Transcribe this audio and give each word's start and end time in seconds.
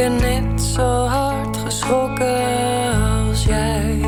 ben 0.00 0.16
net 0.16 0.62
zo 0.62 1.06
hard 1.06 1.56
geschrokken 1.56 2.42
als 3.28 3.44
jij 3.44 3.98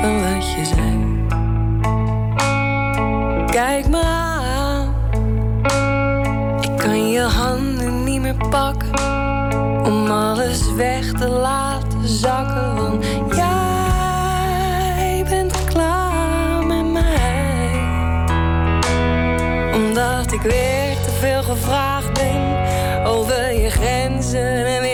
van 0.00 0.22
wat 0.22 0.52
je 0.52 0.64
zei. 0.64 1.24
Kijk 3.50 3.88
me 3.88 4.02
aan, 4.02 4.94
ik 6.60 6.76
kan 6.76 7.10
je 7.10 7.20
handen 7.20 8.04
niet 8.04 8.20
meer 8.20 8.48
pakken 8.50 8.90
om 9.84 10.10
alles 10.10 10.72
weg 10.74 11.12
te 11.12 11.28
laten 11.28 12.08
zakken. 12.08 12.76
Want 12.76 13.04
jij 13.34 15.24
bent 15.28 15.64
klaar 15.64 16.66
met 16.66 16.92
mij, 16.92 17.70
omdat 19.74 20.32
ik 20.32 20.40
weer 20.40 20.96
te 21.04 21.10
veel 21.20 21.42
gevraagd 21.42 21.97
grenzen 23.78 24.66
en 24.66 24.87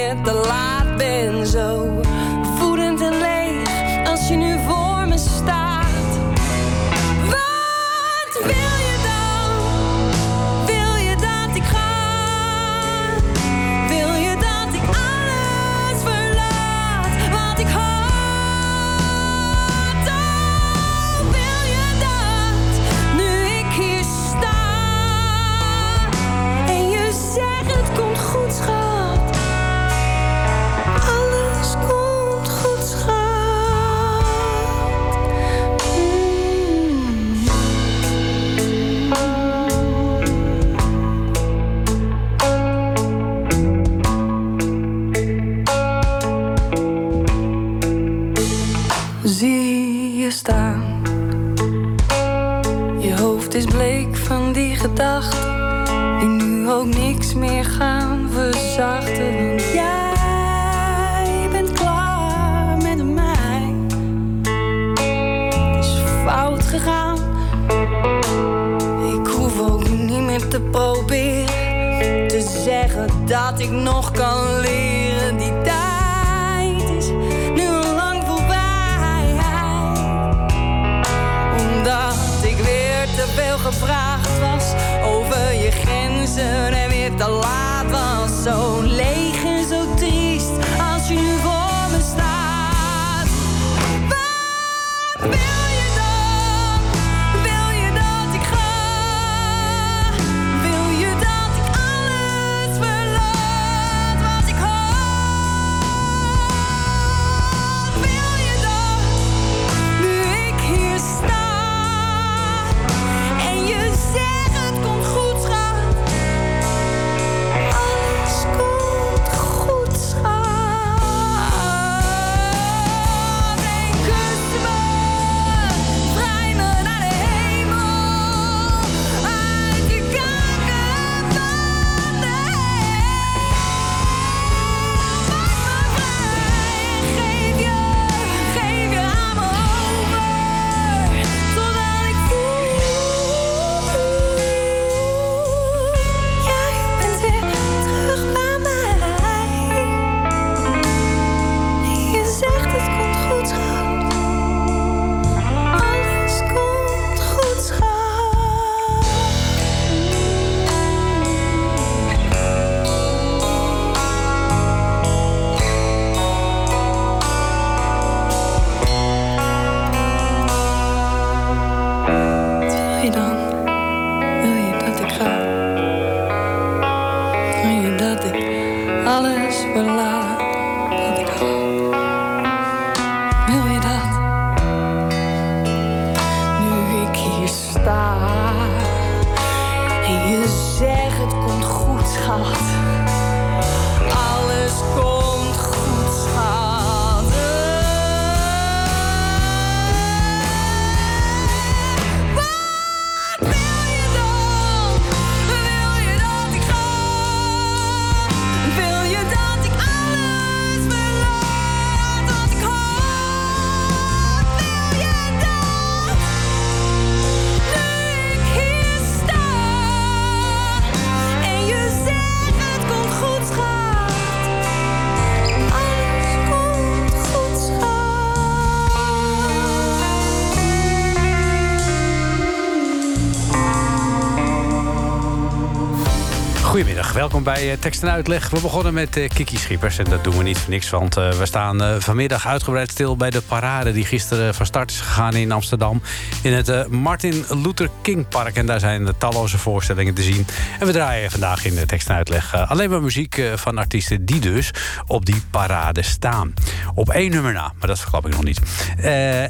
Bij 237.44 237.70
uh, 237.70 237.76
Tekst 237.78 238.02
en 238.02 238.10
Uitleg. 238.10 238.50
We 238.50 238.60
begonnen 238.60 238.94
met 238.94 239.16
uh, 239.16 239.28
Kiki 239.28 239.56
Schippers 239.56 239.98
en 239.98 240.04
dat 240.04 240.24
doen 240.24 240.36
we 240.36 240.42
niet 240.42 240.58
voor 240.58 240.70
niks... 240.70 240.90
want 240.90 241.16
uh, 241.16 241.32
we 241.32 241.46
staan 241.46 242.02
vanmiddag 242.02 242.46
uitgebreid 242.46 242.90
stil 242.90 243.16
bij 243.16 243.30
de 243.30 243.40
parade... 243.40 243.92
die 243.92 244.04
gisteren 244.04 244.54
van 244.54 244.66
start 244.66 244.90
is 244.90 245.00
gegaan 245.00 245.34
in 245.34 245.52
Amsterdam... 245.52 246.02
in 246.42 246.52
het 246.52 246.88
Martin 246.88 247.44
Luther 247.48 247.90
King 248.02 248.28
Park. 248.28 248.56
En 248.56 248.66
daar 248.66 248.80
zijn 248.80 249.08
talloze 249.18 249.58
voorstellingen 249.58 250.14
te 250.14 250.22
zien. 250.22 250.46
En 250.80 250.86
we 250.86 250.92
draaien 250.92 251.30
vandaag 251.30 251.64
in 251.64 251.86
Tekst 251.86 252.08
en 252.08 252.14
Uitleg 252.14 252.68
alleen 252.68 252.90
maar 252.90 253.02
muziek 253.02 253.42
van 253.54 253.78
artiesten... 253.78 254.24
die 254.24 254.40
dus 254.40 254.70
op 255.06 255.26
die 255.26 255.42
parade 255.50 256.02
staan. 256.02 256.54
Op 256.94 257.10
één 257.10 257.30
nummer 257.30 257.52
na, 257.52 257.72
maar 257.78 257.88
dat 257.88 258.00
verklap 258.00 258.26
ik 258.26 258.32
nog 258.32 258.44
niet. 258.44 258.60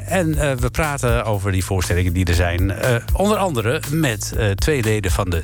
en 0.07 0.35
we 0.59 0.69
praten 0.71 1.25
over 1.25 1.51
die 1.51 1.65
voorstellingen 1.65 2.13
die 2.13 2.25
er 2.25 2.35
zijn. 2.35 2.73
onder 3.13 3.37
andere 3.37 3.81
met 3.91 4.35
twee 4.55 4.83
leden 4.83 5.11
van 5.11 5.29
de 5.29 5.43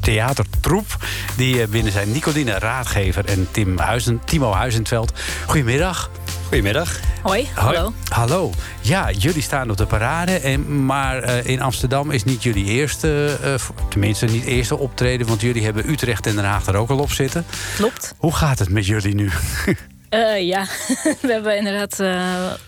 theatertroep. 0.00 0.96
Die 1.36 1.62
eh, 1.62 1.68
binnen 1.68 1.92
zijn 1.92 2.12
Nicoline 2.12 2.58
Raadgever 2.58 3.24
en 3.24 3.48
Tim 3.50 3.78
Huizen, 3.78 4.20
Timo 4.24 4.52
Huizenveld. 4.52 5.12
Goedemiddag. 5.46 6.10
Goedemiddag. 6.42 7.00
Hoi, 7.22 7.48
hallo. 7.54 7.92
Hallo. 8.08 8.52
Ja, 8.80 9.10
jullie 9.10 9.42
staan 9.42 9.70
op 9.70 9.76
de 9.76 9.86
parade. 9.86 10.32
En, 10.32 10.84
maar 10.84 11.24
uh, 11.24 11.46
in 11.46 11.62
Amsterdam 11.62 12.10
is 12.10 12.24
niet 12.24 12.42
jullie 12.42 12.64
eerste, 12.64 13.38
uh, 13.44 13.54
tenminste 13.88 14.26
niet 14.26 14.44
eerste 14.44 14.78
optreden... 14.78 15.26
want 15.26 15.40
jullie 15.40 15.64
hebben 15.64 15.90
Utrecht 15.90 16.26
en 16.26 16.34
Den 16.34 16.44
Haag 16.44 16.66
er 16.66 16.76
ook 16.76 16.90
al 16.90 16.98
op 16.98 17.12
zitten. 17.12 17.44
Klopt. 17.76 18.14
Hoe 18.16 18.34
gaat 18.34 18.58
het 18.58 18.68
met 18.68 18.86
jullie 18.86 19.14
nu? 19.14 19.30
Uh, 20.10 20.40
ja, 20.46 20.64
we 21.22 21.32
hebben 21.32 21.56
inderdaad 21.56 21.98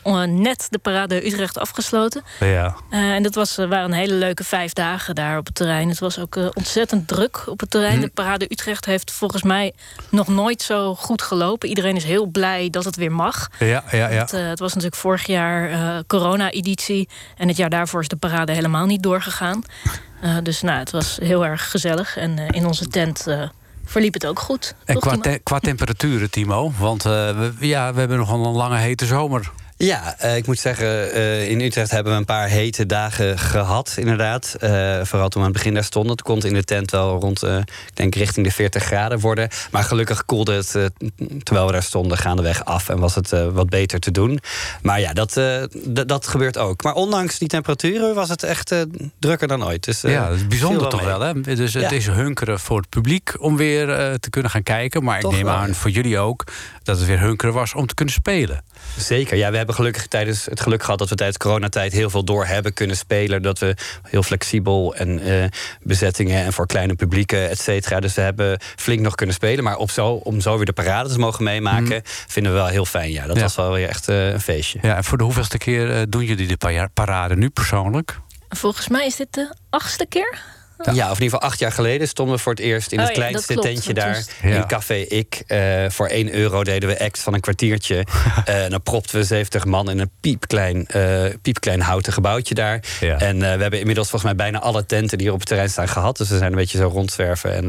uh, 0.05 0.23
net 0.25 0.67
de 0.71 0.79
parade 0.79 1.27
Utrecht 1.27 1.59
afgesloten. 1.59 2.23
Ja. 2.41 2.77
Uh, 2.91 3.15
en 3.15 3.23
dat 3.23 3.35
was, 3.35 3.57
waren 3.57 3.85
een 3.85 3.93
hele 3.93 4.15
leuke 4.15 4.45
vijf 4.45 4.73
dagen 4.73 5.15
daar 5.15 5.39
op 5.39 5.47
het 5.47 5.55
terrein. 5.55 5.89
Het 5.89 5.99
was 5.99 6.19
ook 6.19 6.37
ontzettend 6.55 7.09
druk 7.09 7.43
op 7.47 7.61
het 7.61 7.71
terrein. 7.71 7.95
Hm. 7.95 8.01
De 8.01 8.09
parade 8.09 8.45
Utrecht 8.49 8.85
heeft 8.85 9.11
volgens 9.11 9.43
mij 9.43 9.73
nog 10.11 10.29
nooit 10.29 10.63
zo 10.63 10.95
goed 10.95 11.23
gelopen. 11.23 11.69
Iedereen 11.69 11.97
is 11.97 12.05
heel 12.05 12.27
blij 12.27 12.71
dat 12.71 12.85
het 12.85 12.97
weer 12.97 13.13
mag. 13.13 13.49
Ja, 13.59 13.85
ja, 13.91 14.09
ja. 14.09 14.21
Het, 14.21 14.31
het 14.31 14.59
was 14.59 14.75
natuurlijk 14.75 15.01
vorig 15.01 15.27
jaar 15.27 16.05
corona-editie. 16.07 17.09
En 17.37 17.49
het 17.49 17.57
jaar 17.57 17.71
daarvoor 17.71 18.01
is 18.01 18.09
de 18.09 18.17
parade 18.17 18.53
helemaal 18.53 18.87
niet 18.87 19.03
doorgegaan. 19.03 19.63
dus 20.43 20.63
nou, 20.63 20.79
het 20.79 20.91
was 20.91 21.19
heel 21.23 21.47
erg 21.47 21.71
gezellig. 21.71 22.17
En 22.17 22.39
in 22.39 22.67
onze 22.67 22.89
tent 22.89 23.27
verliep 23.93 24.15
het 24.15 24.27
ook 24.27 24.39
goed. 24.39 24.75
En 24.85 24.99
qua, 24.99 25.17
qua 25.43 25.59
temperaturen, 25.59 26.31
Timo? 26.31 26.73
Want 26.79 27.07
uh, 27.07 27.13
we, 27.13 27.53
ja, 27.61 27.93
we 27.93 27.99
hebben 27.99 28.19
nogal 28.19 28.47
een 28.47 28.53
lange 28.53 28.77
hete 28.77 29.07
zomer. 29.07 29.53
Ja, 29.85 30.17
uh, 30.25 30.37
ik 30.37 30.47
moet 30.47 30.59
zeggen, 30.59 31.17
uh, 31.17 31.49
in 31.49 31.61
Utrecht 31.61 31.91
hebben 31.91 32.13
we 32.13 32.19
een 32.19 32.25
paar 32.25 32.49
hete 32.49 32.87
dagen 32.87 33.39
gehad, 33.39 33.95
inderdaad. 33.99 34.57
Uh, 34.61 34.71
vooral 35.03 35.29
toen 35.29 35.43
we 35.43 35.49
aan 35.49 35.53
het 35.53 35.53
begin 35.53 35.75
daar 35.75 35.85
stonden. 35.85 36.13
Het 36.13 36.23
kon 36.23 36.41
in 36.41 36.55
de 36.55 36.65
tent 36.65 36.91
wel 36.91 37.21
rond, 37.21 37.43
ik 37.43 37.95
denk, 37.95 38.15
richting 38.15 38.47
de 38.47 38.53
40 38.53 38.85
graden 38.85 39.19
worden. 39.19 39.49
Maar 39.71 39.83
gelukkig 39.83 40.25
koelde 40.25 40.53
het, 40.53 40.71
terwijl 41.43 41.67
we 41.67 41.73
daar 41.73 41.83
stonden, 41.83 42.19
gaandeweg 42.19 42.65
af. 42.65 42.89
En 42.89 42.99
was 42.99 43.15
het 43.15 43.31
wat 43.31 43.69
beter 43.69 43.99
te 44.01 44.11
doen. 44.11 44.39
Maar 44.83 45.01
ja, 45.01 45.13
dat, 45.13 45.41
dat 46.07 46.27
gebeurt 46.27 46.59
ook. 46.59 46.83
Maar 46.83 46.95
ondanks 46.95 47.39
die 47.39 47.49
temperaturen 47.49 48.15
was 48.15 48.29
het 48.29 48.43
echt 48.43 48.75
drukker 49.19 49.49
dan 49.49 49.65
ooit. 49.65 49.85
Dus, 49.85 50.01
ja, 50.01 50.29
dat 50.29 50.37
is 50.37 50.47
bijzonder 50.47 50.89
toch 50.89 51.05
wel, 51.05 51.21
hè? 51.21 51.41
Dus 51.41 51.75
het 51.75 51.93
is 51.93 52.07
hunkeren 52.07 52.61
voor 52.61 52.77
het 52.77 52.89
publiek 52.89 53.35
om 53.39 53.57
weer 53.57 53.87
te 54.21 54.31
kunnen 54.31 54.51
gaan 54.51 54.63
kijken. 54.63 55.05
Maar 55.05 55.19
ik 55.19 55.31
neem 55.31 55.49
aan, 55.49 55.75
voor 55.75 55.91
jullie 55.91 56.19
ook, 56.19 56.45
dat 56.83 56.99
het 56.99 57.07
weer 57.07 57.21
hunkeren 57.21 57.55
was 57.55 57.75
om 57.75 57.87
te 57.87 57.95
kunnen 57.95 58.15
spelen. 58.15 58.65
Zeker, 58.97 59.37
ja, 59.37 59.51
we 59.51 59.57
hebben 59.57 59.72
gelukkig 59.75 60.07
tijdens 60.07 60.45
het 60.45 60.61
geluk 60.61 60.83
gehad 60.83 60.99
dat 60.99 61.09
we 61.09 61.15
tijdens 61.15 61.39
coronatijd 61.39 61.93
heel 61.93 62.11
veel 62.11 62.25
door 62.25 62.47
hebben 62.47 62.73
kunnen 62.73 62.97
spelen. 62.97 63.43
Dat 63.43 63.59
we 63.59 63.77
heel 64.09 64.23
flexibel 64.23 64.95
en 64.95 65.29
uh, 65.29 65.45
bezettingen 65.83 66.45
en 66.45 66.53
voor 66.53 66.67
kleine 66.67 66.95
publieken, 66.95 67.51
et 67.51 67.61
cetera. 67.61 68.01
Dus 68.01 68.15
we 68.15 68.21
hebben 68.21 68.61
flink 68.77 69.01
nog 69.01 69.15
kunnen 69.15 69.35
spelen. 69.35 69.65
Maar 69.65 69.77
op 69.77 69.91
zo, 69.91 70.09
om 70.09 70.41
zo 70.41 70.57
weer 70.57 70.65
de 70.67 70.73
parade 70.73 71.09
te 71.09 71.19
mogen 71.19 71.45
meemaken, 71.45 71.95
mm. 71.95 72.03
vinden 72.05 72.53
we 72.53 72.59
wel 72.59 72.69
heel 72.69 72.85
fijn. 72.85 73.11
Ja, 73.11 73.27
dat 73.27 73.41
was 73.41 73.55
wel 73.55 73.73
weer 73.73 73.89
echt 73.89 74.09
uh, 74.09 74.29
een 74.29 74.41
feestje. 74.41 74.79
Ja, 74.83 74.97
en 74.97 75.05
voor 75.05 75.19
de 75.19 75.25
hoeveelste 75.25 75.59
keer 75.59 75.91
uh, 75.91 76.03
doen 76.09 76.25
jullie 76.25 76.57
de 76.57 76.89
parade 76.95 77.37
nu 77.37 77.51
persoonlijk? 77.51 78.19
Volgens 78.49 78.89
mij 78.89 79.07
is 79.07 79.17
dit 79.17 79.35
de 79.35 79.55
achtste 79.71 80.07
keer. 80.07 80.39
Ja. 80.85 81.11
of 81.11 81.17
in 81.17 81.23
ieder 81.23 81.39
geval 81.39 81.41
acht 81.41 81.59
jaar 81.59 81.73
geleden 81.73 82.09
stonden 82.09 82.35
we 82.35 82.41
voor 82.41 82.53
het 82.53 82.61
eerst 82.61 82.93
in 82.93 82.99
het 82.99 83.09
oh 83.09 83.15
kleinste 83.15 83.55
tentje 83.55 83.95
daar 83.95 84.25
in 84.43 84.67
Café 84.67 84.95
Ik. 84.95 85.43
Uh, 85.47 85.85
voor 85.89 86.07
1 86.07 86.35
euro 86.35 86.65
deden 86.65 86.89
we 86.89 86.99
act 86.99 87.19
van 87.19 87.35
een 87.35 87.41
kwartiertje. 87.41 88.05
uh, 88.49 88.55
en 88.65 88.71
dan 88.71 88.83
propten 88.83 89.17
we 89.17 89.25
70 89.25 89.65
man 89.65 89.91
in 89.91 89.99
een 89.99 90.11
piepklein, 90.21 90.87
uh, 90.97 91.25
piepklein 91.43 91.81
houten 91.81 92.13
gebouwtje 92.13 92.55
daar. 92.55 92.81
En 93.01 93.39
we 93.39 93.47
hebben 93.47 93.79
inmiddels 93.79 94.11
volgens 94.11 94.33
mij 94.33 94.45
bijna 94.45 94.61
alle 94.61 94.87
tenten 94.87 95.19
die 95.19 95.27
hier 95.27 95.33
op 95.33 95.39
het 95.39 95.49
terrein 95.49 95.71
staan 95.71 95.89
gehad. 95.89 96.17
Dus 96.17 96.29
we 96.29 96.39
zijn 96.39 96.51
een 96.51 96.59
beetje 96.59 96.79
zo 96.79 96.89
rondzwerven. 96.89 97.55
En 97.55 97.69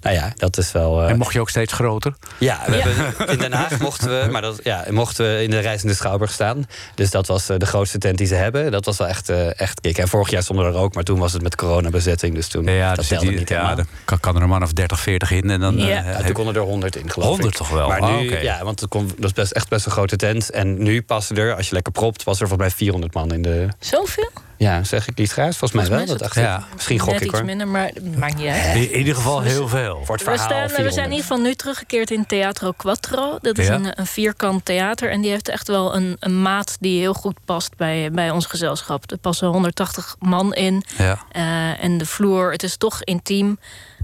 nou 0.00 0.16
ja, 0.16 0.32
dat 0.36 0.58
is 0.58 0.72
wel. 0.72 1.02
en 1.02 1.18
mocht 1.18 1.32
je 1.32 1.40
ook 1.40 1.50
steeds 1.50 1.72
groter? 1.72 2.14
Ja, 2.38 2.62
we 2.66 2.76
Hebben, 2.76 3.28
in 3.28 3.38
Den 3.38 3.52
Haag 3.52 3.78
mochten 3.78 4.08
we, 4.08 4.30
maar 4.30 4.42
dat, 4.42 4.60
ja, 4.62 4.84
mochten 4.90 5.24
we 5.24 5.42
in 5.42 5.50
de 5.50 5.58
Reizende 5.58 5.94
Schouwburg 5.94 6.32
staan. 6.32 6.66
Dus 6.94 7.10
dat 7.10 7.26
was 7.26 7.46
de 7.46 7.66
grootste 7.66 7.98
tent 7.98 8.18
die 8.18 8.26
ze 8.26 8.34
hebben. 8.34 8.70
Dat 8.70 8.84
was 8.84 8.98
wel 8.98 9.08
echt, 9.08 9.28
echt 9.56 9.80
kick. 9.80 9.98
En 9.98 10.08
vorig 10.08 10.30
jaar 10.30 10.42
stonden 10.42 10.66
we 10.66 10.72
er 10.72 10.78
ook, 10.78 10.94
maar 10.94 11.04
toen 11.04 11.18
was 11.18 11.32
het 11.32 11.42
met 11.42 11.56
coronabezetting. 11.56 12.34
Dus 12.34 12.48
toen 12.50 12.64
ja, 12.64 12.94
dat 12.94 13.08
telde 13.08 13.30
niet 13.30 13.48
ja, 13.48 13.76
kan, 14.04 14.20
kan, 14.20 14.36
er 14.36 14.42
een 14.42 14.48
man 14.48 14.62
of 14.62 14.72
30, 14.72 15.00
40 15.00 15.30
in. 15.30 15.50
En 15.50 15.60
dan, 15.60 15.76
ja. 15.76 16.04
Uh, 16.04 16.16
toen 16.18 16.32
konden 16.32 16.54
er 16.54 16.60
100 16.60 16.96
in, 16.96 17.10
geloof 17.10 17.28
100 17.28 17.56
toch 17.56 17.68
wel? 17.68 17.88
Maar 17.88 18.00
nu, 18.00 18.06
oh, 18.06 18.22
okay. 18.22 18.42
ja, 18.42 18.64
want 18.64 18.80
het 18.80 18.88
kon, 18.88 19.06
dat 19.16 19.24
is 19.24 19.32
best, 19.32 19.52
echt 19.52 19.68
best 19.68 19.86
een 19.86 19.92
grote 19.92 20.16
tent. 20.16 20.50
En 20.50 20.82
nu 20.82 21.02
passen 21.02 21.36
er, 21.36 21.56
als 21.56 21.68
je 21.68 21.74
lekker 21.74 21.92
propt, 21.92 22.24
was 22.24 22.40
er 22.40 22.48
volgens 22.48 22.68
mij 22.68 22.76
400 22.76 23.14
man 23.14 23.32
in 23.32 23.42
de... 23.42 23.68
Zoveel? 23.78 24.30
Ja, 24.60 24.84
zeg 24.84 25.08
ik 25.08 25.18
iets 25.18 25.32
graag? 25.32 25.56
Volgens, 25.56 25.88
mij 25.88 25.98
wel. 25.98 26.06
Dat 26.06 26.18
dacht 26.18 26.34
ja. 26.34 26.64
Misschien 26.74 26.98
gok 26.98 27.12
Net 27.12 27.22
ik 27.22 27.30
hoor. 27.30 27.44
minder, 27.44 27.68
maar 27.68 27.90
maakt 28.16 28.36
niet 28.36 28.46
uit. 28.46 28.74
In 28.74 28.98
ieder 28.98 29.14
geval 29.14 29.40
heel 29.40 29.68
veel. 29.68 30.00
Voor 30.04 30.14
het 30.14 30.24
verhaal, 30.24 30.48
we, 30.62 30.68
staan, 30.68 30.84
we 30.84 30.90
zijn 30.92 31.04
in 31.06 31.10
ieder 31.12 31.26
geval 31.26 31.42
nu 31.42 31.54
teruggekeerd 31.54 32.10
in 32.10 32.26
Teatro 32.26 32.70
Quattro. 32.76 33.38
Dat 33.40 33.58
is 33.58 33.66
Ja. 33.66 33.74
een, 33.74 33.92
een 34.00 34.06
vierkant 34.06 34.64
theater. 34.64 35.10
En 35.10 35.20
die 35.20 35.30
heeft 35.30 35.48
echt 35.48 35.68
wel 35.68 35.94
een, 35.96 36.16
een 36.18 36.42
maat 36.42 36.76
die 36.80 37.00
heel 37.00 37.14
goed 37.14 37.36
past 37.44 37.76
bij, 37.76 38.10
bij 38.12 38.30
ons 38.30 38.46
gezelschap. 38.46 39.10
Er 39.10 39.18
passen 39.18 39.48
180 39.48 40.16
man 40.18 40.54
in. 40.54 40.82
Ja. 40.98 41.18
Eh, 41.32 41.84
en 41.84 41.98
de 41.98 42.06
vloer, 42.06 42.52
het 42.52 42.62
is 42.62 42.76
toch 42.76 43.02
intiem. 43.04 43.58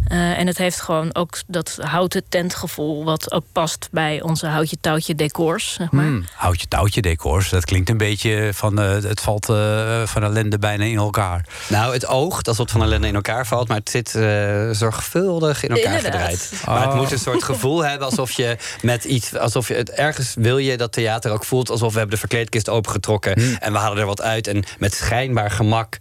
Eh, 0.09 0.39
en 0.39 0.47
het 0.47 0.59
heeft 0.59 0.81
gewoon 0.81 1.15
ook 1.15 1.39
dat 1.47 1.79
houten 1.81 2.23
tentgevoel... 2.29 3.05
wat 3.05 3.33
ook 3.33 3.45
past 3.53 3.89
bij 3.93 4.23
onze 4.23 4.47
houtje-touwtje 4.47 5.15
decors, 5.15 5.73
zeg 5.73 5.91
maar. 5.91 6.05
Hmm, 6.05 6.25
houtje 6.35 6.69
touwtje 6.69 7.01
decors. 7.03 7.49
Dat 7.51 7.65
klinkt 7.65 7.89
een 7.89 7.97
beetje 7.97 8.51
van 8.55 8.81
eh, 8.81 8.91
het 8.91 9.21
valt 9.21 9.49
eh, 9.49 10.03
van 10.07 10.23
ellende 10.23 10.59
bijna 10.59 10.85
in 10.85 10.97
elkaar. 10.97 11.45
Nou, 11.69 11.93
het 11.93 12.07
oog, 12.07 12.43
dat 12.43 12.57
wat 12.57 12.71
van 12.71 12.83
ellende 12.83 13.07
in 13.07 13.15
elkaar 13.15 13.47
valt, 13.47 13.69
maar 13.69 13.77
het 13.77 13.91
zit 13.91 14.15
eh, 14.15 14.71
zorgvuldig 14.71 15.63
in 15.65 15.69
elkaar 15.77 15.97
Inderdaad. 15.97 16.21
gedraaid. 16.21 16.63
Maar 16.67 16.81
het 16.81 16.91
Oh. 16.91 16.97
moet 16.97 17.13
een 17.13 17.19
soort 17.19 17.43
gevoel 17.53 17.85
hebben 17.85 18.07
alsof 18.09 18.31
je 18.31 18.57
met 18.83 19.05
iets, 19.05 19.37
alsof 19.37 19.69
je 19.69 19.75
het 19.75 19.91
ergens 19.91 20.35
wil 20.39 20.59
je 20.59 20.77
dat 20.77 20.93
theater 20.93 21.31
ook 21.33 21.45
voelt 21.45 21.71
alsof 21.71 21.93
we 21.93 21.99
hebben 21.99 22.15
de 22.15 22.21
verkleedkist 22.21 22.69
opengetrokken 22.69 23.41
Hmm. 23.41 23.57
en 23.61 23.73
we 23.73 23.79
halen 23.79 23.99
er 23.99 24.07
wat 24.07 24.23
uit 24.23 24.47
en 24.47 24.65
met 24.79 24.95
schijnbaar 24.95 25.51
gemak 25.51 25.97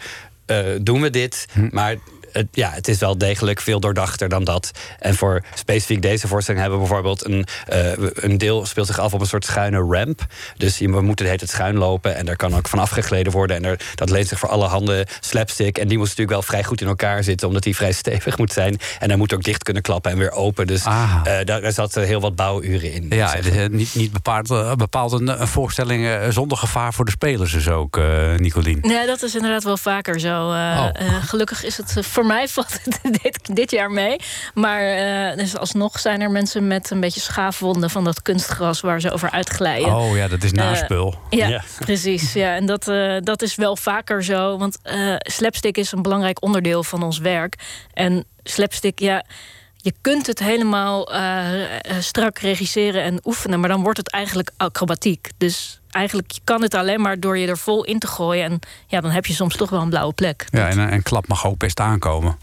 eh, 0.45 0.57
doen 0.81 1.01
we 1.01 1.09
dit, 1.09 1.45
Hmm. 1.53 1.69
maar 1.71 1.95
het, 2.35 2.47
ja, 2.51 2.69
het 2.71 2.87
is 2.87 2.97
wel 2.97 3.17
degelijk 3.17 3.61
veel 3.61 3.79
doordachter 3.79 4.29
dan 4.29 4.43
dat. 4.43 4.71
En 4.99 5.15
voor 5.15 5.43
specifiek 5.53 6.01
deze 6.01 6.27
voorstelling 6.27 6.61
hebben 6.63 6.81
we 6.81 6.87
bijvoorbeeld 6.87 7.25
een, 7.25 7.45
eh, 7.67 7.91
een 8.13 8.37
deel 8.37 8.65
speelt 8.65 8.87
zich 8.87 8.99
af 8.99 9.13
op 9.13 9.19
een 9.21 9.25
soort 9.27 9.45
schuine 9.45 9.77
ramp. 9.77 10.25
Dus 10.57 10.77
je, 10.77 10.89
we 10.89 11.01
moeten 11.01 11.15
de 11.25 11.31
hele 11.31 11.37
tijd 11.37 11.49
schuin 11.51 11.77
lopen 11.77 12.15
en 12.15 12.25
daar 12.25 12.35
kan 12.35 12.55
ook 12.55 12.67
van 12.67 12.79
afgegleden 12.79 13.31
worden. 13.31 13.55
En 13.55 13.65
er, 13.65 13.79
dat 13.95 14.09
leent 14.09 14.27
zich 14.27 14.39
voor 14.39 14.49
alle 14.49 14.65
handen 14.67 15.05
slapstick. 15.19 15.77
En 15.77 15.87
die 15.87 15.97
moet 15.97 16.05
natuurlijk 16.07 16.31
wel 16.37 16.41
vrij 16.41 16.63
goed 16.63 16.81
in 16.81 16.87
elkaar 16.87 17.23
zitten, 17.23 17.47
omdat 17.47 17.63
die 17.63 17.75
vrij 17.75 17.91
stevig 17.91 18.37
moet 18.37 18.53
zijn. 18.53 18.77
En 18.99 19.07
hij 19.09 19.17
moet 19.17 19.33
ook 19.33 19.43
dicht 19.43 19.63
kunnen 19.63 19.81
klappen 19.83 20.11
en 20.11 20.17
weer 20.17 20.31
open. 20.31 20.67
Dus 20.67 20.85
Ah. 20.85 21.15
eh, 21.23 21.45
daar, 21.45 21.61
daar 21.61 21.71
zat 21.71 21.95
eh, 21.97 22.03
heel 22.03 22.21
wat 22.21 22.35
bouwuren 22.35 22.91
in. 22.93 23.05
Ja, 23.09 23.31
het 23.35 23.49
eh, 23.49 23.65
niet, 23.69 23.95
niet 23.95 24.11
bepaald, 24.11 24.77
bepaald 24.77 25.11
een, 25.11 25.41
een 25.41 25.47
voorstelling 25.47 26.33
zonder 26.33 26.57
gevaar 26.57 26.93
voor 26.93 27.05
de 27.05 27.11
spelers 27.11 27.51
dus 27.51 27.69
ook, 27.69 27.97
eh 27.97 28.03
Nicolien. 28.37 28.79
Nee, 28.81 29.05
dat 29.05 29.23
is 29.23 29.35
inderdaad 29.35 29.63
wel 29.63 29.77
vaker 29.77 30.19
zo. 30.19 30.51
Eh, 30.51 30.73
Oh. 30.75 30.89
gelukkig 31.23 31.63
is 31.63 31.77
het 31.77 31.97
eh, 31.97 32.03
voor 32.25 32.33
mij 32.35 32.47
valt 32.47 32.79
het 32.83 32.99
dit, 33.23 33.55
dit 33.55 33.71
jaar 33.71 33.91
mee. 33.91 34.15
Maar 34.53 34.81
eh, 34.81 35.37
dus 35.37 35.57
alsnog 35.57 35.99
zijn 35.99 36.21
er 36.21 36.31
mensen 36.31 36.67
met 36.67 36.89
een 36.89 36.99
beetje 36.99 37.19
schaafwonden 37.19 37.89
van 37.89 38.03
dat 38.03 38.21
kunstgras 38.21 38.81
waar 38.81 39.01
ze 39.01 39.11
over 39.11 39.31
uitglijden. 39.31 39.95
Oh 39.95 40.15
ja, 40.15 40.27
dat 40.27 40.43
is 40.43 40.51
naspul. 40.51 41.15
Ja, 41.29 41.47
Ja. 41.47 41.63
precies. 41.79 42.33
Ja, 42.33 42.55
en 42.55 42.65
dat, 42.65 42.87
eh, 42.87 43.15
dat 43.19 43.41
is 43.41 43.55
wel 43.55 43.75
vaker 43.75 44.23
zo. 44.23 44.57
Want 44.57 44.77
eh, 44.81 45.15
slapstick 45.17 45.77
is 45.77 45.91
een 45.91 46.01
belangrijk 46.01 46.43
onderdeel 46.43 46.83
van 46.83 47.03
ons 47.03 47.17
werk. 47.17 47.55
En 47.93 48.25
slapstick, 48.43 48.99
ja, 48.99 49.23
je 49.85 49.93
kunt 50.01 50.27
het 50.27 50.39
helemaal 50.39 51.13
eh, 51.13 51.63
eh, 51.63 51.79
strak 51.99 52.37
regisseren 52.37 53.03
en 53.03 53.19
oefenen, 53.23 53.59
maar 53.59 53.69
dan 53.69 53.83
wordt 53.83 53.97
het 53.97 54.11
eigenlijk 54.11 54.51
acrobatiek. 54.57 55.29
Dus 55.37 55.81
eigenlijk 55.95 56.33
kan 56.43 56.61
het 56.61 56.73
alleen 56.73 57.01
maar 57.01 57.19
door 57.19 57.37
je 57.37 57.47
er 57.47 57.57
vol 57.57 57.83
in 57.83 57.99
te 57.99 58.07
gooien. 58.07 58.43
En 58.43 58.59
ja, 58.87 59.01
dan 59.01 59.11
heb 59.11 59.25
je 59.25 59.33
soms 59.33 59.55
toch 59.55 59.69
wel 59.69 59.81
een 59.81 59.89
blauwe 59.89 60.13
plek. 60.13 60.45
Ja, 60.49 60.69
en 60.69 60.93
een 60.93 61.03
klap 61.03 61.27
mag 61.27 61.45
ook 61.45 61.57
best 61.57 61.79
aankomen. 61.79 62.37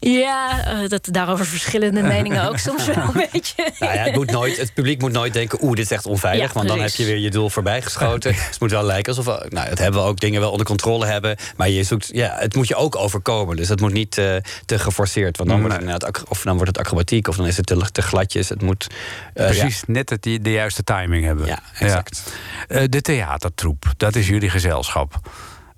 Ja, 0.00 0.64
uh, 0.82 0.88
dat 0.88 1.08
daarover 1.10 1.46
verschillende 1.46 2.02
meningen 2.14 2.48
ook 2.48 2.58
soms 2.58 2.86
wel 2.86 2.96
een 2.96 3.26
beetje. 3.32 3.72
Nou 3.78 3.94
ja, 3.94 4.02
het, 4.02 4.14
moet 4.14 4.30
nooit, 4.30 4.56
het 4.56 4.74
publiek 4.74 5.00
moet 5.00 5.12
nooit 5.12 5.32
denken, 5.32 5.58
oeh, 5.62 5.74
dit 5.74 5.84
is 5.84 5.90
echt 5.90 6.06
onveilig. 6.06 6.46
Ja, 6.46 6.52
want 6.52 6.68
dan 6.68 6.80
heb 6.80 6.90
je 6.94 7.04
weer 7.04 7.16
je 7.18 7.30
doel 7.30 7.50
voorbij 7.50 7.82
geschoten. 7.82 8.32
Dus 8.32 8.46
het 8.50 8.60
moet 8.60 8.70
wel 8.70 8.82
lijken 8.82 9.16
alsof 9.16 9.34
we, 9.38 9.46
nou, 9.48 9.68
het 9.68 9.78
hebben 9.78 10.00
we 10.02 10.06
ook 10.06 10.20
dingen 10.20 10.40
wel 10.40 10.50
onder 10.50 10.66
controle 10.66 11.06
hebben. 11.06 11.36
Maar 11.56 11.68
je 11.68 11.82
zoekt, 11.82 12.08
ja, 12.12 12.36
het 12.38 12.54
moet 12.54 12.68
je 12.68 12.74
ook 12.76 12.96
overkomen. 12.96 13.56
Dus 13.56 13.68
het 13.68 13.80
moet 13.80 13.92
niet 13.92 14.18
eh, 14.18 14.36
te 14.64 14.78
geforceerd. 14.78 15.36
Want 15.36 15.48
dan 15.48 15.58
wordt 15.60 15.74
het 15.74 15.84
inderdaad, 15.84 16.28
of 16.28 16.42
dan 16.42 16.54
wordt 16.54 16.68
het 16.68 16.78
acrobatiek, 16.78 17.28
of 17.28 17.36
dan 17.36 17.46
is 17.46 17.56
het 17.56 17.66
te, 17.66 17.90
te 17.92 18.02
gladjes. 18.02 18.48
Het 18.48 18.62
moet. 18.62 18.86
eh, 19.34 19.46
Precies, 19.46 19.82
net 19.86 20.10
het, 20.10 20.22
die- 20.22 20.40
de 20.40 20.50
juiste 20.52 20.84
timing 20.84 21.24
hebben. 21.24 21.46
Ja, 21.46 21.58
exact. 21.78 22.32
Eh, 22.68 22.82
de 22.88 23.00
theatertroep, 23.00 23.84
dat 23.96 24.14
is 24.16 24.28
jullie 24.28 24.50
gezelschap. 24.50 25.14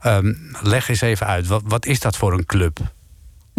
Ehm, 0.00 0.32
leg 0.62 0.88
eens 0.88 1.00
even 1.00 1.26
uit, 1.26 1.46
wat, 1.46 1.62
wat 1.64 1.86
is 1.86 2.00
dat 2.00 2.16
voor 2.16 2.32
een 2.32 2.46
club? 2.46 2.78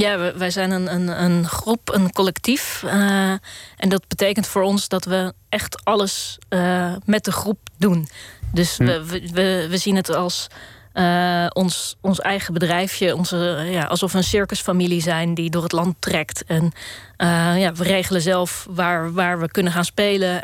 Ja, 0.02 0.34
wij 0.38 0.50
zijn 0.50 0.72
een, 0.72 0.94
een, 0.94 1.24
een 1.24 1.48
groep, 1.48 1.94
een 1.94 2.12
collectief. 2.12 2.84
eh, 2.84 3.32
en 3.78 3.90
dat 3.90 4.08
betekent 4.08 4.48
voor 4.48 4.62
ons 4.62 4.88
dat 4.88 5.06
we 5.06 5.34
echt 5.50 5.86
alles 5.86 6.38
eh, 6.50 6.94
met 7.06 7.26
de 7.26 7.32
groep 7.32 7.60
doen. 7.78 8.08
Dus 8.54 8.78
we, 8.78 9.06
we, 9.06 9.30
we, 9.34 9.68
we 9.70 9.78
zien 9.78 9.96
het 9.96 10.16
als 10.16 10.48
eh, 10.94 11.46
ons, 11.50 11.96
ons 12.02 12.20
eigen 12.20 12.54
bedrijfje, 12.54 13.16
onze, 13.16 13.68
ja, 13.70 13.84
alsof 13.84 14.12
we 14.12 14.18
een 14.18 14.24
circusfamilie 14.24 15.02
zijn 15.02 15.34
die 15.34 15.50
door 15.50 15.64
het 15.64 15.72
land 15.72 15.96
trekt. 16.00 16.44
En 16.46 16.72
ja, 17.58 17.74
we 17.74 17.84
regelen 17.84 18.22
zelf 18.22 18.68
waar, 18.70 19.14
waar 19.14 19.40
we 19.40 19.52
kunnen 19.52 19.72
gaan 19.72 19.86
spelen, 19.86 20.44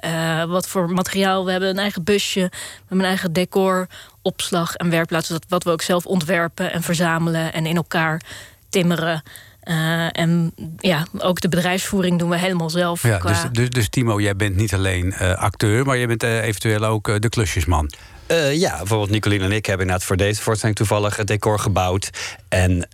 wat 0.50 0.68
voor 0.68 0.90
materiaal. 0.90 1.46
We 1.46 1.52
hebben 1.52 1.70
een 1.70 1.80
eigen 1.80 2.04
busje, 2.04 2.40
we 2.40 2.80
hebben 2.80 3.00
een 3.00 3.06
eigen 3.06 3.34
decor, 3.34 3.88
opslag 4.22 4.76
en 4.76 4.90
werkplaats. 4.90 5.28
Dat, 5.28 5.46
wat 5.48 5.64
we 5.64 5.70
ook 5.72 5.82
zelf 5.82 6.06
ontwerpen 6.06 6.72
en 6.72 6.84
verzamelen 6.84 7.54
en 7.54 7.66
in 7.66 7.76
elkaar 7.76 8.22
timmeren. 8.70 9.24
Eh, 9.68 10.08
en 10.12 10.54
ja, 10.78 11.06
ook 11.18 11.42
de 11.42 11.50
bedrijfsvoering 11.50 12.20
doen 12.20 12.30
we 12.30 12.38
helemaal 12.38 12.70
zelf. 12.70 13.04
Ja, 13.04 13.18
qua- 13.18 13.30
dus, 13.30 13.44
dus, 13.52 13.70
dus 13.70 13.90
Timo, 13.90 14.20
jij 14.22 14.36
bent 14.36 14.56
niet 14.56 14.74
alleen 14.74 15.14
eh, 15.14 15.34
acteur, 15.34 15.86
maar 15.86 15.98
je 15.98 16.08
bent 16.08 16.24
eh, 16.24 16.44
eventueel 16.44 16.84
ook 16.86 17.22
de 17.22 17.30
klusjesman. 17.30 17.92
Eh, 18.28 18.56
ja, 18.56 18.78
bijvoorbeeld 18.78 19.10
Nicolien 19.10 19.42
en 19.42 19.52
ik 19.52 19.66
hebben 19.66 19.86
inderdaad 19.86 20.08
voor 20.08 20.18
deze 20.18 20.42
voorstelling 20.42 20.78
toevallig 20.78 21.16
het 21.16 21.28
decor 21.28 21.60
gebouwd. 21.60 22.10
En 22.50 22.88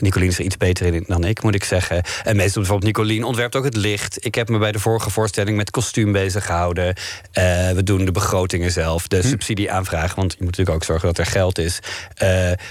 Nicolien 0.00 0.28
is 0.28 0.38
er 0.38 0.44
iets 0.44 0.56
beter 0.56 0.94
in 0.94 1.04
dan 1.06 1.24
ik, 1.24 1.42
moet 1.42 1.54
ik 1.54 1.64
zeggen. 1.64 2.02
En 2.24 2.36
meestal 2.36 2.62
bijvoorbeeld 2.62 2.96
Nicolien 2.96 3.24
ontwerpt 3.24 3.56
ook 3.56 3.64
het 3.64 3.76
licht. 3.76 4.24
Ik 4.26 4.34
heb 4.34 4.48
me 4.48 4.58
bij 4.58 4.72
de 4.72 4.78
vorige 4.78 5.10
voorstelling 5.10 5.56
met 5.56 5.70
kostuum 5.70 6.12
bezig 6.12 6.46
gehouden. 6.46 6.94
Eh, 7.32 7.70
we 7.70 7.82
doen 7.82 8.04
de 8.04 8.12
begrotingen 8.12 8.70
zelf, 8.70 9.02
Hm. 9.02 9.08
de 9.08 9.22
subsidieaanvraag. 9.22 10.14
Want 10.14 10.32
je 10.32 10.38
moet 10.38 10.50
natuurlijk 10.50 10.76
ook 10.76 10.84
zorgen 10.84 11.06
dat 11.06 11.18
er 11.18 11.26
geld 11.26 11.58
is. 11.58 11.78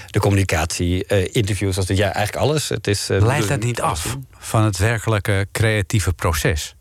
De 0.06 0.20
communicatie, 0.20 1.06
interviews, 1.32 1.76
als 1.76 1.86
dit, 1.86 1.96
ja, 1.96 2.12
eigenlijk 2.12 2.46
alles. 2.46 2.68
Het 2.68 2.86
is, 2.86 3.06
Leidt 3.08 3.48
dat 3.48 3.62
niet 3.62 3.80
af 3.80 4.16
van 4.38 4.64
het 4.64 4.78
werkelijke 4.78 5.46
creatieve 5.52 6.12
proces? 6.12 6.76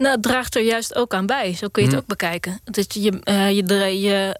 Nou, 0.00 0.12
het 0.12 0.22
draagt 0.22 0.54
er 0.56 0.62
juist 0.62 0.94
ook 0.94 1.14
aan 1.14 1.26
bij. 1.26 1.54
Zo 1.54 1.68
kun 1.68 1.82
je 1.82 1.88
het 1.88 1.96
Hm. 1.96 2.02
ook 2.02 2.08
bekijken. 2.08 2.60
Dat 2.64 2.94
je, 2.94 3.20
eh, 3.22 3.50
je, 4.02 4.36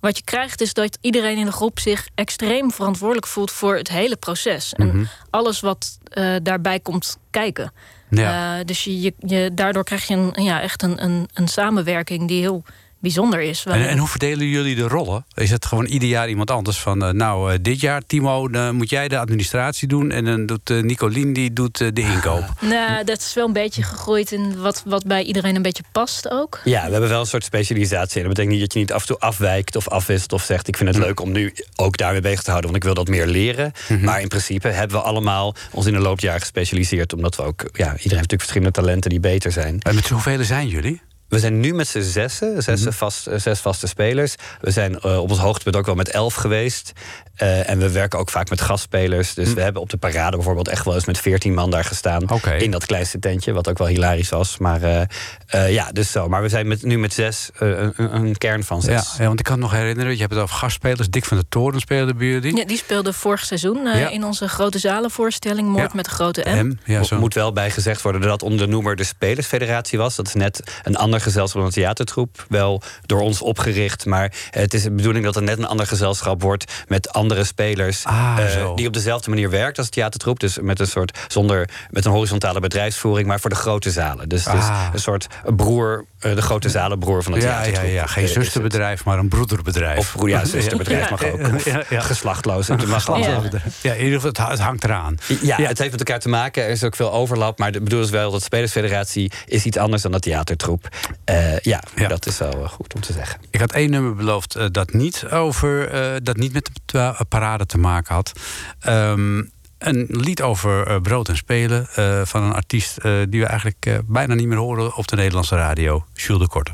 wat 0.00 0.16
je 0.16 0.24
krijgt 0.24 0.60
is 0.60 0.74
dat 0.74 0.98
iedereen 1.00 1.36
in 1.36 1.44
de 1.44 1.52
groep 1.52 1.78
zich 1.78 2.08
extreem 2.14 2.70
verantwoordelijk 2.72 3.26
voelt 3.26 3.50
voor 3.50 3.76
het 3.76 3.88
hele 3.88 4.16
proces. 4.16 4.72
En 4.72 4.86
Mhm. 4.86 5.04
alles 5.30 5.60
wat 5.60 5.98
eh, 6.04 6.34
daarbij 6.42 6.80
komt 6.80 7.16
kijken. 7.30 7.72
Ja. 8.10 8.58
Eh, 8.58 8.64
dus 8.64 8.84
je, 8.84 9.00
je, 9.00 9.14
je- 9.18 9.50
daardoor 9.54 9.84
krijg 9.84 10.06
je 10.06 10.14
een, 10.14 10.44
ja, 10.44 10.60
echt 10.60 10.82
een, 10.82 11.04
een, 11.04 11.28
een 11.34 11.48
samenwerking 11.48 12.28
die 12.28 12.40
heel 12.40 12.62
bijzonder 13.04 13.40
is. 13.40 13.64
En, 13.64 13.88
en 13.88 13.98
hoe 13.98 14.08
verdelen 14.08 14.46
jullie 14.46 14.74
de 14.74 14.88
rollen? 14.88 15.24
Is 15.34 15.50
het 15.50 15.66
gewoon 15.66 15.84
ieder 15.84 16.08
jaar 16.08 16.28
iemand 16.28 16.50
anders 16.50 16.78
van... 16.78 17.04
eh, 17.04 17.10
nou, 17.10 17.52
eh, 17.52 17.58
dit 17.62 17.80
jaar, 17.80 18.02
Timo, 18.06 18.48
dan 18.48 18.74
moet 18.74 18.90
jij 18.90 19.08
de 19.08 19.18
administratie 19.18 19.88
doen... 19.88 20.10
en 20.10 20.24
dan 20.24 20.46
doet 20.46 20.70
eh, 20.70 20.82
Nicolien 20.82 21.32
die 21.32 21.52
doet 21.52 21.78
de 21.78 21.92
inkoop. 22.00 22.44
Nou, 22.74 23.04
dat 23.04 23.18
is 23.18 23.34
wel 23.34 23.46
een 23.46 23.52
beetje 23.52 23.82
gegroeid 23.82 24.32
in 24.32 24.60
wat, 24.60 24.82
wat 24.86 25.06
bij 25.06 25.22
iedereen 25.22 25.56
een 25.56 25.62
beetje 25.62 25.82
past 25.92 26.30
ook. 26.30 26.60
Ja, 26.64 26.84
we 26.84 26.90
hebben 26.90 27.10
wel 27.10 27.20
een 27.20 27.26
soort 27.26 27.44
specialisatie. 27.44 28.20
Dat 28.20 28.28
betekent 28.28 28.52
niet 28.52 28.60
dat 28.60 28.72
je 28.72 28.78
niet 28.78 28.92
af 28.92 29.00
en 29.00 29.06
toe 29.06 29.18
afwijkt 29.18 29.76
of 29.76 29.88
afwisselt 29.88 30.32
of 30.32 30.42
zegt: 30.42 30.68
Ik 30.68 30.76
vind 30.76 30.88
het 30.88 30.98
leuk 30.98 31.20
om 31.20 31.32
nu 31.32 31.54
ook 31.76 31.96
daarmee 31.96 32.20
bezig 32.20 32.42
te 32.42 32.50
houden, 32.50 32.70
want 32.70 32.82
ik 32.82 32.88
wil 32.88 33.04
dat 33.04 33.14
meer 33.14 33.26
leren. 33.26 33.72
Maar 34.02 34.20
in 34.20 34.28
principe 34.28 34.68
hebben 34.68 34.96
we 34.96 35.02
allemaal 35.02 35.54
ons 35.70 35.86
in 35.86 35.92
de 35.92 35.98
loop 35.98 36.16
der 36.16 36.24
jaren 36.24 36.40
gespecialiseerd, 36.40 37.12
omdat 37.12 37.36
we 37.36 37.42
ook, 37.42 37.60
ja, 37.60 37.68
iedereen 37.70 37.96
heeft 37.96 38.12
natuurlijk 38.12 38.40
verschillende 38.40 38.72
talenten 38.72 39.10
die 39.10 39.20
beter 39.20 39.52
zijn. 39.52 39.80
En 39.80 39.94
met 39.94 40.08
hoeveel 40.08 40.44
zijn 40.44 40.68
jullie? 40.68 41.00
We 41.28 41.38
zijn 41.38 41.60
nu 41.60 41.74
met 41.74 41.88
z'n 41.88 42.00
zessen, 42.00 42.62
zes, 42.62 42.84
vast, 42.88 43.26
eh, 43.26 43.38
zes 43.38 43.60
vaste 43.60 43.86
spelers. 43.86 44.34
We 44.60 44.70
zijn 44.70 45.00
eh, 45.00 45.18
op 45.18 45.30
ons 45.30 45.38
hoogtepunt 45.38 45.76
ook 45.76 45.86
wel 45.86 45.94
met 45.94 46.08
elf 46.10 46.34
geweest. 46.34 46.92
Eh, 47.34 47.68
en 47.70 47.78
we 47.78 47.90
werken 47.90 48.18
ook 48.18 48.30
vaak 48.30 48.50
met 48.50 48.60
gastspelers. 48.60 49.34
Dus 49.34 49.52
we 49.54 49.60
hebben 49.60 49.82
op 49.82 49.90
de 49.90 49.96
parade 49.96 50.36
bijvoorbeeld 50.36 50.68
echt 50.68 50.84
wel 50.84 50.94
eens 50.94 51.04
met 51.04 51.18
veertien 51.18 51.54
man 51.54 51.70
daar 51.70 51.84
gestaan. 51.84 52.26
In 52.58 52.70
dat 52.70 52.86
kleinste 52.86 53.18
tentje, 53.18 53.52
wat 53.52 53.68
ook 53.68 53.78
wel 53.78 53.86
hilarisch 53.86 54.28
was. 54.28 54.58
Maar 54.58 54.82
eh, 54.82 55.00
eh, 55.46 55.72
ja, 55.72 55.90
dus 55.92 56.10
zo. 56.10 56.28
Maar 56.28 56.42
we 56.42 56.48
zijn 56.48 56.66
met, 56.68 56.82
nu 56.82 56.98
met 56.98 57.12
zes, 57.12 57.50
een, 57.58 57.92
een 57.96 58.38
kern 58.38 58.64
van 58.64 58.82
zes. 58.82 59.14
ja, 59.18 59.26
want 59.26 59.38
ik 59.38 59.44
kan 59.44 59.54
me 59.54 59.62
nog 59.62 59.72
herinneren, 59.72 60.12
je 60.12 60.18
hebt 60.20 60.32
het 60.32 60.42
over 60.42 60.56
gastspelers. 60.56 61.08
Dick 61.10 61.24
van 61.24 61.36
der 61.36 61.48
Toren 61.48 61.80
speelde 61.80 62.14
bij 62.14 62.26
jullie. 62.26 62.56
Ja, 62.56 62.64
die 62.64 62.76
speelde 62.76 63.12
vorig 63.12 63.44
seizoen 63.44 63.86
eh, 63.86 64.00
Ja. 64.00 64.08
in 64.10 64.24
onze 64.24 64.48
grote 64.48 64.78
zalenvoorstelling 64.78 65.68
Moord 65.68 65.88
Ja. 65.90 65.94
met 65.96 66.04
de 66.04 66.10
grote 66.10 66.44
M. 66.46 66.66
M, 66.66 66.78
ja, 66.84 66.98
Mo- 66.98 67.04
zo. 67.04 67.18
Moet 67.18 67.34
wel 67.34 67.52
bij 67.52 67.70
gezegd 67.70 68.02
worden 68.02 68.20
dat 68.20 68.30
dat 68.30 68.42
onder 68.42 68.66
de 68.66 68.72
noemer 68.72 68.96
de 68.96 69.04
Spelersfederatie 69.04 69.98
was. 69.98 70.16
Dat 70.16 70.26
is 70.26 70.34
net 70.34 70.62
een 70.82 70.96
ander 70.96 71.13
gezelschap 71.20 71.56
dan 71.58 71.66
een 71.66 71.72
theatertroep. 71.74 72.46
Wel 72.48 72.82
door 73.06 73.20
ons 73.20 73.42
opgericht. 73.42 74.06
Maar 74.06 74.32
het 74.50 74.74
is 74.74 74.82
de 74.82 74.90
bedoeling 74.90 75.24
dat 75.24 75.36
er 75.36 75.42
net 75.42 75.58
een 75.58 75.66
ander 75.66 75.86
gezelschap 75.86 76.42
wordt. 76.42 76.72
met 76.88 77.12
andere 77.12 77.44
spelers. 77.44 78.04
Ah, 78.04 78.36
eh, 78.38 78.74
die 78.74 78.86
op 78.86 78.92
dezelfde 78.92 79.30
manier 79.30 79.50
werkt 79.50 79.78
als 79.78 79.88
theatertroep. 79.88 80.40
Dus 80.40 80.58
met 80.60 80.80
een 80.80 80.86
soort 80.86 81.18
zonder 81.28 81.68
met 81.90 82.04
een 82.04 82.10
horizontale 82.12 82.60
bedrijfsvoering. 82.60 83.28
maar 83.28 83.40
voor 83.40 83.50
de 83.50 83.56
grote 83.56 83.90
zalen. 83.90 84.28
Dus 84.28 84.44
het 84.44 84.54
Ah. 84.54 84.88
een 84.92 84.98
soort 85.00 85.26
broer, 85.56 86.04
eh, 86.18 86.34
de 86.34 86.42
grote 86.42 86.68
zalenbroer 86.68 87.22
van 87.22 87.32
de 87.32 87.40
ja, 87.40 87.44
ja, 87.46 87.52
theatertroep. 87.62 87.90
ja, 87.92 88.06
geen 88.06 88.22
Eh, 88.24 88.30
het. 88.34 88.42
zusterbedrijf, 88.42 89.04
maar 89.04 89.18
een 89.18 89.28
broederbedrijf. 89.28 89.98
Of 89.98 90.12
broer, 90.16 90.28
ja, 90.28 90.44
zusterbedrijf 90.44 91.10
mag 91.10 91.24
ook. 91.24 91.40
Geslachtloos. 91.88 92.68
Het 92.68 92.86
mag 92.86 93.06
Ja. 93.06 93.92
in 93.92 94.04
ieder 94.04 94.20
geval, 94.20 94.28
het, 94.28 94.38
het 94.50 94.58
hangt 94.60 94.84
eraan. 94.84 95.18
Ja, 95.42 95.56
het 95.56 95.78
heeft 95.78 95.90
met 95.90 95.98
elkaar 96.00 96.18
te 96.20 96.28
maken. 96.28 96.62
Er 96.62 96.68
is 96.70 96.84
ook 96.84 96.96
veel 96.96 97.12
overlap. 97.12 97.58
Maar 97.58 97.72
de 97.72 97.80
bedoeling 97.80 98.10
is 98.10 98.16
wel 98.16 98.30
dat 98.30 98.38
de 98.38 98.44
Spelersfederatie 98.46 99.32
is 99.46 99.64
iets 99.64 99.76
anders 99.76 100.02
dan 100.02 100.12
de 100.12 100.18
theatertroep. 100.20 100.88
Eh, 101.24 101.58
ja, 101.58 101.82
Ja. 101.96 102.08
dat 102.08 102.26
is 102.26 102.38
wel 102.38 102.52
eh, 102.52 102.68
goed 102.68 102.94
om 102.94 103.00
te 103.00 103.12
zeggen. 103.12 103.40
Ik 103.50 103.60
had 103.60 103.72
één 103.72 103.90
nummer 103.90 104.14
beloofd 104.14 104.54
eh, 104.56 104.66
dat, 104.70 104.92
niet 104.92 105.26
over, 105.30 105.88
eh, 105.88 106.16
dat 106.22 106.36
niet 106.36 106.52
met 106.52 106.70
de 106.84 107.14
parade 107.28 107.66
te 107.66 107.78
maken 107.78 108.14
had. 108.14 108.32
Ehm, 108.80 109.42
een 109.78 110.06
lied 110.08 110.42
over 110.42 110.86
eh, 110.86 111.00
brood 111.00 111.28
en 111.28 111.36
spelen 111.36 111.86
eh, 111.94 112.20
van 112.24 112.42
een 112.42 112.52
artiest 112.52 112.96
eh, 112.96 113.12
die 113.28 113.40
we 113.40 113.46
eigenlijk 113.46 114.00
bijna 114.06 114.34
niet 114.34 114.46
meer 114.46 114.56
horen 114.58 114.96
op 114.96 115.08
de 115.08 115.16
Nederlandse 115.16 115.56
radio, 115.56 116.04
Jules 116.14 116.40
de 116.42 116.48
Korte. 116.48 116.72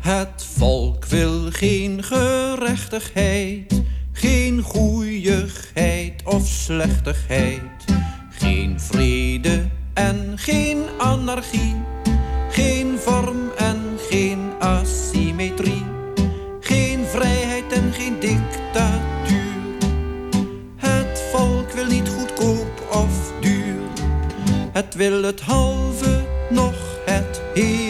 Het 0.00 0.44
volk 0.56 1.04
wil 1.04 1.50
geen 1.50 2.02
gerechtigheid, 2.02 3.77
geen 4.18 4.62
goeieigheid 4.62 6.22
of 6.24 6.46
slechtigheid, 6.46 7.84
geen 8.30 8.80
vrede 8.80 9.64
en 9.94 10.32
geen 10.36 10.82
anarchie, 10.98 11.74
geen 12.50 12.98
vorm 12.98 13.50
en 13.56 13.80
geen 14.10 14.38
asymmetrie, 14.58 15.84
geen 16.60 17.04
vrijheid 17.06 17.72
en 17.72 17.92
geen 17.92 18.20
dictatuur. 18.20 19.54
Het 20.76 21.22
volk 21.32 21.72
wil 21.72 21.86
niet 21.86 22.08
goedkoop 22.08 22.88
of 22.92 23.32
duur, 23.40 23.80
het 24.72 24.94
wil 24.94 25.22
het 25.22 25.40
halve, 25.40 26.20
nog 26.50 26.74
het 27.04 27.40
hele. 27.54 27.87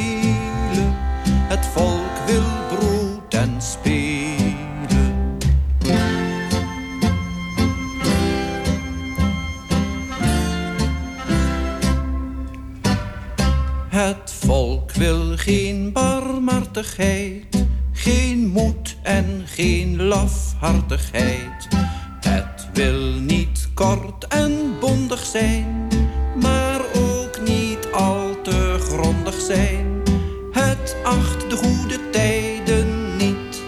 Geen 17.92 18.46
moed 18.52 18.96
en 19.02 19.42
geen 19.44 20.02
lafhartigheid. 20.02 21.68
Het 22.20 22.68
wil 22.72 23.00
niet 23.20 23.68
kort 23.74 24.26
en 24.26 24.78
bondig 24.80 25.24
zijn, 25.26 25.88
maar 26.40 26.80
ook 26.94 27.40
niet 27.44 27.88
al 27.92 28.40
te 28.42 28.76
grondig 28.80 29.40
zijn. 29.40 30.02
Het 30.52 30.96
acht 31.04 31.50
de 31.50 31.56
goede 31.56 32.10
tijden 32.10 33.16
niet. 33.16 33.62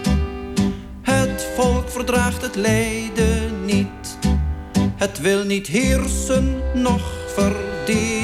Het 1.01 1.47
volk 1.55 1.89
verdraagt 1.89 2.41
het 2.41 2.55
lijden 2.55 3.65
niet. 3.65 4.17
Het 4.95 5.19
wil 5.19 5.43
niet 5.43 5.67
heersen, 5.67 6.61
noch 6.73 7.11
verdelen. 7.35 8.20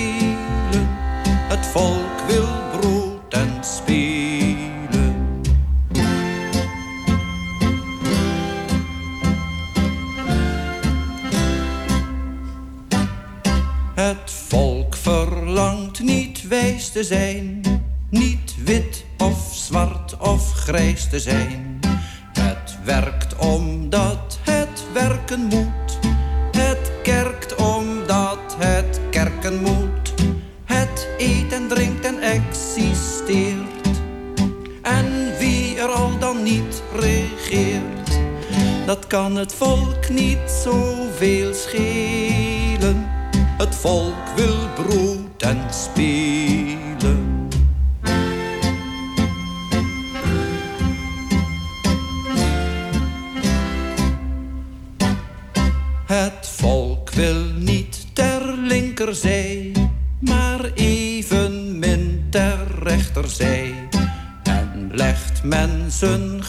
Eet 31.18 31.54
en 31.54 31.68
drinkt 31.68 32.06
en 32.06 32.20
existeert. 32.20 33.88
En 34.82 35.38
wie 35.40 35.78
er 35.78 35.88
al 35.88 36.18
dan 36.20 36.44
niet 36.44 36.84
regeert, 37.00 38.20
dat 38.86 39.08
kan 39.08 39.36
het 39.36 39.54
volk 39.54 40.10
niet 40.10 40.62
zoveel 40.64 41.54
schelen. 41.54 43.06
Het 43.58 43.76
volk 43.76 44.28
wil 44.36 44.58
brood 44.76 45.42
en 45.42 45.74
spelen. 45.74 47.37
Legt 65.50 66.02
men 66.02 66.42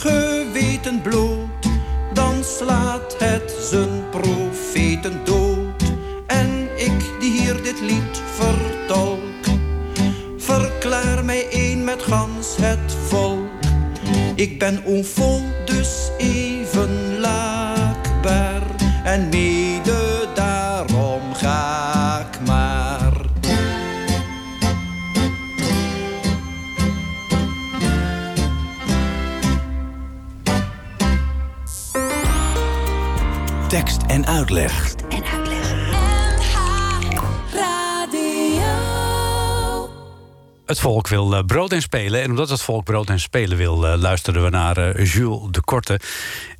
en 41.73 41.83
spelen. 41.83 42.23
En 42.23 42.31
omdat 42.31 42.49
het 42.49 42.63
volk 42.63 42.85
brood 42.85 43.09
en 43.09 43.21
spelen 43.21 43.57
wil, 43.57 43.87
eh, 43.87 43.99
luisteren 43.99 44.43
we 44.43 44.51
naar 44.51 44.77
eh, 44.77 45.13
Jules 45.13 45.41
de 45.51 45.61
Korte. 45.61 46.01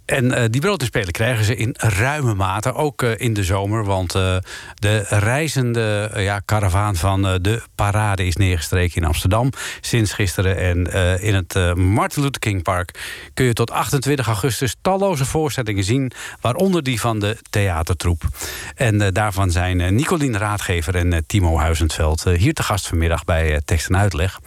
En 0.09 0.33
eh, 0.33 0.45
die 0.51 0.61
brood 0.61 0.81
en 0.81 0.87
spelen 0.87 1.13
krijgen 1.13 1.45
ze 1.45 1.57
in 1.57 1.75
ruime 1.77 2.35
mate, 2.35 2.75
ook 2.75 3.03
eh, 3.03 3.11
in 3.17 3.35
de 3.35 3.45
zomer. 3.45 3.85
Want 3.85 4.15
eh, 4.15 4.37
de 4.75 5.05
reizende 5.09 6.11
ja, 6.17 6.41
karavaan 6.45 6.97
van 6.97 7.23
de 7.23 7.63
parade 7.75 8.27
is 8.27 8.37
neergestreken 8.37 8.97
in 8.97 9.09
Amsterdam 9.09 9.51
sinds 9.81 10.13
gisteren. 10.13 10.57
En 10.57 10.93
in 11.23 11.35
het 11.35 11.77
Martin 11.77 12.23
Luther 12.23 12.41
King 12.41 12.63
Park 12.63 13.01
kun 13.35 13.45
je 13.45 13.53
tot 13.53 13.71
28 13.71 14.27
augustus 14.27 14.77
talloze 14.83 15.25
voorstellingen 15.25 15.85
zien, 15.85 16.13
waaronder 16.41 16.83
die 16.83 17.01
van 17.01 17.19
de 17.19 17.37
theatertroep. 17.51 18.23
En 18.75 19.13
daarvan 19.13 19.51
zijn 19.51 19.95
Nicolien 19.95 20.39
Raadgever 20.39 20.95
en 20.95 21.25
Timo 21.27 21.59
Huizenveld 21.59 22.25
hier 22.25 22.55
te 22.55 22.63
gast 22.63 22.87
vanmiddag 22.87 23.25
bij 23.25 23.61
Tekst 23.65 23.89
en 23.89 23.97
Uitleg. 23.97 24.41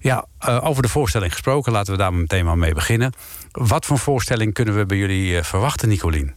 Ja, 0.00 0.26
eh, 0.42 0.64
over 0.64 0.82
de 0.82 0.88
voorstelling 0.88 1.32
gesproken, 1.32 1.72
laten 1.72 1.92
we 1.92 1.98
daar 1.98 2.14
meteen 2.14 2.44
maar 2.44 2.58
mee 2.58 2.74
beginnen. 2.74 3.12
Wat 3.52 3.86
voor 3.86 3.98
voorstelling 3.98 4.54
kunnen 4.54 4.76
we 4.76 4.86
bij 4.86 4.96
jullie 4.96 5.36
eh, 5.38 5.44
verwachten, 5.44 5.88
Nicolien? 5.88 6.34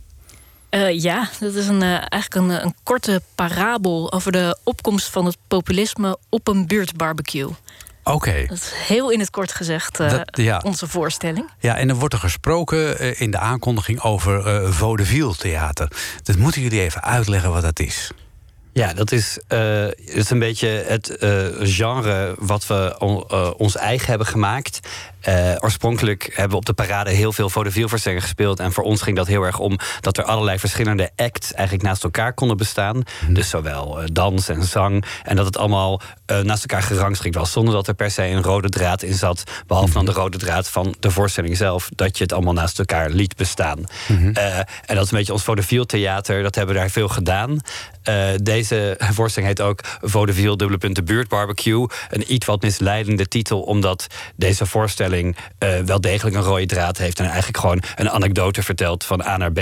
Eh, 0.69 1.01
ja, 1.01 1.29
dat 1.39 1.53
is 1.53 1.67
een, 1.67 1.81
eigenlijk 1.81 2.35
een, 2.35 2.63
een 2.65 2.75
korte 2.83 3.21
parabel 3.35 4.11
over 4.13 4.31
de 4.31 4.57
opkomst 4.63 5.09
van 5.09 5.25
het 5.25 5.37
populisme 5.47 6.17
op 6.29 6.47
een 6.47 6.67
buurtbarbecue. 6.67 7.49
Oké. 8.03 8.45
Dat 8.47 8.57
is 8.57 8.71
heel 8.87 9.09
in 9.11 9.19
het 9.19 9.29
kort 9.29 9.51
gezegd 9.53 9.97
Dat- 9.97 10.29
ja. 10.31 10.61
onze 10.65 10.87
voorstelling. 10.87 11.49
Ja, 11.59 11.75
en 11.77 11.89
er 11.89 11.95
wordt 11.95 12.13
er 12.13 12.19
gesproken 12.19 13.17
in 13.19 13.31
de 13.31 13.37
aankondiging 13.39 14.01
over 14.01 14.73
vaudeville 14.73 15.35
theater. 15.35 15.91
Dat 16.23 16.35
moeten 16.37 16.61
jullie 16.61 16.81
even 16.81 17.03
uitleggen 17.03 17.51
wat 17.51 17.61
dat 17.61 17.79
is. 17.79 18.11
Ja, 18.77 18.93
dat 18.93 19.11
is, 19.11 19.39
eh, 19.47 19.91
is 19.91 20.29
een 20.29 20.39
beetje 20.39 20.67
het 20.67 21.17
eh, 21.17 21.45
genre 21.59 22.35
wat 22.39 22.67
we 22.67 22.95
eh, 23.27 23.51
ons 23.57 23.75
eigen 23.75 24.07
hebben 24.07 24.27
gemaakt. 24.27 24.79
Eh, 25.25 25.55
oorspronkelijk 25.59 26.23
hebben 26.23 26.49
we 26.49 26.55
op 26.55 26.65
de 26.65 26.73
parade 26.73 27.09
heel 27.09 27.33
veel 27.33 27.49
vaudeville-voorstellingen 27.49 28.23
gespeeld. 28.23 28.59
En 28.59 28.71
voor 28.71 28.83
ons 28.83 29.01
ging 29.01 29.17
dat 29.17 29.27
heel 29.27 29.43
erg 29.43 29.59
om 29.59 29.79
dat 29.99 30.17
er 30.17 30.23
allerlei 30.23 30.59
verschillende 30.59 31.11
acts 31.15 31.53
eigenlijk 31.53 31.87
naast 31.87 32.03
elkaar 32.03 32.33
konden 32.33 32.57
bestaan. 32.57 33.03
Dus 33.29 33.49
zowel 33.49 34.01
eh, 34.01 34.07
dans 34.11 34.49
en 34.49 34.63
zang. 34.63 35.05
En 35.23 35.35
dat 35.35 35.45
het 35.45 35.57
allemaal 35.57 36.01
eh, 36.25 36.39
naast 36.39 36.61
elkaar 36.61 36.83
gerangschikt 36.83 37.35
was. 37.35 37.51
Zonder 37.51 37.73
dat 37.73 37.87
er 37.87 37.93
per 37.93 38.11
se 38.11 38.23
een 38.23 38.43
rode 38.43 38.69
draad 38.69 39.01
in 39.01 39.13
zat. 39.13 39.43
Behalve 39.67 39.93
dan 39.93 40.05
de 40.05 40.11
rode 40.11 40.37
draad 40.37 40.69
van 40.69 40.95
de 40.99 41.11
voorstelling 41.11 41.57
zelf. 41.57 41.89
Dat 41.95 42.17
je 42.17 42.23
het 42.23 42.33
allemaal 42.33 42.53
naast 42.53 42.79
elkaar 42.79 43.09
liet 43.09 43.35
bestaan. 43.35 43.83
Eh, 44.33 44.57
en 44.57 44.95
dat 44.95 45.03
is 45.03 45.11
een 45.11 45.17
beetje 45.17 45.33
ons 45.33 45.43
vaudeville 45.43 45.85
theater. 45.85 46.43
Dat 46.43 46.55
hebben 46.55 46.75
we 46.75 46.81
daar 46.81 46.89
veel 46.89 47.07
gedaan. 47.07 47.59
Deze 48.35 48.97
voorstelling 49.13 49.51
heet 49.57 49.67
ook 49.67 49.79
Vaudeville 50.01 50.57
dubbele 50.57 50.77
punt 50.77 50.95
de 50.95 51.03
buurt 51.03 51.27
barbecue. 51.27 51.87
Een 52.09 52.33
iets 52.33 52.45
wat 52.45 52.61
misleidende 52.61 53.27
titel, 53.27 53.61
omdat 53.61 54.07
deze 54.35 54.65
voorstelling 54.65 55.14
eh, 55.57 55.79
wel 55.85 56.01
degelijk 56.01 56.35
een 56.35 56.41
rode 56.41 56.65
draad 56.65 56.97
heeft 56.97 57.19
en 57.19 57.25
eigenlijk 57.25 57.57
gewoon 57.57 57.81
een 57.95 58.09
anekdote 58.09 58.63
vertelt 58.63 59.03
van 59.03 59.21
A 59.25 59.37
naar 59.37 59.51
B. 59.51 59.59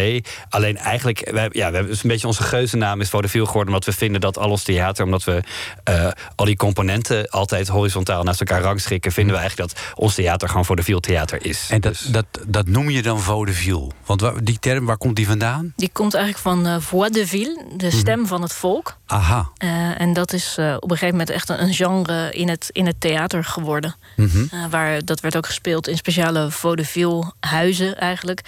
Alleen 0.50 0.78
eigenlijk, 0.78 1.20
hebben- 1.20 1.60
ja, 1.60 1.68
we 1.70 1.76
hebben 1.76 1.88
dus 1.94 2.04
een 2.04 2.10
beetje 2.10 2.28
onze 2.28 2.44
geuzennaam 2.44 3.02
is 3.02 3.10
Vaudeville 3.10 3.46
geworden, 3.46 3.74
omdat 3.74 3.86
we 3.88 3.94
vinden 4.00 4.22
dat 4.22 4.38
al 4.38 4.50
ons 4.50 4.64
theater, 4.64 5.06
omdat 5.06 5.24
we 5.24 5.42
eh, 5.84 6.08
al 6.36 6.46
die 6.46 6.56
componenten 6.58 7.30
altijd 7.30 7.68
horizontaal 7.68 8.24
naast 8.24 8.40
elkaar 8.40 8.62
rangschikken, 8.62 9.12
vinden 9.12 9.34
we 9.36 9.40
eigenlijk 9.42 9.70
dat 9.74 9.82
ons 9.96 10.16
theater 10.16 10.48
gewoon 10.50 10.66
Vaudeville 10.66 11.00
theater 11.00 11.46
is. 11.46 11.68
En 11.70 11.82
dat, 11.82 11.92
Dus- 11.92 12.02
dat, 12.02 12.26
dat 12.48 12.68
noem 12.68 12.90
je 12.90 13.02
dan 13.02 13.20
vaudeville. 13.22 13.88
Want 14.06 14.22
wa- 14.22 14.34
die 14.44 14.60
term, 14.60 14.86
waar 14.86 14.98
komt 14.98 15.16
die 15.16 15.28
vandaan? 15.28 15.74
Die 15.76 15.90
komt 15.94 16.14
eigenlijk 16.14 16.44
van 16.44 16.68
eh, 16.68 16.76
voix 16.80 17.12
de 17.12 17.28
ville, 17.28 17.66
de 17.78 17.92
stem 17.92 18.28
van 18.28 18.42
het 18.42 18.54
volk. 18.54 18.98
Aha. 19.06 19.50
Eh, 19.58 20.02
en 20.02 20.14
dat 20.14 20.34
is 20.34 20.56
eh, 20.58 20.76
op 20.80 20.84
een 20.92 20.98
gegeven 20.98 21.18
moment 21.18 21.30
echt 21.30 21.50
een, 21.50 21.62
een 21.64 21.74
genre 21.74 22.32
in 22.32 22.50
het, 22.50 22.70
in 22.72 22.86
het 22.86 23.00
theater 23.02 23.44
geworden. 23.44 23.96
Mhm. 24.16 24.46
Eh, 24.52 24.60
waar, 24.70 25.06
dat 25.06 25.20
werd 25.20 25.38
ook 25.38 25.43
gespeeld 25.46 25.88
in 25.88 25.98
speciale 25.98 26.52
vaudeville 26.52 27.34
huizen 27.40 27.98
eigenlijk. 27.98 28.42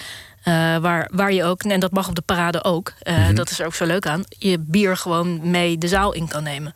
Eh, 0.43 0.77
waar, 0.77 1.09
waar 1.13 1.33
je 1.33 1.43
ook, 1.43 1.63
en 1.63 1.79
dat 1.79 1.91
mag 1.91 2.07
op 2.07 2.15
de 2.15 2.21
parade 2.21 2.63
ook, 2.63 2.93
eh, 2.99 3.17
Mhm. 3.17 3.35
dat 3.35 3.49
is 3.49 3.59
er 3.59 3.65
ook 3.65 3.75
zo 3.75 3.85
leuk 3.85 4.07
aan, 4.07 4.23
je 4.29 4.59
bier 4.59 4.97
gewoon 4.97 5.49
mee 5.49 5.77
de 5.77 5.87
zaal 5.87 6.13
in 6.13 6.27
kan 6.27 6.43
nemen. 6.43 6.73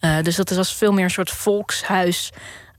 Eh, 0.00 0.16
dus 0.22 0.36
dat 0.36 0.50
is 0.50 0.56
als 0.56 0.74
veel 0.74 0.92
meer 0.92 1.04
een 1.04 1.10
soort 1.10 1.30
volkshuis. 1.30 2.30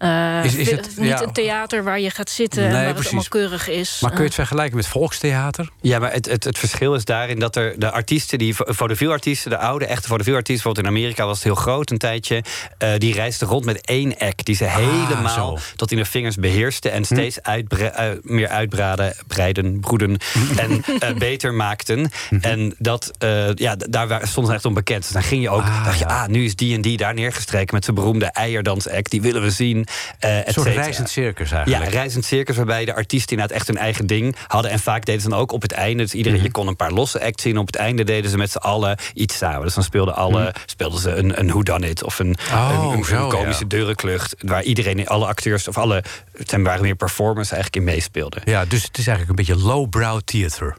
Eh, 0.04 0.44
Is- 0.44 0.72
het- 0.72 0.90
niet 0.98 1.08
ja. 1.10 1.22
een 1.22 1.32
theater 1.32 1.84
waar 1.84 2.00
je 2.00 2.10
gaat 2.10 2.30
zitten 2.30 2.62
Nee, 2.64 2.72
en 2.72 2.84
waar 2.86 2.96
het 2.96 3.06
allemaal 3.06 3.24
keurig 3.30 3.68
is. 3.70 3.98
Maar 4.02 4.10
kun 4.10 4.20
je 4.24 4.30
Eh, 4.30 4.36
het 4.36 4.48
vergelijken 4.48 4.76
met 4.76 4.88
volkstheater? 4.88 5.70
Ja, 5.82 6.00
maar 6.00 6.12
het, 6.14 6.26
het, 6.30 6.44
het 6.44 6.58
verschil 6.60 6.96
is 6.96 7.06
daarin 7.06 7.40
dat 7.40 7.56
er 7.56 7.80
de 7.80 7.92
artiesten, 7.92 8.38
die 8.38 8.56
vaudeville-artiesten, 8.58 9.50
de 9.52 9.58
oude 9.58 9.86
echte 9.86 10.08
vaudeville-artiesten, 10.08 10.64
bijvoorbeeld 10.64 10.96
in 10.96 11.02
Amerika 11.04 11.26
was 11.26 11.36
het 11.36 11.44
heel 11.44 11.56
groot 11.56 11.92
een 11.92 11.98
tijdje, 11.98 12.44
eh, 12.78 12.90
die 12.98 13.14
reisden 13.14 13.48
rond 13.48 13.66
met 13.66 13.86
één 13.86 14.18
act 14.18 14.46
die 14.46 14.56
ze 14.56 14.64
helemaal 14.66 15.26
Ah, 15.26 15.34
zo. 15.36 15.58
tot 15.76 15.92
in 15.92 15.98
de 15.98 16.06
vingers 16.06 16.36
beheersten 16.36 16.92
en 16.92 17.06
steeds 17.06 17.42
uitbre- 17.42 17.86
eh, 17.86 18.10
meer 18.22 18.48
uitbraden, 18.48 19.16
breiden, 19.28 19.80
broeden 19.80 20.18
en 20.56 20.84
eh, 21.00 21.14
beter 21.30 21.54
maakten. 21.54 22.10
En 22.42 22.76
dat, 22.78 23.12
eh, 23.18 23.54
ja, 23.54 23.76
daar 23.76 24.08
ze 24.28 24.54
echt 24.54 24.66
onbekend. 24.66 25.02
Dus 25.04 25.12
dan 25.12 25.24
ging 25.24 25.42
je 25.42 25.50
ook, 25.50 25.62
Ah, 25.62 25.86
dacht 25.86 26.00
je, 26.00 26.06
ja. 26.08 26.22
ah, 26.24 26.28
nu 26.28 26.46
is 26.46 26.56
die 26.56 26.76
en 26.76 26.82
die 26.82 26.98
daar 26.98 27.14
neergestreken 27.14 27.74
met 27.76 27.84
zijn 27.84 27.96
beroemde 27.96 28.26
eierdansact, 28.26 29.12
die 29.12 29.22
willen 29.22 29.42
we 29.42 29.50
zien. 29.50 29.88
Eh, 30.20 30.38
Een 30.46 30.54
soort 30.54 30.68
reizend 30.68 31.10
circus 31.10 31.50
Ja, 31.50 31.56
eigenlijk. 31.56 31.86
een 31.86 31.98
reizend 31.98 32.26
circus 32.26 32.56
waarbij 32.56 32.86
de 32.86 32.94
artiesten 32.96 33.32
inderdaad 33.32 33.58
echt 33.58 33.68
hun 33.68 33.78
eigen 33.78 34.08
ding 34.08 34.36
hadden. 34.48 34.72
En 34.72 34.80
vaak 34.80 35.06
deden 35.06 35.22
ze 35.22 35.30
dan 35.30 35.40
ook 35.40 35.52
op 35.52 35.62
het 35.62 35.72
einde. 35.72 36.04
Dus 36.04 36.14
iedereen, 36.14 36.38
Mhm. 36.38 36.48
je 36.48 36.52
kon 36.54 36.68
een 36.68 36.76
paar 36.76 36.92
losse 36.92 37.22
acts 37.22 37.44
zien. 37.44 37.58
Op 37.58 37.66
het 37.68 37.76
einde 37.76 38.04
deden 38.04 38.30
ze 38.32 38.38
met 38.38 38.52
z'n 38.52 38.58
allen 38.58 38.98
iets 39.14 39.38
samen. 39.38 39.62
Dus 39.64 39.74
dan 39.74 39.84
speelden, 39.84 40.16
alle, 40.16 40.54
speelden 40.66 41.00
ze 41.00 41.10
een, 41.12 41.40
een 41.40 41.48
whodunit 41.48 42.04
of 42.04 42.20
een, 42.20 42.36
Mhm. 42.50 42.54
Oh, 42.56 42.90
een, 42.92 42.98
een, 42.98 43.06
zo, 43.06 43.24
een 43.24 43.30
komische 43.30 43.62
ja. 43.64 43.68
deurenklucht. 43.70 44.36
Waar 44.40 44.64
iedereen, 44.64 45.08
alle 45.08 45.26
acteurs 45.26 45.68
of 45.68 45.78
alle, 45.78 46.04
het 46.38 46.52
waren 46.62 46.82
meer 46.82 46.96
performers 46.96 47.52
eigenlijk 47.52 47.86
in 47.86 47.94
meespeelden. 47.94 48.42
Ja, 48.46 48.66
dus 48.66 48.84
het 48.84 48.98
is 48.98 49.08
eigenlijk 49.08 49.30
een 49.40 49.46
beetje 49.46 49.64
lowbrow 49.66 50.20
theater. 50.26 50.76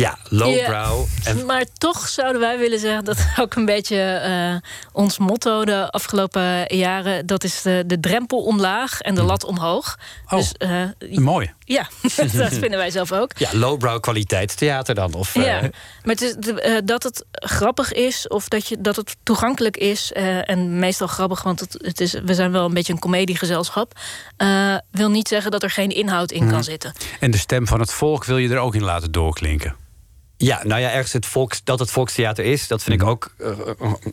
Ja, 0.00 0.18
lowbrow. 0.28 1.06
Ja, 1.22 1.30
En 1.30 1.46
Maar 1.46 1.64
toch 1.78 2.08
zouden 2.08 2.40
wij 2.40 2.58
willen 2.58 2.78
zeggen 2.78 3.04
dat 3.04 3.18
ook 3.40 3.54
een 3.54 3.64
beetje 3.64 4.02
eh, 4.02 4.70
ons 4.92 5.18
motto 5.18 5.64
de 5.64 5.90
afgelopen 5.90 6.76
jaren. 6.76 7.26
Dat 7.26 7.44
is 7.44 7.62
de, 7.62 7.84
de 7.86 8.00
drempel 8.00 8.42
omlaag 8.42 9.00
en 9.00 9.14
de 9.14 9.22
lat 9.22 9.44
omhoog. 9.44 9.98
Oh. 10.28 10.38
Dus 10.38 10.52
eh, 10.52 10.82
Mooi. 11.18 11.52
Ja, 11.64 11.88
dat 12.32 12.52
vinden 12.52 12.76
wij 12.76 12.90
zelf 12.90 13.12
ook. 13.12 13.30
Ja, 13.36 13.48
lowbrow 13.52 14.00
kwaliteitstheater 14.00 14.94
dan. 14.94 15.14
Of, 15.14 15.34
Ja, 15.34 15.60
eh, 15.60 15.68
maar 16.02 16.14
het 16.14 16.20
is, 16.20 16.34
dat 16.84 17.02
het 17.02 17.24
grappig 17.30 17.92
is 17.92 18.28
of 18.28 18.48
dat, 18.48 18.66
je, 18.66 18.80
dat 18.80 18.96
het 18.96 19.16
toegankelijk 19.22 19.76
is... 19.76 20.12
en 20.12 20.78
meestal 20.78 21.06
grappig, 21.06 21.42
want 21.42 21.60
het, 21.60 21.76
het 21.82 22.00
is, 22.00 22.12
we 22.24 22.34
zijn 22.34 22.52
wel 22.52 22.64
een 22.64 22.74
beetje 22.74 22.92
een 22.92 22.98
comediegezelschap... 22.98 23.92
wil 24.90 25.10
niet 25.10 25.28
zeggen 25.28 25.50
dat 25.50 25.62
er 25.62 25.70
geen 25.70 25.90
inhoud 25.90 26.30
in 26.30 26.48
kan 26.48 26.64
zitten. 26.64 26.92
En 27.20 27.30
de 27.30 27.38
stem 27.38 27.66
van 27.66 27.80
het 27.80 27.92
volk 27.92 28.24
wil 28.24 28.36
je 28.36 28.48
er 28.48 28.58
ook 28.58 28.74
in 28.74 28.84
laten 28.84 29.12
doorklinken. 29.12 29.88
Ja, 30.42 30.60
nou 30.64 30.80
ja, 30.80 30.90
ergens 30.90 31.12
het 31.12 31.26
volks, 31.26 31.60
dat 31.64 31.78
het 31.78 31.90
volkstheater 31.90 32.44
is, 32.44 32.68
dat 32.68 32.82
vind 32.82 33.00
ik 33.02 33.08
ook 33.08 33.34
eh, 33.38 33.50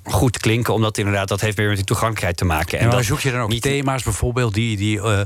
goed 0.04 0.38
klinken. 0.38 0.74
Omdat 0.74 0.98
inderdaad, 0.98 1.28
dat 1.28 1.42
heeft 1.42 1.58
weer 1.58 1.68
met 1.68 1.76
die 1.76 1.86
toegankelijkheid 1.86 2.38
te 2.38 2.46
maken. 2.46 2.80
En 2.80 2.90
dan 2.90 3.04
zoek 3.04 3.20
je 3.20 3.32
dan 3.32 3.42
ook 3.42 3.50
niet- 3.50 3.62
thema's 3.62 4.04
bijvoorbeeld 4.04 4.54
die, 4.54 4.78
die, 4.78 5.02
eh, 5.02 5.20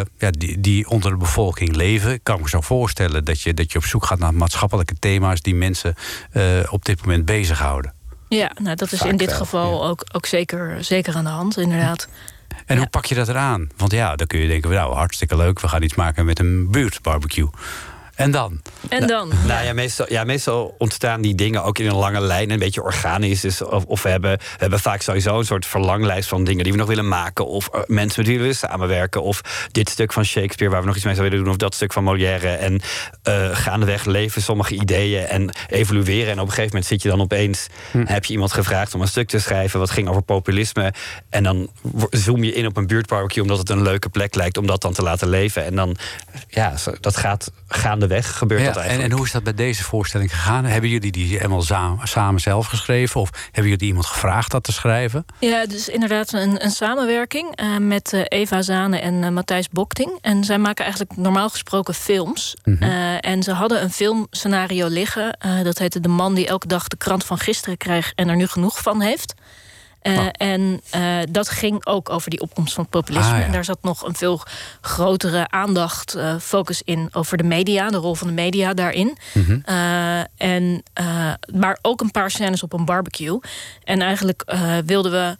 eh, 0.00 0.06
ja, 0.18 0.30
die, 0.30 0.60
die 0.60 0.88
onder 0.88 1.10
de 1.10 1.16
bevolking 1.16 1.76
leven. 1.76 2.12
Ik 2.12 2.20
kan 2.22 2.40
me 2.40 2.48
zo 2.48 2.60
voorstellen 2.60 3.24
dat 3.24 3.40
je, 3.40 3.54
dat 3.54 3.72
je 3.72 3.78
op 3.78 3.84
zoek 3.84 4.04
gaat 4.06 4.18
naar 4.18 4.34
maatschappelijke 4.34 4.94
thema's 4.98 5.40
die 5.40 5.54
mensen 5.54 5.94
eh, 6.30 6.42
op 6.70 6.84
dit 6.84 7.00
moment 7.00 7.24
bezighouden. 7.24 7.94
Ja, 8.28 8.52
nou, 8.62 8.76
dat 8.76 8.92
is 8.92 8.98
Vaak 8.98 9.08
in 9.08 9.16
dit 9.16 9.28
wel, 9.30 9.38
geval 9.38 9.86
ook, 9.86 10.04
ook 10.12 10.26
zeker, 10.26 10.84
zeker 10.84 11.14
aan 11.14 11.24
de 11.24 11.30
hand, 11.30 11.58
inderdaad. 11.58 12.08
En 12.66 12.74
Ja. 12.74 12.80
hoe 12.80 12.90
pak 12.90 13.04
je 13.04 13.14
dat 13.14 13.28
eraan? 13.28 13.68
Want 13.76 13.92
ja, 13.92 14.16
dan 14.16 14.26
kun 14.26 14.38
je 14.38 14.48
denken, 14.48 14.70
nou 14.70 14.94
hartstikke 14.94 15.36
leuk, 15.36 15.60
we 15.60 15.68
gaan 15.68 15.82
iets 15.82 15.94
maken 15.94 16.24
met 16.24 16.38
een 16.38 16.70
buurtbarbecue. 16.70 17.48
En 18.16 18.30
dan? 18.30 18.60
En 18.88 19.06
dan? 19.06 19.32
Nou 19.46 19.64
ja 19.64 19.72
meestal, 19.72 20.06
ja, 20.08 20.24
meestal 20.24 20.74
ontstaan 20.78 21.20
die 21.20 21.34
dingen 21.34 21.64
ook 21.64 21.78
in 21.78 21.86
een 21.86 21.94
lange 21.96 22.20
lijn, 22.20 22.50
een 22.50 22.58
beetje 22.58 22.82
organisch. 22.82 23.40
Dus 23.40 23.62
of, 23.62 23.84
of 23.84 24.02
we, 24.02 24.08
hebben, 24.08 24.38
we 24.38 24.44
hebben 24.56 24.80
vaak 24.80 25.02
sowieso 25.02 25.38
een 25.38 25.44
soort 25.44 25.66
verlanglijst 25.66 26.28
van 26.28 26.44
dingen 26.44 26.62
die 26.64 26.72
we 26.72 26.78
nog 26.78 26.88
willen 26.88 27.08
maken. 27.08 27.46
Of 27.46 27.68
eh, 27.68 27.80
mensen 27.86 28.18
met 28.20 28.26
wie 28.26 28.34
we 28.36 28.40
willen 28.42 28.56
samenwerken. 28.56 29.22
Of 29.22 29.40
dit 29.72 29.88
stuk 29.88 30.12
van 30.12 30.24
Shakespeare 30.24 30.72
waar 30.72 30.80
we 30.80 30.86
nog 30.86 30.96
iets 30.96 31.04
mee 31.04 31.14
zouden 31.14 31.38
willen 31.38 31.52
doen. 31.52 31.62
Of 31.62 31.68
dat 31.68 31.74
stuk 31.74 31.92
van 31.92 32.04
Molière. 32.04 32.48
En 32.48 32.80
eh, 33.22 33.48
gaandeweg 33.52 34.04
leven 34.04 34.42
sommige 34.42 34.74
ideeën 34.74 35.26
en 35.26 35.50
evolueren. 35.68 36.26
En 36.32 36.38
op 36.40 36.46
een 36.46 36.48
gegeven 36.48 36.68
moment 36.70 36.86
zit 36.86 37.02
je 37.02 37.08
dan 37.08 37.20
opeens. 37.20 37.66
Heb 38.04 38.24
je 38.24 38.32
iemand 38.32 38.52
gevraagd 38.52 38.94
om 38.94 39.00
een 39.00 39.08
stuk 39.08 39.28
te 39.28 39.38
schrijven 39.38 39.78
wat 39.78 39.90
ging 39.90 40.08
over 40.08 40.22
populisme. 40.22 40.92
En 41.30 41.42
dan 41.42 41.70
zoom 42.10 42.44
je 42.44 42.52
in 42.52 42.66
op 42.66 42.76
een 42.76 42.86
buurtbarbecue 42.86 43.42
omdat 43.42 43.58
het 43.58 43.70
een 43.70 43.82
leuke 43.82 44.08
plek 44.08 44.34
lijkt 44.34 44.56
om 44.58 44.66
dat 44.66 44.80
dan 44.82 44.92
te 44.92 45.02
laten 45.02 45.28
leven. 45.28 45.64
En 45.64 45.74
dan, 45.76 45.96
ja, 46.48 46.76
zo- 46.76 46.94
dat 47.00 47.16
gaat 47.16 47.50
gaandeweg 47.68 48.04
gebeurt 48.10 48.60
Ja, 48.60 48.66
dat 48.66 48.76
en, 48.76 48.82
eigenlijk. 48.82 49.10
en 49.10 49.16
hoe 49.16 49.26
is 49.26 49.32
dat 49.32 49.42
bij 49.42 49.54
deze 49.54 49.84
voorstelling 49.84 50.30
gegaan? 50.30 50.64
Hebben 50.64 50.90
jullie 50.90 51.12
die 51.12 51.36
helemaal 51.36 51.62
samen, 51.62 52.08
samen 52.08 52.40
zelf 52.40 52.66
geschreven? 52.66 53.20
Of 53.20 53.30
hebben 53.44 53.70
jullie 53.70 53.86
iemand 53.86 54.06
gevraagd 54.06 54.50
dat 54.50 54.64
te 54.64 54.72
schrijven? 54.72 55.24
Ja, 55.40 55.66
dus 55.66 55.88
inderdaad 55.88 56.32
een, 56.32 56.64
een 56.64 56.70
samenwerking 56.70 57.56
eh, 57.56 57.76
met 57.76 58.12
eh, 58.12 58.20
Eva 58.24 58.62
Zane 58.62 58.98
en 58.98 59.24
eh, 59.24 59.30
Matthijs 59.30 59.68
Bokting. 59.68 60.18
En 60.20 60.44
zij 60.44 60.58
maken 60.58 60.84
eigenlijk 60.84 61.16
normaal 61.16 61.48
gesproken 61.50 61.94
films. 61.94 62.56
Eh, 62.80 63.24
en 63.26 63.42
ze 63.42 63.52
hadden 63.52 63.82
een 63.82 63.90
filmscenario 63.90 64.86
liggen. 64.88 65.36
eh, 65.38 65.62
dat 65.62 65.78
heette 65.78 66.00
De 66.00 66.08
man 66.08 66.34
die 66.34 66.46
elke 66.46 66.66
dag 66.66 66.88
de 66.88 66.96
krant 66.96 67.24
van 67.24 67.38
gisteren 67.38 67.76
krijgt 67.76 68.12
en 68.14 68.28
er 68.28 68.36
nu 68.36 68.46
genoeg 68.46 68.82
van 68.82 69.00
heeft. 69.00 69.34
Eh, 70.06 70.18
Oh. 70.18 70.28
En 70.32 70.80
eh, 70.90 71.18
dat 71.30 71.48
ging 71.48 71.86
ook 71.86 72.10
over 72.10 72.30
die 72.30 72.40
opkomst 72.40 72.74
van 72.74 72.82
het 72.82 72.92
populisme. 72.92 73.32
Ah, 73.32 73.38
ja. 73.38 73.44
En 73.44 73.52
daar 73.52 73.64
zat 73.64 73.78
nog 73.82 74.06
een 74.06 74.14
veel 74.14 74.40
grotere 74.80 75.48
aandacht, 75.48 76.14
eh, 76.14 76.34
focus 76.40 76.82
in 76.84 77.08
over 77.12 77.36
de 77.36 77.42
media, 77.42 77.90
de 77.90 77.96
rol 77.96 78.14
van 78.14 78.26
de 78.26 78.32
media 78.32 78.74
daarin. 78.74 79.16
Mhm. 79.32 79.60
En, 80.36 80.82
maar 81.54 81.78
ook 81.82 82.00
een 82.00 82.10
paar 82.10 82.30
scènes 82.30 82.62
op 82.62 82.72
een 82.72 82.84
barbecue. 82.84 83.40
En 83.84 84.00
eigenlijk 84.00 84.44
wilden 84.86 85.12
we 85.12 85.36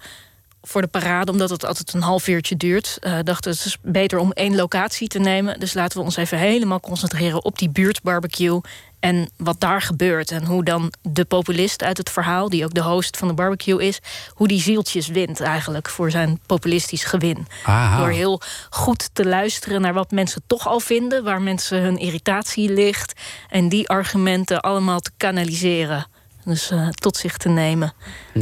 voor 0.62 0.80
de 0.80 0.86
parade, 0.86 1.32
omdat 1.32 1.50
het 1.50 1.64
altijd 1.64 1.92
een 1.92 2.02
half 2.02 2.28
uurtje 2.28 2.56
duurt, 2.56 2.98
dachten 3.00 3.50
we 3.50 3.56
het 3.56 3.66
is 3.66 3.78
beter 3.82 4.18
om 4.18 4.32
één 4.32 4.54
locatie 4.54 5.08
te 5.08 5.18
nemen. 5.18 5.60
Dus 5.60 5.74
laten 5.74 5.98
we 5.98 6.04
ons 6.04 6.16
even 6.16 6.38
helemaal 6.38 6.80
concentreren 6.80 7.44
op 7.44 7.58
die 7.58 7.70
buurtbarbecue. 7.70 8.60
En 9.00 9.30
wat 9.36 9.60
daar 9.60 9.82
gebeurt. 9.82 10.30
En 10.30 10.44
hoe 10.44 10.64
dan 10.64 10.92
de 11.02 11.24
populist 11.24 11.82
uit 11.82 11.96
het 11.96 12.10
verhaal, 12.10 12.48
die 12.48 12.64
ook 12.64 12.74
de 12.74 12.82
host 12.82 13.16
van 13.16 13.28
de 13.28 13.34
barbecue 13.34 13.86
is, 13.86 13.98
hoe 14.28 14.48
die 14.48 14.60
zieltjes 14.60 15.08
wint 15.08 15.40
eigenlijk 15.40 15.88
voor 15.88 16.10
zijn 16.10 16.40
populistisch 16.46 17.04
gewin. 17.04 17.46
Aha. 17.64 17.98
Door 17.98 18.10
heel 18.10 18.40
goed 18.70 19.10
te 19.12 19.26
luisteren 19.26 19.80
naar 19.80 19.94
wat 19.94 20.10
mensen 20.10 20.42
toch 20.46 20.66
al 20.66 20.80
vinden, 20.80 21.24
waar 21.24 21.42
mensen 21.42 21.80
hun 21.82 21.98
irritatie 21.98 22.72
ligt. 22.72 23.20
En 23.48 23.68
die 23.68 23.88
argumenten 23.88 24.60
allemaal 24.60 25.00
te 25.00 25.10
kanaliseren. 25.16 26.06
Dus 26.44 26.70
eh, 26.70 26.88
tot 26.88 27.16
zich 27.16 27.36
te 27.36 27.48
nemen. 27.48 27.92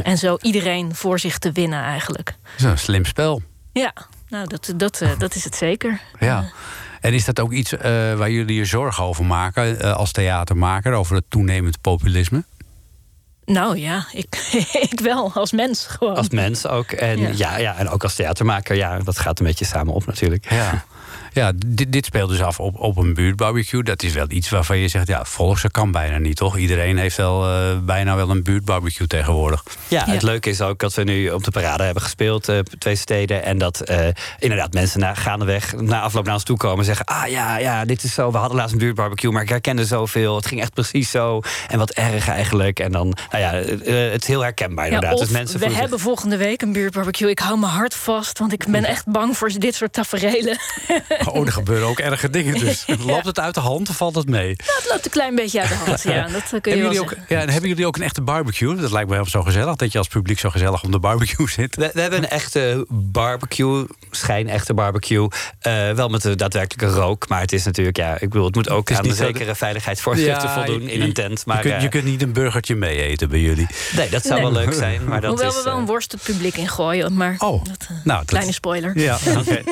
En 0.02 0.18
zo 0.18 0.36
iedereen 0.40 0.94
voor 0.94 1.18
zich 1.18 1.38
te 1.38 1.52
winnen 1.52 1.82
eigenlijk. 1.82 2.34
Een 2.58 2.78
slim 2.78 3.04
spel. 3.04 3.42
Ja, 3.72 3.92
nou, 4.28 4.46
dat, 4.46 4.72
dat, 4.76 5.00
eh, 5.00 5.18
dat 5.18 5.34
is 5.34 5.44
het 5.44 5.56
zeker. 5.56 6.00
Ja. 6.20 6.44
En 7.04 7.14
is 7.14 7.24
dat 7.24 7.40
ook 7.40 7.52
iets 7.52 7.76
eh, 7.76 7.80
waar 8.14 8.30
jullie 8.30 8.56
je 8.56 8.64
zorgen 8.64 9.04
over 9.04 9.24
maken 9.24 9.80
eh, 9.80 9.96
als 9.96 10.12
theatermaker, 10.12 10.92
over 10.92 11.16
het 11.16 11.24
toenemend 11.28 11.80
populisme? 11.80 12.44
Nou 13.44 13.78
ja, 13.78 14.06
ik, 14.12 14.50
ik 14.90 15.00
wel, 15.00 15.32
als 15.32 15.52
mens 15.52 15.86
gewoon. 15.86 16.16
Als 16.16 16.28
mens 16.28 16.66
ook. 16.66 16.90
En, 16.90 17.18
Ja. 17.18 17.30
ja. 17.34 17.58
Ja, 17.58 17.76
en 17.76 17.88
ook 17.88 18.02
als 18.02 18.14
theatermaker. 18.14 18.76
Ja, 18.76 18.98
dat 18.98 19.18
gaat 19.18 19.38
een 19.38 19.46
beetje 19.46 19.64
samen 19.64 19.94
op 19.94 20.06
natuurlijk. 20.06 20.50
Ja. 20.50 20.70
Ja, 21.34 21.52
dit, 21.66 21.92
dit 21.92 22.04
speelt 22.04 22.28
dus 22.30 22.40
af 22.42 22.60
op, 22.60 22.78
op 22.78 22.96
een 22.96 23.14
buurtbarbecue. 23.14 23.82
Dat 23.82 24.02
is 24.02 24.12
wel 24.12 24.26
iets 24.28 24.50
waarvan 24.50 24.78
je 24.78 24.88
zegt, 24.88 25.06
ja, 25.08 25.24
volks 25.24 25.64
kan 25.70 25.92
bijna 25.92 26.18
niet, 26.18 26.36
toch? 26.36 26.56
Iedereen 26.58 26.98
heeft 26.98 27.16
wel, 27.16 27.48
eh, 27.48 27.78
bijna 27.78 28.16
wel 28.16 28.30
een 28.30 28.42
buurtbarbecue 28.42 29.06
tegenwoordig. 29.06 29.62
Ja, 29.88 30.02
Ja. 30.06 30.12
het 30.12 30.22
leuke 30.22 30.50
is 30.50 30.60
ook 30.60 30.78
dat 30.78 30.94
we 30.94 31.02
nu 31.04 31.30
op 31.30 31.44
de 31.44 31.50
parade 31.50 31.82
hebben 31.82 32.02
gespeeld, 32.02 32.48
eh, 32.48 32.58
twee 32.78 32.96
steden. 32.96 33.44
En 33.44 33.58
dat 33.58 33.80
eh, 33.80 34.06
inderdaad 34.38 34.72
mensen 34.72 35.00
na, 35.00 35.14
gaandeweg 35.14 35.74
na 35.80 36.00
afloop 36.00 36.24
naar 36.24 36.34
ons 36.34 36.42
toe 36.44 36.56
komen 36.56 36.78
en 36.78 36.84
zeggen: 36.84 37.04
Ah 37.06 37.26
ja, 37.28 37.58
ja, 37.58 37.84
dit 37.84 38.02
is 38.02 38.14
zo. 38.14 38.30
We 38.32 38.38
hadden 38.38 38.56
laatst 38.56 38.72
een 38.72 38.78
buurtbarbecue, 38.78 39.30
maar 39.32 39.42
ik 39.42 39.48
herkende 39.48 39.84
zoveel. 39.84 40.36
Het 40.36 40.46
ging 40.46 40.60
echt 40.60 40.72
precies 40.74 41.10
zo. 41.10 41.40
En 41.68 41.78
wat 41.78 41.90
erg 41.90 42.28
eigenlijk. 42.28 42.80
En 42.80 42.92
dan, 42.92 43.16
nou 43.30 43.42
ja, 43.44 43.50
het 44.10 44.22
is 44.22 44.26
heel 44.28 44.40
herkenbaar 44.42 44.86
Ja, 44.86 44.92
inderdaad. 44.92 45.18
of 45.18 45.24
dus 45.24 45.30
mensen 45.36 45.60
we 45.60 45.70
hebben 45.72 45.98
volgende 46.00 46.36
week 46.36 46.62
een 46.62 46.72
buurtbarbecue. 46.72 47.30
Ik 47.30 47.38
hou 47.38 47.58
mijn 47.58 47.72
hart 47.72 47.94
vast, 47.94 48.38
want 48.38 48.52
ik 48.52 48.66
ben 48.68 48.84
echt 48.84 49.06
bang 49.06 49.36
voor 49.36 49.50
dit 49.58 49.74
soort 49.74 49.92
taferelen. 49.92 50.58
Oh, 51.32 51.46
er 51.46 51.52
gebeuren 51.52 51.88
ook 51.88 51.98
erge 51.98 52.30
dingen 52.30 52.58
dus. 52.58 52.84
Loopt 53.06 53.26
het 53.26 53.38
uit 53.40 53.54
de 53.54 53.60
hand 53.60 53.88
of 53.88 53.96
valt 53.96 54.14
het 54.14 54.28
mee? 54.28 54.50
Het 54.50 54.87
loopt 54.90 55.04
een 55.04 55.10
klein 55.10 55.34
beetje 55.34 55.60
uit 55.60 55.68
de 55.68 55.74
hand, 55.74 56.02
ja. 56.02 56.22
Dat 56.32 56.42
eh, 56.42 56.48
kun 56.50 56.60
je 56.62 56.68
Hebben 56.70 56.82
wel 56.82 56.92
jullie, 56.92 57.00
ook, 57.00 57.16
ja, 57.28 57.40
en 57.40 57.50
hebben 57.50 57.68
jullie 57.68 57.87
ook 57.87 57.96
een 57.96 58.02
echte 58.02 58.22
barbecue? 58.22 58.76
Dat 58.76 58.90
lijkt 58.90 59.08
me 59.08 59.14
wel 59.14 59.26
zo 59.26 59.42
gezellig, 59.42 59.76
dat 59.76 59.92
je 59.92 59.98
als 59.98 60.08
publiek 60.08 60.38
zo 60.38 60.50
gezellig 60.50 60.82
om 60.82 60.90
de 60.90 60.98
barbecue 60.98 61.48
zit. 61.48 61.76
We, 61.76 61.90
we 61.94 62.00
hebben 62.00 62.18
een 62.18 62.28
echte 62.28 62.87
barbecue, 62.88 63.87
schijn-echte 64.10 64.74
barbecue. 64.74 65.28
eh, 65.60 65.90
wel 65.90 66.08
met 66.08 66.22
de 66.22 66.34
daadwerkelijke 66.34 66.96
rook. 66.96 67.28
Maar 67.28 67.40
het 67.40 67.52
is 67.52 67.64
natuurlijk, 67.64 67.96
ja, 67.96 68.12
ik 68.14 68.28
bedoel, 68.28 68.46
het 68.46 68.54
moet 68.54 68.68
ook 68.70 68.92
aan 68.92 69.04
zo 69.04 69.10
zekere 69.12 69.54
veiligheidsvoorschriften 69.54 70.50
voldoen 70.50 70.82
je- 70.82 70.92
in 70.92 71.00
een 71.00 71.12
tent. 71.12 71.46
Maar 71.46 71.56
je, 71.56 71.62
kunt, 71.62 71.74
eh, 71.74 71.82
je 71.82 71.88
kunt 71.88 72.04
niet 72.04 72.22
een 72.22 72.32
burgertje 72.32 72.74
mee 72.76 73.02
eten 73.02 73.28
bij 73.28 73.40
jullie. 73.40 73.66
nee, 73.96 74.08
dat 74.08 74.22
zou 74.22 74.34
Nee. 74.42 74.52
wel 74.52 74.62
leuk 74.62 74.72
zijn. 74.74 75.04
Maar 75.04 75.20
dat 75.20 75.30
Hoewel 75.30 75.48
is, 75.48 75.56
we 75.56 75.62
wel 75.62 75.72
eh, 75.72 75.78
een 75.78 75.87
worst 75.87 76.12
het 76.12 76.22
publiek 76.22 76.56
in 76.56 76.68
gooien. 76.68 77.16
Maar 77.16 77.34
Oh, 77.38 77.64
dat, 77.64 77.76
eh, 77.80 77.88
nou, 78.04 78.18
dat- 78.18 78.24
kleine 78.28 78.52
spoiler. 78.52 78.98
Ja, 78.98 79.18
oké. 79.38 79.62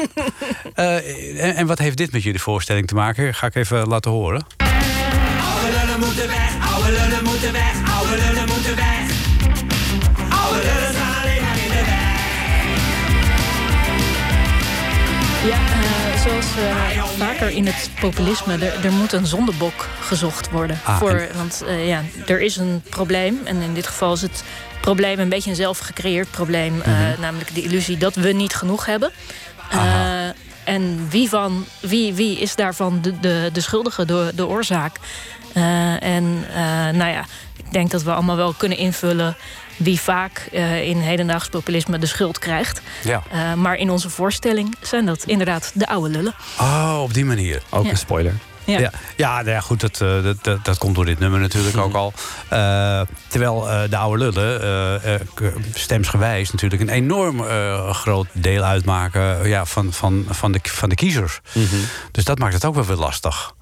Eh, 0.74 1.41
en, 1.42 1.54
en 1.56 1.66
wat 1.66 1.78
heeft 1.78 1.96
dit 1.96 2.12
met 2.12 2.22
jullie 2.22 2.40
voorstelling 2.40 2.86
te 2.86 2.94
maken? 2.94 3.34
Ga 3.34 3.46
ik 3.46 3.54
even 3.54 3.86
laten 3.88 4.10
horen. 4.10 4.44
Oude 4.56 5.70
lullen 5.78 5.98
moeten 6.00 6.26
weg, 6.28 6.72
oude 6.74 6.90
lullen 6.90 7.24
moeten 7.24 7.52
weg, 7.52 7.72
oude 7.96 8.16
lullen 8.16 8.48
moeten 8.48 8.76
weg. 8.76 9.00
Oude 10.42 10.58
lullen 10.58 10.92
staan 10.94 11.22
alleen 11.22 11.42
maar 11.42 11.56
in 11.58 11.68
de 11.68 11.82
weg. 11.84 12.10
Ja, 15.46 15.56
eh, 15.56 16.22
zoals 16.22 16.46
eh, 16.56 17.04
vaker 17.18 17.50
in 17.50 17.66
het 17.66 17.90
populisme, 18.00 18.52
er, 18.66 18.84
er 18.84 18.92
moet 18.92 19.12
een 19.12 19.26
zondebok 19.26 19.88
gezocht 20.00 20.50
worden. 20.50 20.78
Ah, 20.84 20.98
voor, 20.98 21.10
en- 21.10 21.36
Want 21.36 21.62
eh, 21.66 21.88
ja, 21.88 22.02
er 22.26 22.40
is 22.40 22.56
een 22.56 22.82
probleem. 22.88 23.40
En 23.44 23.60
in 23.62 23.74
dit 23.74 23.86
geval 23.86 24.12
is 24.12 24.22
het 24.22 24.44
probleem 24.80 25.18
een 25.18 25.28
beetje 25.28 25.50
een 25.50 25.56
zelfgecreëerd 25.56 26.30
probleem. 26.30 26.80
eh, 26.80 26.92
Mhm. 26.92 27.20
namelijk 27.20 27.54
de 27.54 27.62
illusie 27.62 27.96
dat 27.96 28.14
we 28.14 28.32
niet 28.32 28.54
genoeg 28.54 28.86
hebben. 28.86 29.10
Aha. 29.70 30.11
En 30.64 31.06
wie, 31.10 31.28
van, 31.28 31.64
wie, 31.80 32.14
wie 32.14 32.38
is 32.38 32.54
daarvan 32.56 32.98
de, 33.02 33.20
de, 33.20 33.50
de 33.52 33.60
schuldige, 33.60 34.04
de, 34.04 34.32
de 34.34 34.46
oorzaak? 34.46 34.96
Eh, 35.52 36.02
en 36.02 36.44
eh, 36.54 36.62
nou 36.98 37.10
ja, 37.10 37.24
ik 37.56 37.72
denk 37.72 37.90
dat 37.90 38.02
we 38.02 38.12
allemaal 38.12 38.36
wel 38.36 38.52
kunnen 38.52 38.78
invullen 38.78 39.36
wie 39.76 40.00
vaak 40.00 40.48
eh, 40.52 40.88
in 40.88 40.96
hedendaags 40.96 41.48
populisme 41.48 41.98
de 41.98 42.06
schuld 42.06 42.38
krijgt. 42.38 42.80
Ja. 43.04 43.22
Eh, 43.30 43.54
maar 43.54 43.76
in 43.76 43.90
onze 43.90 44.10
voorstelling 44.10 44.74
zijn 44.80 45.06
dat 45.06 45.24
inderdaad 45.26 45.70
de 45.74 45.88
oude 45.88 46.08
lullen. 46.08 46.34
Oh, 46.60 46.98
op 47.02 47.14
die 47.14 47.24
manier. 47.24 47.62
ook 47.70 47.84
Ja. 47.84 47.90
een 47.90 47.96
spoiler. 47.96 48.34
Ja. 48.64 48.78
Ja, 48.78 48.90
ja, 49.16 49.34
nou 49.34 49.50
ja 49.50 49.60
goed, 49.60 49.80
dat, 49.80 50.00
eh, 50.00 50.22
dat, 50.22 50.44
dat, 50.44 50.64
dat 50.64 50.78
komt 50.78 50.94
door 50.94 51.04
dit 51.04 51.18
nummer 51.18 51.40
natuurlijk 51.40 51.76
ook 51.76 51.94
al. 51.94 52.12
Eh, 52.48 53.00
terwijl 53.28 53.70
eh, 53.70 53.90
de 53.90 53.96
oude 53.96 54.24
lullen, 54.24 55.20
stemsgewijs, 55.74 56.50
natuurlijk 56.50 56.82
een 56.82 56.88
enorm 56.88 57.42
groot 57.92 58.26
deel 58.32 58.62
uitmaken 58.62 59.48
ja, 59.48 59.64
van, 59.64 59.92
van, 59.92 60.24
van, 60.30 60.52
de, 60.52 60.58
van 60.62 60.88
de 60.88 60.94
kiezers. 60.94 61.40
Dus 62.10 62.24
dat 62.24 62.38
maakt 62.38 62.54
het 62.54 62.64
ook 62.64 62.74
wel 62.74 62.84
weer 62.84 62.96
lastig. 62.96 63.54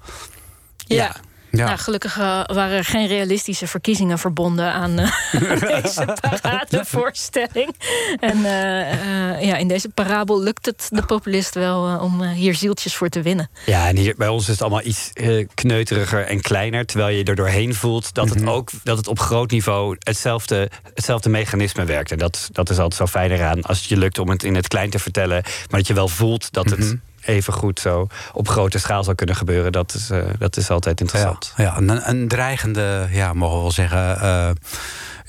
Ja. 0.77 0.95
Ja. 0.95 1.15
Nou, 1.51 1.77
gelukkig 1.77 2.19
eh, 2.19 2.41
waren 2.45 2.77
er 2.77 2.85
geen 2.85 3.07
realistische 3.07 3.67
verkiezingen 3.67 4.19
verbonden 4.19 4.73
aan 4.73 4.99
eh, 4.99 5.11
deze 5.83 6.17
paradevoorstelling. 6.41 7.75
En 8.19 8.45
eh, 8.45 8.91
eh, 8.91 9.41
ja, 9.41 9.57
in 9.57 9.67
deze 9.67 9.89
parabel 9.89 10.41
lukt 10.41 10.65
het 10.65 10.87
de 10.89 11.05
populist 11.05 11.55
wel 11.55 11.99
om 11.99 12.23
hier 12.23 12.55
zieltjes 12.55 12.95
voor 12.95 13.09
te 13.09 13.21
winnen. 13.21 13.49
Ja, 13.65 13.87
en 13.87 13.97
hier 13.97 14.15
bij 14.17 14.27
ons 14.27 14.43
is 14.43 14.49
het 14.49 14.61
allemaal 14.61 14.83
iets 14.83 15.11
eh, 15.13 15.47
kneuteriger 15.53 16.25
en 16.25 16.41
kleiner. 16.41 16.85
Terwijl 16.85 17.17
je 17.17 17.23
er 17.23 17.35
doorheen 17.35 17.75
voelt 17.75 18.13
dat 18.13 18.29
het 18.29 18.47
ook 18.47 18.69
dat 18.83 18.97
het 18.97 19.07
op 19.07 19.19
groot 19.19 19.51
niveau 19.51 19.95
hetzelfde, 19.99 20.69
hetzelfde 20.93 21.29
mechanisme 21.29 21.85
werkt. 21.85 22.11
En 22.11 22.17
dat, 22.17 22.49
dat 22.51 22.69
is 22.69 22.77
altijd 22.77 23.09
zo 23.09 23.19
fijn 23.19 23.31
eraan 23.31 23.61
als 23.61 23.79
het 23.79 23.87
je 23.87 23.97
lukt 23.97 24.19
om 24.19 24.29
het 24.29 24.43
in 24.43 24.55
het 24.55 24.67
klein 24.67 24.89
te 24.89 24.99
vertellen. 24.99 25.43
Maar 25.43 25.79
dat 25.79 25.87
je 25.87 25.93
wel 25.93 26.07
voelt 26.07 26.53
dat 26.53 26.69
het 26.69 26.97
even 27.25 27.53
goed 27.53 27.79
zo 27.79 28.07
op 28.33 28.47
grote 28.47 28.79
schaal 28.79 29.03
zou 29.03 29.15
kunnen 29.15 29.35
gebeuren. 29.35 29.71
Dat 29.71 29.93
is, 29.93 30.09
eh, 30.09 30.19
dat 30.37 30.57
is 30.57 30.69
altijd 30.69 30.99
Ja, 30.99 31.05
interessant. 31.05 31.53
ja 31.57 31.77
een, 31.77 32.09
een 32.09 32.27
dreigende, 32.27 33.07
ja, 33.11 33.33
mogen 33.33 33.55
we 33.55 33.61
wel 33.61 33.71
zeggen. 33.71 34.21
eh, 34.21 34.49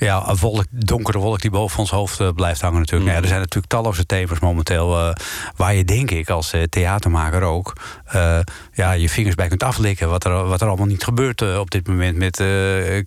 ja, 0.03 0.23
een 0.27 0.37
wolk, 0.37 0.65
donkere 0.69 1.17
wolk 1.17 1.41
die 1.41 1.51
boven 1.51 1.79
ons 1.79 1.89
hoofd 1.89 2.19
eh, 2.19 2.29
blijft 2.35 2.61
hangen 2.61 2.79
natuurlijk. 2.79 3.05
Nou 3.05 3.15
ja, 3.17 3.23
er 3.23 3.29
zijn 3.29 3.39
natuurlijk 3.41 3.73
talloze 3.73 4.05
thema's 4.05 4.39
momenteel... 4.39 4.99
eh, 4.99 5.15
waar 5.55 5.75
je 5.75 5.85
denk 5.85 6.11
ik 6.11 6.29
als 6.29 6.53
eh, 6.53 6.61
theatermaker 6.63 7.41
ook... 7.41 7.73
eh, 8.05 8.39
ja, 8.73 8.91
je 8.91 9.09
vingers 9.09 9.35
bij 9.35 9.47
kunt 9.47 9.63
aflikken. 9.63 10.09
Wat 10.09 10.25
er, 10.25 10.47
wat 10.47 10.61
er 10.61 10.67
allemaal 10.67 10.85
niet 10.85 11.03
gebeurt 11.03 11.57
op 11.57 11.71
dit 11.71 11.87
moment... 11.87 12.17
met 12.17 12.39
eh, 12.39 12.47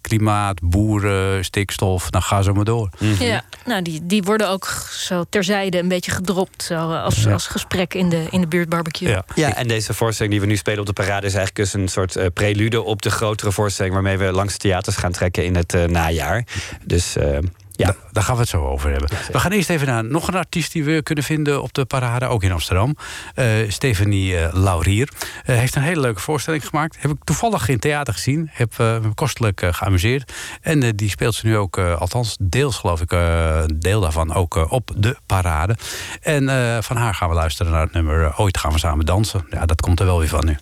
klimaat, 0.00 0.60
boeren, 0.62 1.44
stikstof. 1.44 2.10
Dan 2.10 2.22
ga 2.22 2.42
zo 2.42 2.52
maar 2.52 2.64
door. 2.64 2.90
Ja, 3.18 3.42
nou, 3.64 3.82
die, 3.82 4.06
die 4.06 4.22
worden 4.22 4.48
ook 4.48 4.66
zo 4.90 5.24
terzijde 5.28 5.78
een 5.78 5.88
beetje 5.88 6.10
gedropt. 6.10 6.62
Zo, 6.62 6.92
als, 6.92 7.26
als 7.26 7.46
gesprek 7.46 7.94
in 7.94 8.08
de, 8.08 8.26
in 8.30 8.40
de 8.40 8.46
buurtbarbecue. 8.46 9.08
Ja. 9.08 9.24
Ja, 9.34 9.54
en 9.54 9.68
deze 9.68 9.94
voorstelling 9.94 10.34
die 10.34 10.42
we 10.42 10.50
nu 10.50 10.56
spelen 10.56 10.80
op 10.80 10.86
de 10.86 10.92
parade 10.92 11.26
is 11.26 11.34
eigenlijk 11.34 11.56
dus 11.56 11.72
een 11.82 11.88
soort 11.88 12.16
eh, 12.16 12.26
prelude 12.34 12.82
op 12.82 13.02
de 13.02 13.10
grotere 13.10 13.52
voorstelling 13.52 13.94
waarmee 13.94 14.18
we 14.18 14.32
langs 14.32 14.52
de 14.52 14.58
theaters 14.58 14.96
gaan 14.96 15.12
trekken 15.12 15.44
in 15.44 15.54
het 15.56 15.74
eh, 15.74 15.84
najaar. 15.84 16.44
Dus 16.86 17.16
eh, 17.16 17.38
ja. 17.72 17.86
Da- 17.86 17.96
Daar 18.12 18.22
gaan 18.24 18.34
we 18.34 18.40
het 18.40 18.50
zo 18.50 18.64
over 18.66 18.90
hebben. 18.90 19.08
we 19.32 19.38
gaan 19.38 19.50
eerst 19.52 19.70
even 19.70 19.86
naar 19.86 20.04
nog 20.04 20.28
een 20.28 20.34
artiest 20.34 20.72
die 20.72 20.84
we 20.84 21.02
kunnen 21.02 21.24
vinden 21.24 21.62
op 21.62 21.72
de 21.74 21.84
parade, 21.84 22.26
ook 22.26 22.42
in 22.42 22.52
Amsterdam. 22.52 22.96
Eh 23.34 23.46
Stephanie 23.68 24.38
eh, 24.38 24.54
Laurier. 24.54 25.08
Heeft 25.42 25.74
een 25.76 25.82
hele 25.82 26.00
leuke 26.00 26.20
voorstelling 26.20 26.66
gemaakt. 26.66 26.96
Heb 27.00 27.10
ik 27.10 27.16
toevallig 27.24 27.68
in 27.68 27.78
theater 27.78 28.14
gezien. 28.14 28.48
Heb 28.52 28.74
me 28.78 29.10
kostelijk 29.14 29.62
geamuseerd. 29.70 30.32
En 30.60 30.96
die 30.96 31.10
speelt 31.10 31.34
ze 31.34 31.46
nu 31.46 31.56
ook, 31.56 31.78
althans 31.78 32.36
deels 32.40 32.76
geloof 32.76 33.00
ik, 33.00 33.12
een 33.12 33.76
deel 33.78 34.00
daarvan 34.00 34.34
ook 34.34 34.70
op 34.70 34.90
de 34.96 35.16
parade. 35.26 35.76
En 36.22 36.44
van 36.82 36.96
haar 36.96 37.14
gaan 37.14 37.28
we 37.28 37.34
luisteren 37.34 37.72
naar 37.72 37.82
het 37.82 37.92
nummer 37.92 38.38
Ooit 38.38 38.58
gaan 38.58 38.72
we 38.72 38.78
samen 38.78 39.06
dansen. 39.06 39.46
Ja, 39.50 39.66
dat 39.66 39.80
komt 39.80 40.00
er 40.00 40.06
wel 40.06 40.18
weer 40.18 40.28
van 40.28 40.44
nu. 40.46 40.56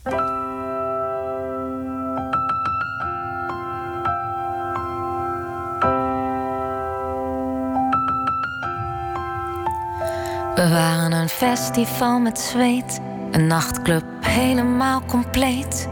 We 10.54 10.68
waren 10.68 11.12
een 11.12 11.28
festival 11.28 12.18
met 12.18 12.38
zweet, 12.38 13.00
een 13.30 13.46
nachtclub 13.46 14.04
helemaal 14.20 15.02
compleet. 15.06 15.88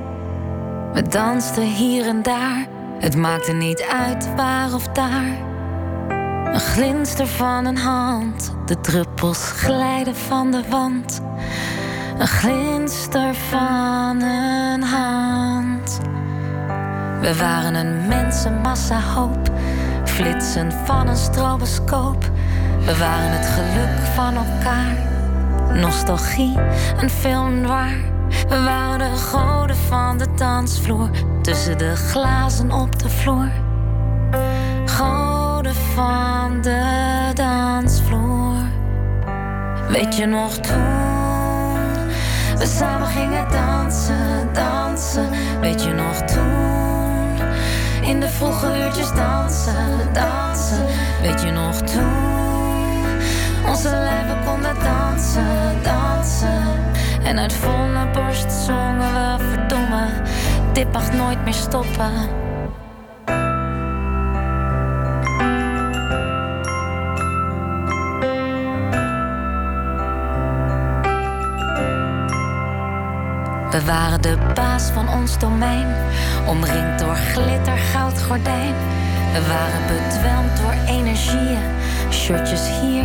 We 0.92 1.02
dansten 1.02 1.62
hier 1.62 2.06
en 2.06 2.22
daar, 2.22 2.66
het 2.98 3.16
maakte 3.16 3.52
niet 3.52 3.82
uit 3.82 4.34
waar 4.34 4.74
of 4.74 4.88
daar. 4.88 5.50
Een 6.52 6.60
glinster 6.60 7.26
van 7.26 7.66
een 7.66 7.76
hand, 7.76 8.54
de 8.66 8.80
druppels 8.80 9.50
glijden 9.50 10.16
van 10.16 10.50
de 10.50 10.62
wand. 10.68 11.20
Een 12.18 12.26
glinster 12.26 13.34
van 13.34 14.22
een 14.22 14.82
hand. 14.82 16.00
We 17.20 17.36
waren 17.38 17.74
een 17.74 18.08
mensenmassa 18.08 19.00
hoop, 19.00 19.50
flitsen 20.04 20.72
van 20.84 21.08
een 21.08 21.16
stroboscoop. 21.16 22.30
We 22.84 22.96
waren 22.98 23.30
het 23.30 23.46
geluk 23.46 24.06
van 24.14 24.34
elkaar, 24.34 24.96
nostalgie, 25.74 26.58
een 27.00 27.10
film 27.10 27.66
waar. 27.66 27.96
We 28.48 28.62
waren 28.64 28.98
de 28.98 29.16
goden 29.16 29.76
van 29.76 30.18
de 30.18 30.26
dansvloer, 30.34 31.10
tussen 31.42 31.78
de 31.78 31.96
glazen 31.96 32.72
op 32.72 32.98
de 32.98 33.08
vloer. 33.08 33.50
Goden 34.86 35.74
van 35.74 36.60
de 36.60 37.30
dansvloer. 37.34 38.62
Weet 39.88 40.16
je 40.16 40.26
nog 40.26 40.56
toen 40.56 41.22
we 42.62 42.68
samen 42.68 43.08
gingen 43.08 43.50
dansen, 43.50 44.52
dansen? 44.52 45.28
Weet 45.60 45.82
je 45.82 45.92
nog 45.92 46.16
toen 46.16 46.81
in 48.02 48.20
de 48.20 48.28
vroege 48.28 48.78
uurtjes 48.78 49.12
dansen, 49.14 50.12
dansen? 50.12 50.86
Weet 51.22 51.42
je 51.42 51.50
nog 51.50 51.76
toen 51.76 53.02
onze 53.68 53.88
lijven 53.88 54.44
konden 54.44 54.74
dansen, 54.82 55.82
dansen? 55.82 56.62
En 57.24 57.38
uit 57.38 57.52
volle 57.52 58.10
borst 58.12 58.52
zongen 58.52 59.38
we 59.38 59.44
verdomme, 59.44 60.06
dit 60.72 60.92
mag 60.92 61.12
nooit 61.12 61.44
meer 61.44 61.54
stoppen. 61.54 62.41
We 73.72 73.84
waren 73.84 74.22
de 74.22 74.36
baas 74.54 74.82
van 74.82 75.08
ons 75.08 75.38
domein, 75.38 75.86
omringd 76.46 76.98
door 76.98 77.16
glitter, 77.16 77.78
goud, 77.78 78.22
gordijn. 78.22 78.74
We 79.32 79.46
waren 79.48 79.86
bedwelmd 79.86 80.56
door 80.56 80.94
energieën, 80.94 81.62
shirtjes 82.10 82.68
hier, 82.80 83.04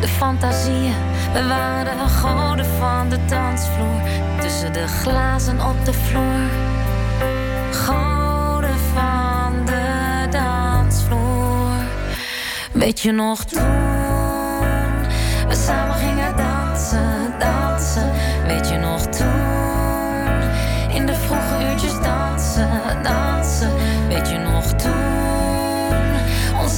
de 0.00 0.08
fantasieën. 0.08 0.94
We 1.32 1.46
waren 1.48 1.96
de 1.96 2.08
goden 2.08 2.66
van 2.66 3.08
de 3.08 3.18
dansvloer, 3.24 4.00
tussen 4.40 4.72
de 4.72 4.86
glazen 4.86 5.60
op 5.60 5.84
de 5.84 5.92
vloer. 5.92 6.50
Goden 7.72 8.78
van 8.94 9.66
de 9.66 10.26
dansvloer. 10.30 11.84
Weet 12.72 13.00
je 13.00 13.12
nog 13.12 13.44
toen 13.44 14.00
we 15.48 15.54
samen 15.54 15.96
gingen 15.96 16.36
dansen, 16.36 17.32
dansen? 17.38 18.10
Weet 18.46 18.68
je 18.68 18.76
nog 18.76 19.00
toen 19.00 19.41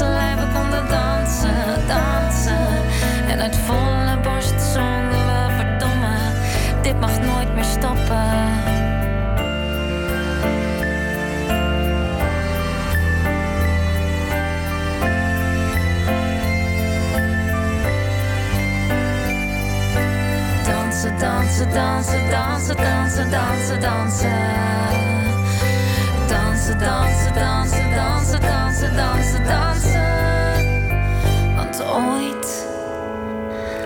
onze 0.01 0.49
konden 0.55 0.89
dansen, 0.89 1.87
dansen? 1.87 2.83
En 3.29 3.41
uit 3.41 3.57
volle 3.57 4.19
borst 4.23 4.61
zongen 4.73 5.11
we 5.11 5.55
verdomme, 5.57 6.17
dit 6.83 7.01
mag 7.01 7.21
nooit 7.21 7.55
meer 7.55 7.65
stoppen. 7.65 8.63
Dansen, 20.67 21.19
dansen, 21.19 21.71
dansen, 21.73 22.31
dansen, 22.31 22.77
dansen, 23.31 23.31
dansen, 23.31 24.74
dansen. 26.35 26.79
Dansen, 26.79 27.35
dansen, 27.35 27.91
dansen, 27.91 28.41
dansen, 28.41 28.97
dansen, 28.97 29.45
dansen. 29.45 30.13
Want 31.57 31.83
ooit 31.83 32.67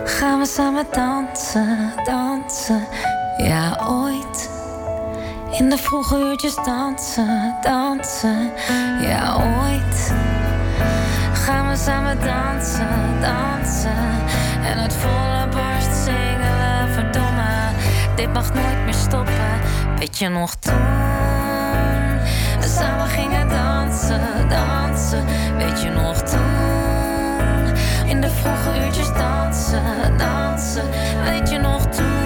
gaan 0.05 0.39
we 0.39 0.47
samen 0.47 0.87
dansen, 0.91 1.93
dansen. 2.05 2.87
Ja, 3.37 3.87
ooit. 3.89 4.51
In 5.59 5.71
de 5.71 5.79
vroege 5.79 6.19
uurtjes 6.19 6.55
dansen, 6.55 7.57
dansen. 7.61 8.53
Ja, 9.01 9.35
ooit 9.35 10.13
gaan 11.33 11.69
we 11.69 11.77
samen 11.77 12.19
dansen, 12.21 13.21
dansen. 13.21 14.07
En 14.65 14.79
uit 14.79 14.95
volle 14.95 15.49
borst 15.49 16.05
zingen 16.05 16.89
verdomme, 16.93 17.73
dit 18.17 18.33
mag 18.33 18.55
nooit 18.55 18.85
meer 18.85 18.95
stoppen. 18.95 19.61
Weet 19.99 20.19
je 20.19 20.29
nog 20.29 20.55
toen 20.55 21.08
samen 22.79 23.07
gingen 23.07 23.49
dansen, 23.49 24.49
dansen? 24.49 25.25
Weet 25.57 25.83
je 25.83 25.91
nog 25.91 26.17
toen 26.23 27.77
in 28.07 28.21
de 28.21 28.31
vroege 28.31 28.85
uurtjes 28.85 29.12
dansen, 29.12 30.17
dansen? 30.17 30.91
Weet 31.25 31.51
je 31.51 31.59
nog 31.59 31.87
toen 31.87 32.17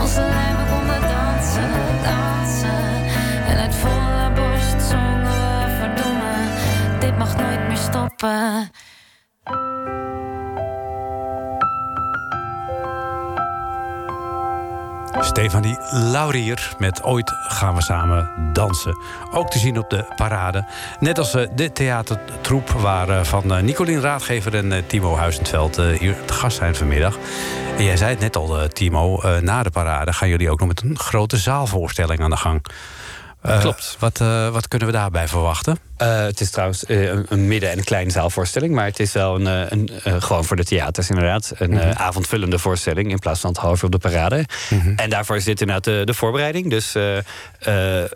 onze 0.00 0.20
lijven 0.20 0.66
konden 0.72 1.00
dansen, 1.00 1.70
dansen? 2.02 3.06
En 3.48 3.58
uit 3.58 3.74
volle 3.74 4.30
borst 4.34 4.88
zongen 4.90 5.22
we 5.22 5.76
verdomme, 5.78 6.34
dit 6.98 7.18
mag 7.18 7.36
nooit 7.36 7.68
meer 7.68 7.76
stoppen. 7.76 8.70
Stefanie 15.20 15.78
Laurier 15.90 16.74
met 16.78 17.02
Ooit 17.02 17.32
gaan 17.48 17.74
we 17.74 17.82
samen 17.82 18.30
dansen. 18.52 18.96
Ook 19.30 19.50
te 19.50 19.58
zien 19.58 19.78
op 19.78 19.90
de 19.90 20.04
parade. 20.16 20.66
Net 21.00 21.18
als 21.18 21.34
eh, 21.34 21.48
de 21.54 21.72
theatertroep 21.72 22.70
waar 22.70 23.08
eh, 23.08 23.24
van 23.24 23.54
eh, 23.54 23.62
Nicolien 23.62 24.00
Raadgever 24.00 24.54
en 24.54 24.86
Timo 24.86 25.16
Huizenveld 25.16 25.76
hier 25.76 26.16
te 26.24 26.32
gast 26.32 26.56
zijn 26.56 26.74
vanmiddag. 26.74 27.18
En 27.76 27.84
jij 27.84 27.96
zei 27.96 28.10
het 28.10 28.20
net 28.20 28.36
al, 28.36 28.68
Timo, 28.68 29.22
na 29.40 29.62
de 29.62 29.70
parade 29.70 30.12
gaan 30.12 30.28
jullie 30.28 30.50
ook 30.50 30.58
nog 30.58 30.68
met 30.68 30.82
een 30.82 30.98
grote 30.98 31.36
zaalvoorstelling 31.36 32.20
aan 32.20 32.30
de 32.30 32.36
gang. 32.36 32.64
Eh, 33.42 33.60
Klopt. 33.60 33.96
Wat, 33.98 34.20
eh, 34.20 34.48
wat 34.48 34.68
kunnen 34.68 34.88
we 34.88 34.94
daarbij 34.94 35.28
verwachten? 35.28 35.78
Eh, 35.96 36.20
het 36.20 36.40
is 36.40 36.50
trouwens 36.50 36.84
een, 36.88 37.26
een 37.28 37.48
midden- 37.48 37.70
en 37.70 37.78
een 37.78 37.84
kleine 37.84 38.10
zaalvoorstelling. 38.10 38.74
Maar 38.74 38.84
het 38.84 39.00
is 39.00 39.12
wel 39.12 39.34
een, 39.40 39.46
een, 39.72 39.90
gewoon 40.22 40.44
voor 40.44 40.56
de 40.56 40.64
theaters 40.64 41.08
inderdaad. 41.10 41.52
Een 41.58 41.78
eh, 41.80 41.90
avondvullende 41.90 42.58
voorstelling 42.58 43.10
in 43.10 43.18
plaats 43.18 43.40
van 43.40 43.50
het 43.50 43.58
half 43.58 43.78
uur 43.78 43.84
op 43.84 43.92
de 43.92 43.98
parade. 44.08 44.44
En 44.96 45.10
daarvoor 45.10 45.40
zit 45.40 45.60
inderdaad 45.60 45.84
de, 45.84 46.02
de 46.04 46.14
voorbereiding. 46.14 46.70
Dus 46.70 46.94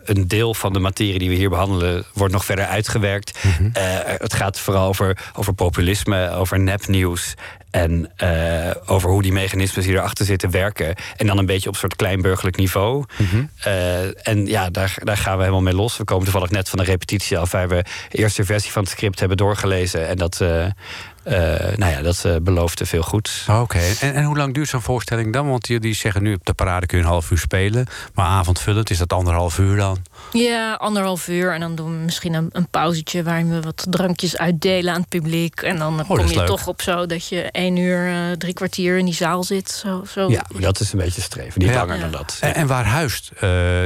een 0.04 0.28
deel 0.28 0.54
van 0.54 0.72
de 0.72 0.78
materie 0.78 1.18
die 1.18 1.28
we 1.28 1.34
hier 1.34 1.48
behandelen... 1.50 2.04
wordt 2.12 2.32
nog 2.32 2.44
verder 2.44 2.66
uitgewerkt. 2.66 3.38
Eh, 3.72 3.82
het 4.04 4.34
gaat 4.34 4.58
vooral 4.58 4.86
over, 4.88 5.18
over 5.36 5.52
populisme, 5.52 6.30
over 6.30 6.60
nepnieuws... 6.60 7.34
En 7.74 8.10
eh, 8.16 8.70
over 8.86 9.10
hoe 9.10 9.22
die 9.22 9.32
mechanismes 9.32 9.84
die 9.84 9.94
erachter 9.94 10.24
zitten 10.24 10.50
werken. 10.50 10.94
En 11.16 11.26
dan 11.26 11.38
een 11.38 11.46
beetje 11.46 11.68
op 11.68 11.74
een 11.74 11.80
soort 11.80 11.96
kleinburgerlijk 11.96 12.56
niveau. 12.56 13.04
Eh, 13.60 14.28
en 14.28 14.46
ja, 14.46 14.70
daar, 14.70 14.96
daar 15.04 15.16
gaan 15.16 15.36
we 15.36 15.42
helemaal 15.42 15.62
mee 15.62 15.74
los. 15.74 15.96
We 15.96 16.04
komen 16.04 16.24
toevallig 16.24 16.50
net 16.50 16.68
van 16.68 16.78
een 16.78 16.84
repetitie 16.84 17.38
af... 17.38 17.50
waar 17.50 17.68
we 17.68 17.84
de 18.08 18.18
eerste 18.18 18.44
versie 18.44 18.72
van 18.72 18.82
het 18.82 18.90
script 18.90 19.18
hebben 19.18 19.36
doorgelezen. 19.36 20.08
En 20.08 20.16
dat, 20.16 20.40
eh, 20.40 20.66
nou 21.76 21.92
ja, 21.92 22.02
dat 22.02 22.24
eh, 22.24 22.36
beloofde 22.42 22.86
veel 22.86 23.02
goed. 23.02 23.46
Oké, 23.50 23.78
en, 24.00 24.14
en 24.14 24.24
hoe 24.24 24.36
lang 24.36 24.54
duurt 24.54 24.68
zo'n 24.68 24.80
voorstelling 24.82 25.32
dan? 25.32 25.48
Want 25.48 25.66
jullie 25.66 25.94
zeggen 25.94 26.22
nu 26.22 26.34
op 26.34 26.44
de 26.46 26.54
parade 26.54 26.86
kun 26.86 26.98
je 26.98 27.04
een 27.04 27.10
half 27.10 27.30
uur 27.30 27.38
spelen. 27.38 27.86
Maar 28.14 28.26
avondvullend 28.26 28.90
is 28.90 28.98
dat 28.98 29.12
anderhalf 29.12 29.58
uur 29.58 29.76
dan? 29.76 29.98
Ja, 30.32 30.74
anderhalf 30.74 31.28
uur. 31.28 31.52
En 31.52 31.60
dan 31.60 31.74
doen 31.74 31.98
we 31.98 32.04
misschien 32.04 32.34
een, 32.34 32.48
een 32.52 32.68
pauzetje 32.68 33.22
waarin 33.22 33.50
we 33.50 33.60
wat 33.60 33.86
drankjes 33.90 34.36
uitdelen 34.36 34.94
aan 34.94 35.00
het 35.00 35.08
publiek. 35.08 35.60
En 35.62 35.78
dan 35.78 35.96
dat 35.96 36.06
kom 36.06 36.18
je 36.26 36.34
leuk. 36.36 36.46
toch 36.46 36.66
op 36.66 36.82
zo 36.82 37.06
dat 37.06 37.28
je 37.28 37.42
één 37.42 37.76
uur, 37.76 38.08
eh, 38.08 38.36
drie 38.36 38.54
kwartier 38.54 38.98
in 38.98 39.04
die 39.04 39.14
zaal 39.14 39.44
zit. 39.44 39.70
Zo, 39.70 40.04
zo. 40.08 40.30
Ja, 40.30 40.44
maar 40.52 40.62
dat 40.62 40.80
is 40.80 40.92
een 40.92 40.98
beetje 40.98 41.20
streven. 41.22 41.60
Niet 41.60 41.68
Ja. 41.70 41.74
langer 41.74 41.94
Ja. 41.96 42.00
dan 42.00 42.10
dat. 42.10 42.36
En, 42.40 42.54
en 42.54 42.66
waar 42.66 42.84
huist 42.84 43.30
eh, 43.34 43.40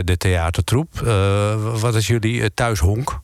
de 0.05 0.15
theatertroep? 0.19 1.03
Eh, 1.07 1.81
wat 1.81 1.95
is 1.95 2.07
jullie 2.07 2.41
eh, 2.43 2.47
thuishonk? 2.55 3.21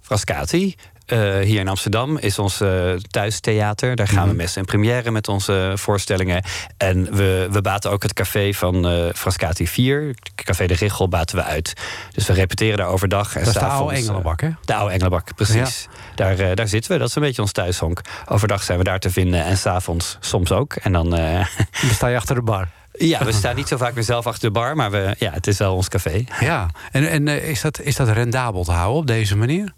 Frascati. 0.00 0.74
Eh, 1.06 1.38
hier 1.38 1.60
in 1.60 1.68
Amsterdam 1.68 2.18
is 2.18 2.38
ons 2.38 2.60
eh, 2.60 2.92
thuistheater. 3.10 3.96
Daar 3.96 4.08
gaan 4.08 4.28
we 4.28 4.34
met 4.34 4.56
en 4.56 4.64
première 4.64 5.10
met 5.10 5.28
onze 5.28 5.72
voorstellingen. 5.74 6.42
En 6.76 7.14
we, 7.16 7.48
we 7.50 7.60
baten 7.60 7.90
ook 7.90 8.02
het 8.02 8.12
café 8.12 8.52
van 8.52 8.86
eh 8.88 9.14
Frascati 9.14 9.66
4. 9.68 10.14
Café 10.34 10.66
de 10.66 10.74
Richel 10.74 11.08
baten 11.08 11.36
we 11.36 11.42
uit. 11.42 11.72
Dus 12.12 12.26
we 12.26 12.32
repeteren 12.32 12.76
daar 12.76 12.86
overdag. 12.88 13.34
En 13.36 13.44
Dat 13.44 13.54
is 13.54 13.60
de 13.60 13.66
oude 13.66 13.92
eh, 13.94 13.98
Engelenbak, 14.00 14.40
hè? 14.40 14.48
De 14.64 14.74
oude 14.74 14.92
Engelenbak, 14.92 15.34
precies. 15.34 15.88
Daar, 16.14 16.38
eh, 16.38 16.54
daar 16.54 16.68
zitten 16.68 16.92
we. 16.92 16.98
Dat 16.98 17.08
is 17.08 17.14
een 17.14 17.22
beetje 17.22 17.42
ons 17.42 17.52
thuishonk. 17.52 18.00
Overdag 18.28 18.62
zijn 18.62 18.78
we 18.78 18.84
daar 18.84 18.98
te 18.98 19.10
vinden 19.10 19.44
en 19.44 19.56
s'avonds 19.58 20.16
soms 20.20 20.52
ook. 20.52 20.74
En 20.74 20.92
dan... 20.92 21.16
eh, 21.16 21.46
Dan 21.82 21.90
sta 21.94 22.06
je 22.06 22.16
achter 22.16 22.34
de 22.34 22.42
bar. 22.42 22.68
ja, 22.92 23.24
we 23.24 23.32
staan 23.32 23.56
niet 23.56 23.68
zo 23.68 23.76
vaak 23.76 23.94
weer 23.94 24.04
zelf 24.04 24.26
achter 24.26 24.42
de 24.48 24.50
bar, 24.50 24.76
maar 24.76 24.90
we, 24.90 25.14
ja, 25.18 25.30
het 25.32 25.46
is 25.46 25.58
wel 25.58 25.74
ons 25.74 25.88
café. 25.88 26.24
Ja, 26.40 26.68
en, 26.92 27.08
en 27.10 27.28
eh, 27.28 27.48
is, 27.48 27.60
dat, 27.60 27.80
is 27.80 27.96
dat 27.96 28.08
rendabel 28.08 28.64
te 28.64 28.72
houden 28.72 28.96
op 29.00 29.06
deze 29.06 29.36
manier? 29.36 29.72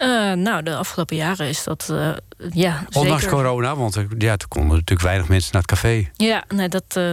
Eh, 0.00 0.32
nou, 0.32 0.62
de 0.62 0.76
afgelopen 0.76 1.16
jaren 1.16 1.48
is 1.48 1.64
dat 1.64 1.88
eh, 1.90 2.10
ja, 2.50 2.84
Ondanks 2.92 3.22
zeker. 3.22 3.36
corona, 3.36 3.76
want 3.76 3.94
ja, 4.18 4.36
toen 4.36 4.48
konden 4.48 4.70
natuurlijk 4.70 5.02
weinig 5.02 5.28
mensen 5.28 5.52
naar 5.52 5.62
het 5.62 5.70
café. 5.70 6.10
Ja, 6.16 6.44
nee, 6.48 6.68
dat, 6.68 6.84
eh, 6.88 7.12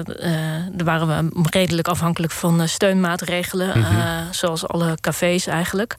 daar 0.72 0.86
waren 0.86 1.08
we 1.08 1.48
redelijk 1.50 1.88
afhankelijk 1.88 2.34
van 2.34 2.68
steunmaatregelen. 2.68 3.80
Mhm. 3.80 4.32
zoals 4.32 4.68
alle 4.68 4.98
cafés 5.02 5.48
eigenlijk. 5.48 5.96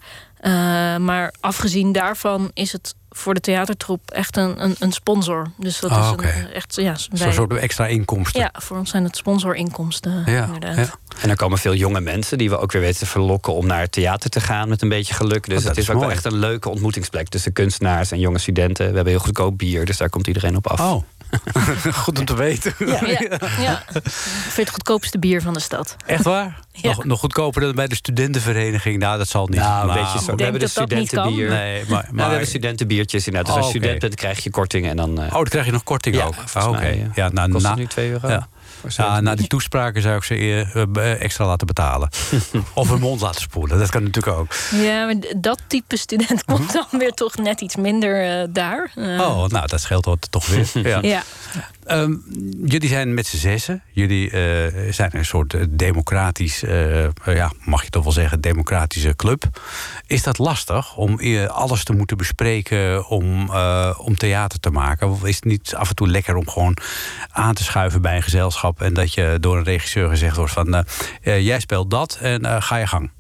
Maar 0.99 1.35
afgezien 1.41 1.93
daarvan 1.93 2.51
is 2.55 2.73
het 2.73 2.95
voor 3.19 3.35
de 3.35 3.41
theatertroep 3.41 4.11
echt 4.11 4.37
een, 4.37 4.65
een, 4.65 4.77
een 4.79 4.93
sponsor. 4.93 5.51
Dus 5.57 5.81
dat 5.81 5.91
Ah, 5.91 6.13
is 6.19 6.25
een, 6.35 6.53
echt, 6.53 6.75
ja, 6.77 6.95
Zo'n 6.95 7.19
wij- 7.19 7.33
soort 7.33 7.53
extra 7.53 7.87
inkomsten. 7.87 8.41
ja, 8.41 8.51
voor 8.53 8.77
ons 8.77 8.91
zijn 8.91 9.05
het 9.05 9.17
sponsorinkomsten 9.17 10.23
Ja, 10.27 10.45
inderdaad. 10.45 10.77
ja. 10.77 10.95
En 11.21 11.31
er 11.31 11.37
komen 11.37 11.59
veel 11.59 11.75
jonge 11.75 12.01
mensen 12.01 12.39
die 12.39 12.51
we 12.51 12.59
ook 12.59 12.73
weer 12.73 12.83
weten 12.83 12.99
te 12.99 13.07
verlokken 13.07 13.53
om 13.55 13.67
naar 13.67 13.81
het 13.81 13.93
theater 13.93 14.31
te 14.31 14.41
gaan 14.41 14.69
met 14.69 14.83
een 14.83 14.89
beetje 14.89 15.15
geluk. 15.15 15.47
Dus 15.49 15.59
Oh, 15.59 15.65
dat 15.65 15.69
het 15.69 15.77
is, 15.79 15.89
is 15.89 15.95
ook 15.95 16.01
wel 16.01 16.11
echt 16.11 16.25
een 16.25 16.39
leuke 16.39 16.69
ontmoetingsplek 16.69 17.29
tussen 17.29 17.53
kunstenaars 17.53 18.11
en 18.11 18.19
jonge 18.21 18.39
studenten. 18.39 18.89
We 18.89 18.95
hebben 18.95 19.13
heel 19.13 19.23
goedkoop 19.23 19.59
bier, 19.59 19.85
dus 19.85 19.97
daar 19.97 20.11
komt 20.11 20.27
iedereen 20.27 20.57
op 20.57 20.67
af. 20.67 20.81
Oh, 20.81 21.03
goed 22.05 22.19
om 22.19 22.25
te 22.25 22.35
weten. 22.37 22.75
Ja, 22.79 23.01
ja. 23.61 23.83
Ik 23.93 24.11
vind 24.13 24.57
het 24.57 24.71
goedkoopste 24.71 25.19
bier 25.19 25.43
van 25.43 25.55
de 25.55 25.61
stad. 25.61 25.97
Echt 26.07 26.25
waar? 26.25 26.61
Ja. 26.73 26.89
Nog, 26.89 27.05
nog 27.05 27.21
goedkoper 27.21 27.61
dan 27.61 27.75
bij 27.75 27.87
de 27.87 27.95
studentenvereniging? 27.95 28.99
Nou, 28.99 29.19
dat 29.19 29.29
zal 29.29 29.47
niet. 29.47 29.61
Nou, 29.61 29.87
Maar- 29.87 29.95
beetje 29.97 30.19
zo. 30.19 30.25
denk 30.25 30.37
We 30.39 30.43
hebben 30.43 30.61
de 30.61 30.71
dat 30.75 30.89
dat 30.89 30.99
niet 30.99 31.11
kan. 31.11 31.25
studentenbier. 31.25 31.49
Nee, 31.65 31.85
maar, 31.89 31.89
Nou, 31.91 32.05
we 32.11 32.17
maar- 32.17 32.29
hebben 32.31 32.47
studentenbiertjes 32.49 33.27
inderdaad. 33.27 33.47
Dus 33.55 33.61
Oh, 33.63 33.69
als 33.69 33.71
student 33.79 33.99
bent, 34.01 34.15
krijg 34.15 34.45
je 34.45 34.51
korting 34.51 34.87
en 34.89 34.97
dan 34.97 35.19
eh, 35.21 35.25
Oh, 35.27 35.33
dan 35.33 35.45
krijg 35.45 35.67
je 35.67 35.73
nog 35.73 35.83
korting 35.85 36.15
Ja, 36.17 36.25
ook. 36.25 36.35
Ah, 36.53 36.69
Oké. 36.69 36.87
ja. 36.87 37.07
Ja, 37.15 37.29
nou, 37.29 37.51
kost 37.51 37.63
na, 37.65 37.71
het 37.71 37.79
nu 37.79 37.87
2 37.87 38.11
euro. 38.11 38.29
ja. 38.29 38.49
Ja, 38.83 38.91
zo'n- 39.15 39.23
na 39.25 39.35
die 39.35 39.47
toespraken 39.47 40.03
zou 40.03 40.17
ik 40.17 40.23
ze 40.25 40.35
eh, 40.95 41.21
extra 41.23 41.47
laten 41.47 41.67
betalen. 41.67 42.09
of 42.75 42.89
hun 42.89 43.01
mond 43.01 43.21
laten 43.21 43.41
spoelen. 43.41 43.79
Dat 43.79 43.91
kan 43.91 44.03
natuurlijk 44.03 44.37
ook. 44.37 44.55
Ja, 44.71 45.05
maar 45.05 45.15
dat 45.37 45.61
type 45.67 45.97
student 45.97 46.45
komt 46.45 46.73
dan 46.73 46.87
weer 46.91 47.13
toch 47.13 47.37
net 47.37 47.61
iets 47.61 47.77
minder 47.77 48.41
eh, 48.41 48.47
daar. 48.51 48.91
Eh, 48.95 49.05
Mhm. 49.05 49.21
Oh, 49.21 49.47
nou, 49.49 49.67
dat 49.67 49.81
scheelt 49.81 50.05
wat 50.05 50.27
toch 50.31 50.47
weer. 50.47 50.67
Ja. 50.89 50.99
Ja. 51.03 51.23
Ehm, 51.89 52.15
jullie 52.65 52.89
zijn 52.89 53.15
met 53.15 53.27
z'n 53.27 53.37
zessen. 53.37 53.83
Jullie 53.93 54.31
eh, 54.31 54.93
zijn 54.93 55.11
een 55.13 55.25
soort 55.25 55.55
eh, 55.55 55.65
democratisch, 55.71 56.63
eh, 56.63 57.05
ja, 57.25 57.53
mag 57.65 57.85
je 57.85 57.91
toch 57.91 58.03
wel 58.03 58.13
zeggen, 58.13 58.41
democratische 58.41 59.17
club. 59.17 59.45
Is 60.07 60.23
dat 60.23 60.39
lastig 60.39 60.97
om 60.97 61.21
alles 61.49 61.85
te 61.85 61.93
moeten 61.93 62.17
bespreken 62.17 63.09
om, 63.09 63.51
om 63.97 64.17
theater 64.17 64.61
te 64.61 64.71
maken? 64.71 65.09
Of 65.09 65.25
is 65.25 65.35
het 65.35 65.45
niet 65.45 65.75
af 65.75 65.89
en 65.89 65.95
toe 65.95 66.09
lekker 66.09 66.37
om 66.37 66.49
gewoon 66.49 66.77
aan 67.31 67.55
te 67.55 67.65
schuiven 67.65 68.03
bij 68.03 68.17
een 68.17 68.23
gezelschap 68.23 68.81
en 68.81 68.95
dat 68.95 69.15
je 69.15 69.37
door 69.41 69.57
een 69.57 69.65
regisseur 69.65 70.09
gezegd 70.09 70.37
wordt 70.37 70.53
van 70.53 70.85
jij 71.23 71.61
speelt 71.61 71.91
dat 71.91 72.19
en 72.21 72.63
ga 72.63 72.77
je 72.77 72.87
gang? 72.87 73.11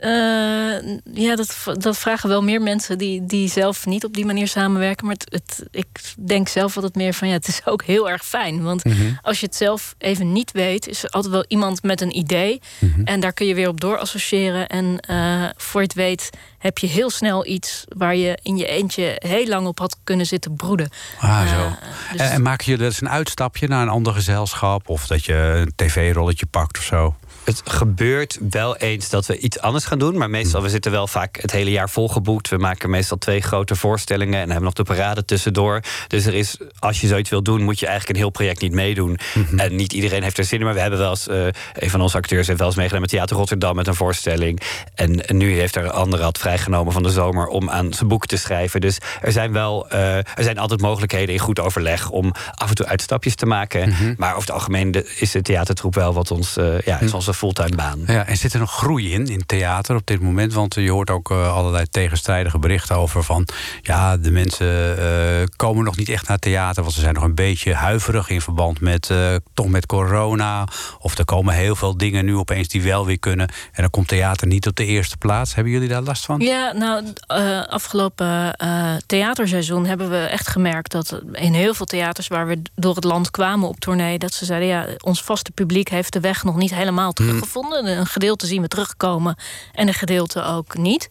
Eh, 0.00 0.96
ja, 1.14 1.36
dat, 1.36 1.56
dat 1.78 1.98
vragen 1.98 2.28
wel 2.28 2.42
meer 2.42 2.62
mensen 2.62 2.98
die, 2.98 3.26
die 3.26 3.48
zelf 3.48 3.86
niet 3.86 4.04
op 4.04 4.14
die 4.14 4.24
manier 4.26 4.48
samenwerken. 4.48 5.06
Maar 5.06 5.14
het, 5.18 5.26
het, 5.32 5.66
ik 5.70 5.86
denk 6.26 6.48
zelf 6.48 6.74
altijd 6.76 6.94
meer 6.94 7.14
van 7.14 7.28
ja, 7.28 7.34
het 7.34 7.48
is 7.48 7.60
ook 7.72 7.82
heel 7.82 8.10
erg 8.10 8.24
fijn. 8.24 8.62
Want 8.62 8.82
als 9.22 9.40
je 9.40 9.46
het 9.46 9.56
zelf 9.56 9.94
even 9.98 10.32
niet 10.32 10.52
weet, 10.52 10.86
is 10.88 11.02
er 11.04 11.10
altijd 11.10 11.32
wel 11.32 11.44
iemand 11.48 11.82
met 11.82 12.00
een 12.00 12.16
idee. 12.16 12.60
En 13.04 13.20
daar 13.20 13.32
kun 13.32 13.46
je 13.46 13.54
weer 13.54 13.68
op 13.68 13.80
door 13.80 13.98
associëren. 13.98 14.66
En 14.66 14.98
eh, 15.00 15.44
voor 15.56 15.80
je 15.80 15.86
het 15.86 15.96
weet 15.96 16.30
heb 16.58 16.78
je 16.78 16.86
heel 16.86 17.10
snel 17.10 17.46
iets 17.46 17.84
waar 17.88 18.14
je 18.16 18.38
in 18.42 18.56
je 18.56 18.66
eentje 18.66 19.12
heel 19.18 19.46
lang 19.46 19.66
op 19.66 19.78
had 19.78 19.96
kunnen 20.04 20.26
zitten 20.26 20.56
broeden. 20.56 20.88
Ah, 21.18 21.40
Eh, 21.42 21.48
zo. 21.58 21.68
dus- 22.12 22.20
En, 22.20 22.30
en 22.30 22.42
maken 22.42 22.64
jullie 22.64 22.84
dus 22.86 23.00
een 23.00 23.08
uitstapje 23.08 23.68
naar 23.68 23.82
een 23.82 23.88
ander 23.88 24.12
gezelschap? 24.12 24.88
Of 24.88 25.06
dat 25.06 25.24
je 25.24 25.34
een 25.34 25.72
tv-rolletje 25.76 26.46
pakt 26.46 26.78
of 26.78 26.84
zo? 26.84 27.14
Het 27.44 27.62
gebeurt 27.64 28.38
wel 28.50 28.76
eens 28.76 29.08
dat 29.08 29.26
we 29.26 29.38
iets 29.38 29.60
anders 29.60 29.84
gaan 29.84 29.98
doen. 29.98 30.18
Maar 30.18 30.30
meestal, 30.30 30.62
we 30.62 30.68
zitten 30.68 30.92
wel 30.92 31.06
vaak 31.06 31.40
het 31.40 31.50
hele 31.50 31.70
jaar 31.70 31.90
volgeboekt. 31.90 32.48
We 32.48 32.56
maken 32.56 32.90
meestal 32.90 33.18
twee 33.18 33.40
grote 33.40 33.76
voorstellingen 33.76 34.40
en 34.40 34.46
hebben 34.46 34.64
nog 34.64 34.72
de 34.72 34.82
parade 34.82 35.24
tussendoor. 35.24 35.80
Dus 36.06 36.26
er 36.26 36.34
is, 36.34 36.56
als 36.78 37.00
je 37.00 37.06
zoiets 37.06 37.30
wil 37.30 37.42
doen, 37.42 37.62
moet 37.62 37.78
je 37.78 37.86
eigenlijk 37.86 38.16
een 38.16 38.22
heel 38.24 38.32
project 38.32 38.60
niet 38.60 38.72
meedoen. 38.72 39.18
En 39.56 39.76
niet 39.76 39.92
iedereen 39.92 40.22
heeft 40.22 40.38
er 40.38 40.44
zin 40.44 40.58
in. 40.58 40.64
Maar 40.64 40.74
we 40.74 40.80
hebben 40.80 40.98
wel 40.98 41.10
eens, 41.10 41.28
eh, 41.28 41.46
een 41.72 41.90
van 41.90 42.00
onze 42.00 42.16
acteurs 42.16 42.46
heeft 42.46 42.58
wel 42.58 42.68
eens 42.68 42.76
meegedaan 42.76 43.00
met 43.00 43.10
Theater 43.10 43.36
Rotterdam 43.36 43.76
met 43.76 43.86
een 43.86 43.94
voorstelling. 43.94 44.60
En, 44.94 45.26
en 45.26 45.36
nu 45.36 45.54
heeft 45.54 45.76
er 45.76 45.84
een 45.84 45.90
andere 45.90 46.22
had 46.22 46.38
vrijgenomen 46.38 46.92
van 46.92 47.02
de 47.02 47.10
zomer 47.10 47.46
om 47.46 47.70
aan 47.70 47.92
zijn 47.92 48.08
boek 48.08 48.26
te 48.26 48.36
schrijven. 48.36 48.80
Dus 48.80 48.98
er 49.20 49.32
zijn 49.32 49.52
wel, 49.52 49.88
eh, 49.88 50.16
er 50.16 50.24
zijn 50.42 50.58
altijd 50.58 50.80
mogelijkheden 50.80 51.34
in 51.34 51.40
goed 51.40 51.60
overleg 51.60 52.10
om 52.10 52.32
af 52.54 52.68
en 52.68 52.74
toe 52.74 52.86
uitstapjes 52.86 53.34
te 53.34 53.46
maken. 53.46 53.94
Maar 54.16 54.30
over 54.30 54.40
het 54.40 54.50
algemeen 54.50 55.04
is 55.18 55.30
de 55.30 55.42
theatertroep 55.42 55.94
wel 55.94 56.12
wat 56.12 56.30
ons, 56.30 56.56
eh, 56.56 56.80
ja, 56.80 57.00
is 57.00 57.14
onze 57.14 57.29
fulltime 57.34 57.76
baan. 57.76 58.02
Ja, 58.06 58.26
en 58.26 58.36
zit 58.36 58.52
er 58.52 58.58
nog 58.58 58.72
groei 58.72 59.12
in, 59.12 59.26
in 59.26 59.46
theater 59.46 59.96
op 59.96 60.06
dit 60.06 60.20
moment? 60.20 60.52
Want 60.52 60.74
je 60.74 60.90
hoort 60.90 61.10
ook 61.10 61.30
eh, 61.30 61.54
allerlei 61.54 61.86
tegenstrijdige 61.90 62.58
berichten 62.58 62.96
over 62.96 63.22
van... 63.22 63.48
ja, 63.82 64.16
de 64.16 64.30
mensen 64.30 64.98
eh, 64.98 65.46
komen 65.56 65.84
nog 65.84 65.96
niet 65.96 66.08
echt 66.08 66.28
naar 66.28 66.38
theater... 66.38 66.82
want 66.82 66.94
ze 66.94 67.00
zijn 67.00 67.14
nog 67.14 67.22
een 67.22 67.34
beetje 67.34 67.74
huiverig 67.74 68.28
in 68.28 68.40
verband 68.40 68.80
met, 68.80 69.10
eh, 69.10 69.34
toch 69.54 69.68
met 69.68 69.86
corona. 69.86 70.66
Of 70.98 71.18
er 71.18 71.24
komen 71.24 71.54
heel 71.54 71.76
veel 71.76 71.96
dingen 71.96 72.24
nu 72.24 72.36
opeens 72.36 72.68
die 72.68 72.82
wel 72.82 73.06
weer 73.06 73.18
kunnen... 73.18 73.48
en 73.48 73.82
dan 73.82 73.90
komt 73.90 74.08
theater 74.08 74.46
niet 74.46 74.66
op 74.66 74.76
de 74.76 74.84
eerste 74.84 75.16
plaats. 75.16 75.54
Hebben 75.54 75.72
jullie 75.72 75.88
daar 75.88 76.02
last 76.02 76.24
van? 76.24 76.40
Ja, 76.40 76.72
nou, 76.72 77.04
eh, 77.26 77.66
afgelopen 77.66 78.54
eh, 78.56 78.94
theaterseizoen 79.06 79.86
hebben 79.86 80.10
we 80.10 80.16
echt 80.16 80.48
gemerkt 80.48 80.92
dat 80.92 81.20
in 81.32 81.52
heel 81.52 81.74
veel 81.74 81.86
theaters 81.86 82.28
waar 82.28 82.46
we 82.46 82.62
door 82.74 82.94
het 82.94 83.04
land 83.04 83.30
kwamen 83.30 83.68
op 83.68 83.80
tournee, 83.80 84.18
dat 84.18 84.32
ze 84.32 84.44
zeiden: 84.44 84.68
ja, 84.68 84.86
ons 84.98 85.22
vaste 85.22 85.50
publiek 85.50 85.88
heeft 85.88 86.12
de 86.12 86.20
weg 86.20 86.44
nog 86.44 86.56
niet 86.56 86.74
helemaal 86.74 87.12
teruggevonden. 87.26 87.86
Een 87.86 88.06
gedeelte 88.06 88.46
zien 88.46 88.62
we 88.62 88.68
terugkomen 88.68 89.36
en 89.72 89.88
een 89.88 89.94
gedeelte 89.94 90.42
ook 90.42 90.76
niet. 90.76 91.10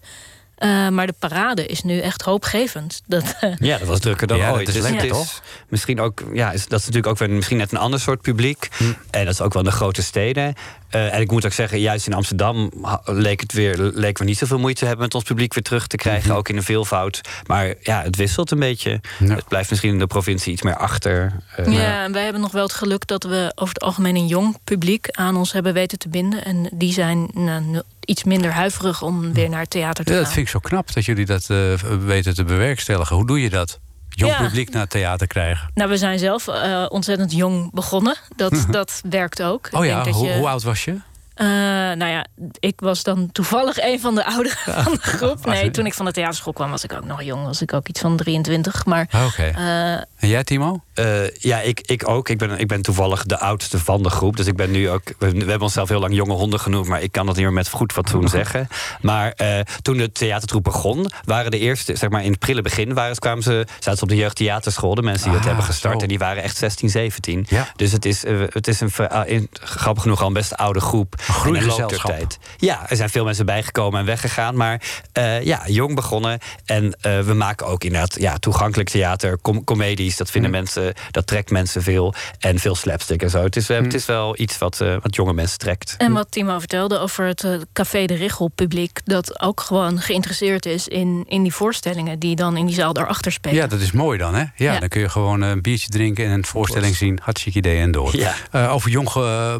Eh, 0.60 0.88
maar 0.88 1.08
de 1.08 1.14
parade 1.20 1.66
is 1.66 1.84
nu 1.84 2.00
echt 2.00 2.22
hoopgevend. 2.22 3.02
Dat, 3.08 3.36
eh, 3.40 3.54
Ja, 3.58 3.78
dat 3.78 3.88
was 3.88 4.00
drukker 4.00 4.28
dan 4.28 4.38
Ja, 4.38 4.48
dat 4.48 4.56
ooit. 4.56 4.68
is 4.68 4.74
Dus 4.74 4.84
lekker, 4.84 5.02
het 5.02 5.12
is 5.12 5.18
toch? 5.18 5.42
Misschien 5.68 6.00
ook, 6.00 6.24
ja, 6.34 6.52
is, 6.52 6.68
dat 6.68 6.80
is 6.80 6.86
natuurlijk 6.86 7.08
ook 7.08 7.18
weer 7.18 7.30
misschien 7.30 7.58
net 7.58 7.72
een 7.72 7.78
ander 7.78 8.00
soort 8.00 8.22
publiek. 8.22 8.68
Hm. 8.78 8.84
En 9.10 9.26
dat 9.26 9.34
is 9.34 9.42
ook 9.42 9.54
wel 9.54 9.64
in 9.64 9.70
de 9.70 9.76
grote 9.76 10.02
steden. 10.02 10.54
Eh, 10.90 11.14
en 11.14 11.22
ik 11.22 11.32
moet 11.32 11.46
ook 11.46 11.52
zeggen, 11.52 11.80
juist 11.80 12.08
in 12.08 12.14
Amsterdam 12.14 12.72
leek 13.06 13.42
het 13.42 13.54
weer, 13.54 13.78
leek 13.78 14.18
we 14.18 14.24
niet 14.24 14.38
zoveel 14.38 14.60
moeite 14.60 14.80
te 14.80 14.86
hebben 14.86 15.06
met 15.06 15.16
ons 15.16 15.24
publiek 15.24 15.54
weer 15.54 15.64
terug 15.64 15.88
te 15.88 15.98
krijgen, 15.98 16.36
ook 16.36 16.50
in 16.50 16.58
een 16.58 16.64
veelvoud. 16.64 17.22
Maar 17.46 17.74
ja, 17.82 18.02
het 18.02 18.16
wisselt 18.16 18.52
een 18.52 18.60
beetje. 18.60 19.02
Ja. 19.20 19.36
Het 19.36 19.48
blijft 19.48 19.70
misschien 19.70 19.92
in 19.92 20.00
de 20.00 20.08
provincie 20.08 20.54
iets 20.54 20.62
meer 20.62 20.78
achter. 20.78 21.34
Eh, 21.56 21.74
ja, 21.74 22.04
en 22.04 22.12
wij 22.12 22.24
hebben 22.24 22.42
nog 22.42 22.52
wel 22.52 22.64
het 22.64 22.74
geluk 22.74 23.08
dat 23.08 23.24
we 23.24 23.52
over 23.56 23.74
het 23.74 23.84
algemeen 23.84 24.16
een 24.16 24.28
jong 24.28 24.58
publiek 24.64 25.08
aan 25.12 25.36
ons 25.36 25.52
hebben 25.52 25.74
weten 25.74 26.00
te 26.00 26.10
binden. 26.10 26.46
En 26.46 26.70
die 26.74 26.94
zijn 26.94 27.30
nou, 27.34 27.82
iets 28.10 28.24
minder 28.24 28.52
huiverig 28.52 29.02
om 29.02 29.34
weer 29.34 29.50
naar 29.50 29.60
het 29.60 29.70
theater 29.70 30.04
te 30.06 30.10
Ja, 30.12 30.16
gaan. 30.16 30.26
dat 30.26 30.34
vind 30.34 30.46
ik 30.46 30.52
zo 30.52 30.60
knap 30.60 30.94
dat 30.94 31.06
jullie 31.06 31.26
dat 31.26 31.50
eh, 31.50 31.74
weten 32.06 32.34
te 32.36 32.44
bewerkstelligen. 32.44 33.16
Hoe 33.16 33.28
doe 33.28 33.42
je 33.42 33.50
dat? 33.50 33.80
Jong 34.10 34.32
Ja. 34.32 34.42
publiek 34.42 34.70
naar 34.70 34.82
het 34.82 34.90
theater 34.90 35.28
krijgen. 35.28 35.70
Nou, 35.74 35.90
we 35.90 35.98
zijn 35.98 36.20
zelf 36.20 36.48
eh, 36.48 36.86
ontzettend 36.90 37.32
jong 37.32 37.72
begonnen. 37.74 38.16
Dat, 38.36 38.66
dat 38.70 39.02
werkt 39.10 39.42
ook. 39.44 39.68
Oh 39.72 39.86
ja, 39.86 40.10
hoe, 40.10 40.28
je- 40.28 40.34
hoe 40.38 40.48
oud 40.48 40.64
was 40.64 40.86
je? 40.86 40.96
Eh, 41.40 41.46
nou 41.48 42.06
ja, 42.06 42.26
ik 42.60 42.80
was 42.80 43.04
dan 43.04 43.32
toevallig 43.32 43.78
een 43.82 44.00
van 44.00 44.16
de 44.16 44.26
ouderen 44.26 44.58
van 44.84 44.92
de 44.94 45.00
groep. 45.02 45.46
Was 45.46 45.54
Nee, 45.56 45.72
toen 45.72 45.86
ik 45.86 45.94
van 45.94 46.06
de 46.06 46.12
theaterschool 46.12 46.54
kwam 46.54 46.70
was 46.70 46.84
ik 46.84 46.94
ook 46.94 47.06
nog 47.06 47.22
jong. 47.24 47.46
Was 47.46 47.62
ik 47.62 47.74
ook 47.74 47.88
iets 47.88 48.00
van 48.02 48.18
23. 48.18 48.86
Maar 48.86 49.08
Ah, 49.12 49.26
Oké. 49.26 49.44
eh, 49.44 49.92
En 49.94 50.28
jij, 50.28 50.44
Timo? 50.44 50.82
Eh, 50.94 51.30
ja, 51.38 51.60
ik, 51.62 51.82
ik 51.82 52.08
ook. 52.10 52.30
Ik 52.30 52.38
ben, 52.38 52.60
ik 52.60 52.68
ben 52.68 52.82
toevallig 52.82 53.24
de 53.24 53.40
oudste 53.40 53.80
van 53.80 54.04
de 54.04 54.10
groep. 54.10 54.38
Dus 54.38 54.46
ik 54.46 54.56
ben 54.56 54.72
nu 54.72 54.90
ook. 54.90 55.02
We, 55.20 55.32
we 55.32 55.38
hebben 55.40 55.62
onszelf 55.62 55.90
heel 55.90 56.00
lang 56.00 56.16
jonge 56.16 56.34
honden 56.34 56.60
genoemd. 56.60 56.88
Maar 56.88 57.02
ik 57.02 57.12
kan 57.12 57.26
dat 57.26 57.36
niet 57.36 57.44
meer 57.46 57.54
met 57.54 57.70
goed 57.70 57.92
fatsoen 57.92 58.28
zeggen. 58.28 58.68
Maar 59.02 59.32
eh, 59.32 59.60
toen 59.82 59.98
de 59.98 60.12
theatertroep 60.12 60.64
begon, 60.64 61.12
waren 61.26 61.52
de 61.52 61.60
eerste, 61.60 61.96
zeg 61.96 62.10
maar 62.10 62.24
in 62.24 62.30
het 62.32 62.40
prille 62.40 62.62
begin, 62.62 62.94
waren, 62.94 63.10
het- 63.10 63.20
kwamen 63.20 63.44
ze, 63.44 63.66
zaten 63.74 63.98
ze 63.98 64.04
op 64.04 64.10
de 64.10 64.16
jeugdtheaterschool. 64.16 64.96
De 64.96 65.02
mensen 65.02 65.24
die 65.24 65.32
dat 65.34 65.42
Ah, 65.42 65.48
hebben 65.48 65.66
gestart. 65.66 65.94
zo. 65.96 66.02
En 66.02 66.08
die 66.08 66.20
waren 66.20 66.44
echt 66.44 66.58
16, 66.58 66.90
17. 66.90 67.46
Ja. 67.50 67.68
Dus 67.76 67.92
het 67.92 68.06
is, 68.06 68.24
het 68.50 68.68
is 68.68 68.80
een, 68.82 68.92
ah, 69.10 69.42
grappig 69.52 70.04
genoeg 70.04 70.22
al 70.22 70.28
een 70.28 70.34
best 70.34 70.56
oude 70.58 70.80
groep. 70.80 71.16
Een 71.30 71.36
groeigezelschap. 71.36 72.12
Tijd- 72.12 72.40
Ja, 72.58 72.90
er 72.90 72.96
zijn 72.96 73.10
veel 73.10 73.24
mensen 73.26 73.46
bijgekomen 73.46 74.00
en 74.00 74.06
weggegaan. 74.06 74.56
Maar 74.56 74.82
eh, 75.12 75.44
ja, 75.44 75.62
jong 75.68 75.96
begonnen. 75.96 76.40
En 76.66 76.94
eh, 77.02 77.20
we 77.20 77.34
maken 77.34 77.68
ook 77.68 77.84
inderdaad 77.84 78.20
ja, 78.20 78.38
toegankelijk 78.38 78.90
theater, 78.90 79.38
com- 79.42 79.64
comedies. 79.64 80.18
Dat 80.18 80.32
vinden 80.32 80.52
mensen, 80.52 80.94
dat 81.12 81.28
trekt 81.28 81.50
mensen 81.52 81.84
veel. 81.84 82.14
En 82.40 82.60
veel 82.60 82.76
slapstick 82.76 83.22
en 83.22 83.30
zo. 83.30 83.44
Het 83.44 83.56
is, 83.56 83.70
eh, 83.70 83.78
het 83.82 83.94
is 83.94 84.06
wel 84.06 84.40
iets 84.40 84.58
wat, 84.58 84.78
wat 84.78 85.16
jonge 85.16 85.34
mensen 85.34 85.58
trekt. 85.58 85.96
En 85.98 86.12
wat 86.14 86.32
Timo 86.32 86.60
vertelde 86.60 87.00
over 87.00 87.26
het 87.26 87.48
Café 87.74 88.06
de 88.06 88.14
Richel 88.16 88.48
publiek... 88.56 89.00
dat 89.04 89.42
ook 89.42 89.62
gewoon 89.62 90.00
geïnteresseerd 90.02 90.66
is 90.66 90.88
in, 90.88 91.24
in 91.28 91.44
die 91.44 91.54
voorstellingen... 91.54 92.20
die 92.20 92.36
dan 92.36 92.58
in 92.58 92.66
die 92.66 92.76
zaal 92.76 92.94
daarachter 92.94 93.32
spelen. 93.32 93.58
Ja, 93.58 93.68
dat 93.68 93.80
is 93.80 93.92
mooi 93.92 94.18
dan, 94.18 94.34
hè? 94.34 94.40
Ja, 94.40 94.50
Ja. 94.56 94.80
dan 94.80 94.90
kun 94.90 95.02
je 95.02 95.10
gewoon 95.10 95.42
een 95.42 95.62
biertje 95.62 95.90
drinken 95.90 96.26
en 96.26 96.32
een 96.32 96.46
voorstelling 96.46 96.96
zien. 96.96 97.20
Hartstikke 97.24 97.58
idee 97.58 97.80
en 97.80 97.92
door. 97.92 98.18
Ja. 98.18 98.34
Eh, 98.52 98.74
over 98.74 98.90
jong 98.90 99.08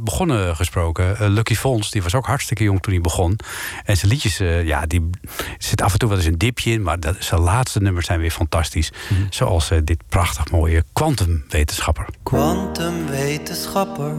begonnen 0.04 0.56
gesproken. 0.56 1.18
eh, 1.20 1.28
Lucky 1.28 1.56
Fons, 1.60 1.92
die 1.92 2.04
was 2.04 2.16
ook 2.16 2.26
hartstikke 2.26 2.64
jong 2.64 2.82
toen 2.82 2.94
hij 2.94 3.02
begon. 3.02 3.40
En 3.84 3.98
zijn 3.98 4.12
liedjes, 4.12 4.40
eh, 4.40 4.66
ja, 4.66 4.86
die 4.86 5.10
zit 5.58 5.82
af 5.82 5.94
en 5.94 6.00
toe 6.00 6.10
wel 6.10 6.18
eens 6.18 6.28
een 6.28 6.38
dipje 6.38 6.72
in. 6.72 6.84
Maar 6.84 7.00
dat, 7.00 7.16
zijn 7.20 7.42
laatste 7.42 7.80
nummers 7.80 8.06
zijn 8.06 8.20
weer 8.20 8.32
fantastisch. 8.32 8.92
Mhm. 9.10 9.22
Zoals 9.30 9.72
eh, 9.72 9.78
dit 9.84 10.04
prachtig 10.10 10.52
mooie 10.52 10.84
kwantumwetenschapper. 10.94 12.06
Quantumwetenschapper, 12.24 14.14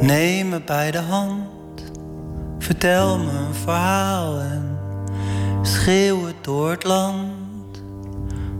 neem 0.00 0.48
me 0.48 0.60
bij 0.60 0.90
de 0.90 0.98
hand. 1.00 1.52
Vertel 2.58 3.18
me 3.18 3.30
een 3.30 3.54
verhaal 3.54 4.40
en 4.40 4.78
schreeuw 5.62 6.26
het 6.26 6.44
door 6.44 6.70
het 6.70 6.84
land. 6.84 7.82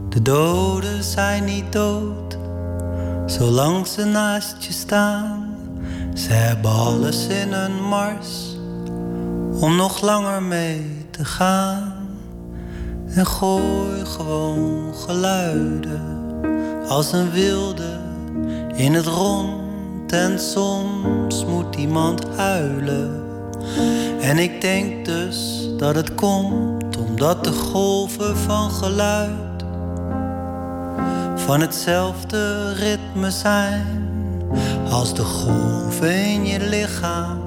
De 0.09 0.21
doden 0.21 1.03
zijn 1.03 1.43
niet 1.43 1.71
dood, 1.71 2.37
zolang 3.25 3.87
ze 3.87 4.03
naast 4.03 4.63
je 4.63 4.73
staan. 4.73 5.44
Ze 6.15 6.33
hebben 6.33 6.71
alles 6.71 7.27
in 7.27 7.53
hun 7.53 7.87
mars 7.87 8.57
om 9.59 9.75
nog 9.75 10.01
langer 10.01 10.43
mee 10.43 11.05
te 11.11 11.25
gaan. 11.25 11.93
En 13.07 13.25
gooi 13.25 14.05
gewoon 14.05 14.93
geluiden 14.95 16.01
als 16.87 17.11
een 17.11 17.31
wilde 17.31 17.99
in 18.75 18.93
het 18.93 19.05
rond 19.05 20.11
en 20.11 20.39
soms 20.39 21.45
moet 21.45 21.75
iemand 21.75 22.25
huilen. 22.35 23.23
En 24.21 24.37
ik 24.37 24.61
denk 24.61 25.05
dus 25.05 25.67
dat 25.77 25.95
het 25.95 26.15
komt 26.15 26.97
omdat 26.97 27.43
de 27.43 27.51
golven 27.51 28.37
van 28.37 28.71
geluid 28.71 29.65
van 31.35 31.61
hetzelfde 31.61 32.73
ritme 32.73 33.31
zijn 33.31 34.04
als 34.89 35.13
de 35.13 35.23
golven 35.23 36.25
in 36.25 36.45
je 36.45 36.59
lichaam 36.59 37.39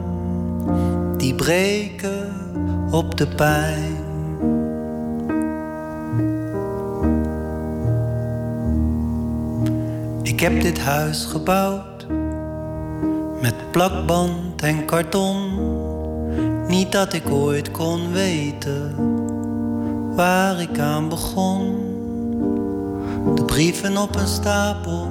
die 1.17 1.35
breken 1.35 2.33
op 2.91 3.17
de 3.17 3.27
pijn. 3.27 3.97
Ik 10.23 10.41
heb 10.41 10.61
dit 10.61 10.79
huis 10.81 11.25
gebouwd 11.25 12.07
met 13.41 13.55
plakband 13.71 14.63
en 14.63 14.85
karton. 14.85 15.37
Niet 16.69 16.93
dat 16.93 17.13
ik 17.13 17.31
ooit 17.31 17.71
kon 17.71 18.13
weten 18.13 18.95
waar 20.15 20.61
ik 20.61 20.79
aan 20.79 21.09
begon. 21.09 21.87
De 23.35 23.45
brieven 23.45 23.97
op 23.97 24.17
een 24.17 24.27
stapel, 24.27 25.09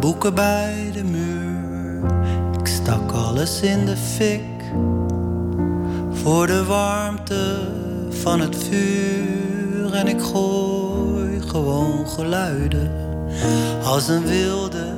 boeken 0.00 0.34
bij 0.34 0.90
de 0.92 1.04
muur. 1.04 2.10
Ik 2.60 2.66
stak 2.66 3.12
alles 3.12 3.60
in 3.60 3.86
de 3.86 3.96
fik 3.96 4.42
voor 6.12 6.46
de 6.46 6.64
warmte 6.64 7.58
van 8.10 8.40
het 8.40 8.56
vuur. 8.56 9.94
En 9.94 10.08
ik 10.08 10.20
gooi 10.20 11.40
gewoon 11.40 12.08
geluiden 12.08 12.90
als 13.84 14.08
een 14.08 14.26
wilde 14.26 14.94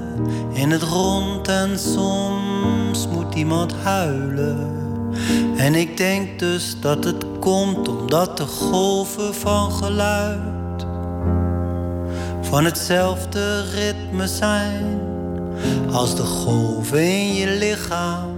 in 0.53 0.70
het 0.70 0.82
rond. 0.82 1.48
En 1.48 1.78
soms 1.78 3.09
moet 3.09 3.34
iemand 3.34 3.74
huilen. 3.82 4.70
En 5.57 5.74
ik 5.74 5.96
denk 5.96 6.38
dus 6.38 6.76
dat 6.80 7.05
het 7.05 7.24
komt 7.40 7.88
omdat 7.88 8.36
de 8.36 8.46
golven 8.46 9.34
van 9.34 9.72
geluid 9.72 10.51
van 12.53 12.64
hetzelfde 12.64 13.61
ritme 13.70 14.26
zijn 14.26 15.00
als 15.90 16.16
de 16.16 16.22
golven 16.22 17.03
in 17.03 17.34
je 17.34 17.46
lichaam 17.46 18.30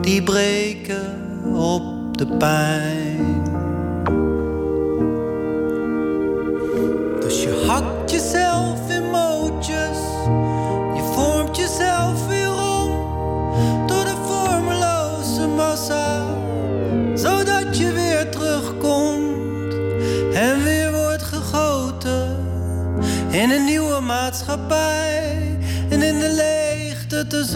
die 0.00 0.22
breken 0.22 1.14
op 1.54 1.82
de 2.18 2.26
pijn. 2.26 2.95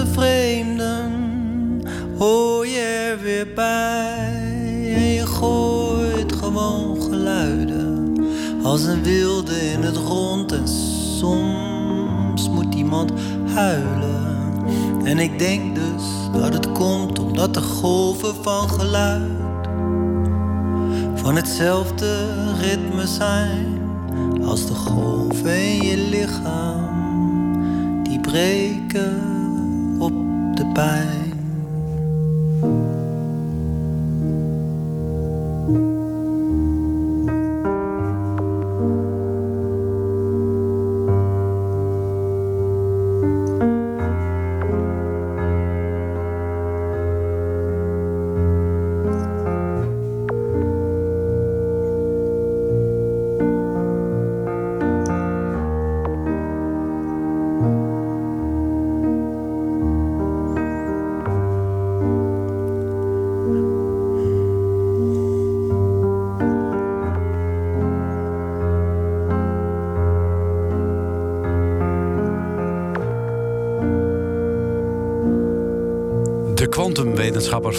Tussen 0.01 0.15
vreemden 0.15 1.13
hoor 2.19 2.67
je 2.67 3.11
er 3.11 3.23
weer 3.23 3.47
bij. 3.55 4.93
En 4.95 5.05
je 5.05 5.27
gooit 5.27 6.33
gewoon 6.33 7.03
geluiden 7.03 8.17
als 8.63 8.85
een 8.85 9.03
wilde 9.03 9.71
in 9.71 9.83
het 9.83 9.97
rond. 9.97 10.53
En 10.53 10.69
soms 11.19 12.49
moet 12.49 12.75
iemand 12.75 13.13
huilen. 13.55 14.53
En 15.05 15.19
ik 15.19 15.39
denk 15.39 15.75
dus 15.75 16.05
dat 16.33 16.53
het 16.53 16.73
komt 16.73 17.19
omdat 17.19 17.55
de 17.55 17.63
golven 17.63 18.35
van 18.43 18.69
geluid 18.69 19.69
van 21.15 21.37
hetzelfde 21.37 22.27
ritme 22.61 23.07
zijn 23.07 23.79
als 24.45 24.67
de 24.67 24.75
golven 24.75 25.63
in 25.63 25.83
je 25.83 25.97
lichaam 25.97 26.89
die 28.03 28.21
breken 28.21 29.40
op 30.61 31.20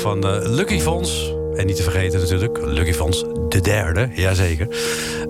van 0.01 0.27
eh, 0.27 0.49
Lucky 0.49 0.79
Fonds. 0.79 1.33
En 1.55 1.65
niet 1.65 1.75
te 1.75 1.83
vergeten 1.83 2.19
natuurlijk, 2.19 2.57
Lucky 2.61 2.93
Fonds 2.93 3.23
de 3.49 3.61
derde, 3.61 4.11
jazeker. 4.13 4.67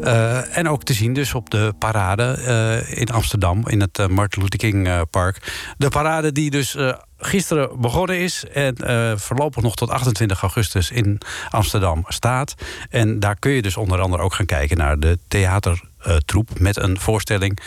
Eh 0.01 0.57
en 0.57 0.69
ook 0.69 0.83
te 0.83 0.93
zien 0.93 1.13
dus 1.13 1.33
op 1.33 1.49
de 1.49 1.73
parade 1.79 2.23
eh, 2.23 2.99
in 2.99 3.09
Amsterdam... 3.09 3.67
in 3.67 3.81
het 3.81 4.07
Martin 4.09 4.41
Luther 4.41 4.59
King 4.59 5.09
Park. 5.09 5.63
De 5.77 5.89
parade 5.89 6.31
die 6.31 6.49
dus 6.49 6.75
gisteren 7.17 7.81
begonnen 7.81 8.19
is... 8.19 8.45
en 8.53 8.75
eh, 8.75 9.17
voorlopig 9.17 9.63
nog 9.63 9.75
tot 9.75 9.89
28 9.89 10.41
augustus 10.41 10.91
in 10.91 11.21
Amsterdam 11.49 12.03
staat. 12.07 12.53
En 12.89 13.19
daar 13.19 13.35
kun 13.35 13.51
je 13.51 13.61
dus 13.61 13.77
onder 13.77 13.99
andere 13.99 14.23
ook 14.23 14.33
gaan 14.33 14.45
kijken... 14.45 14.77
naar 14.77 14.99
de 14.99 15.19
theatertroep 15.27 16.59
met 16.59 16.77
een 16.77 16.99
voorstelling... 16.99 17.59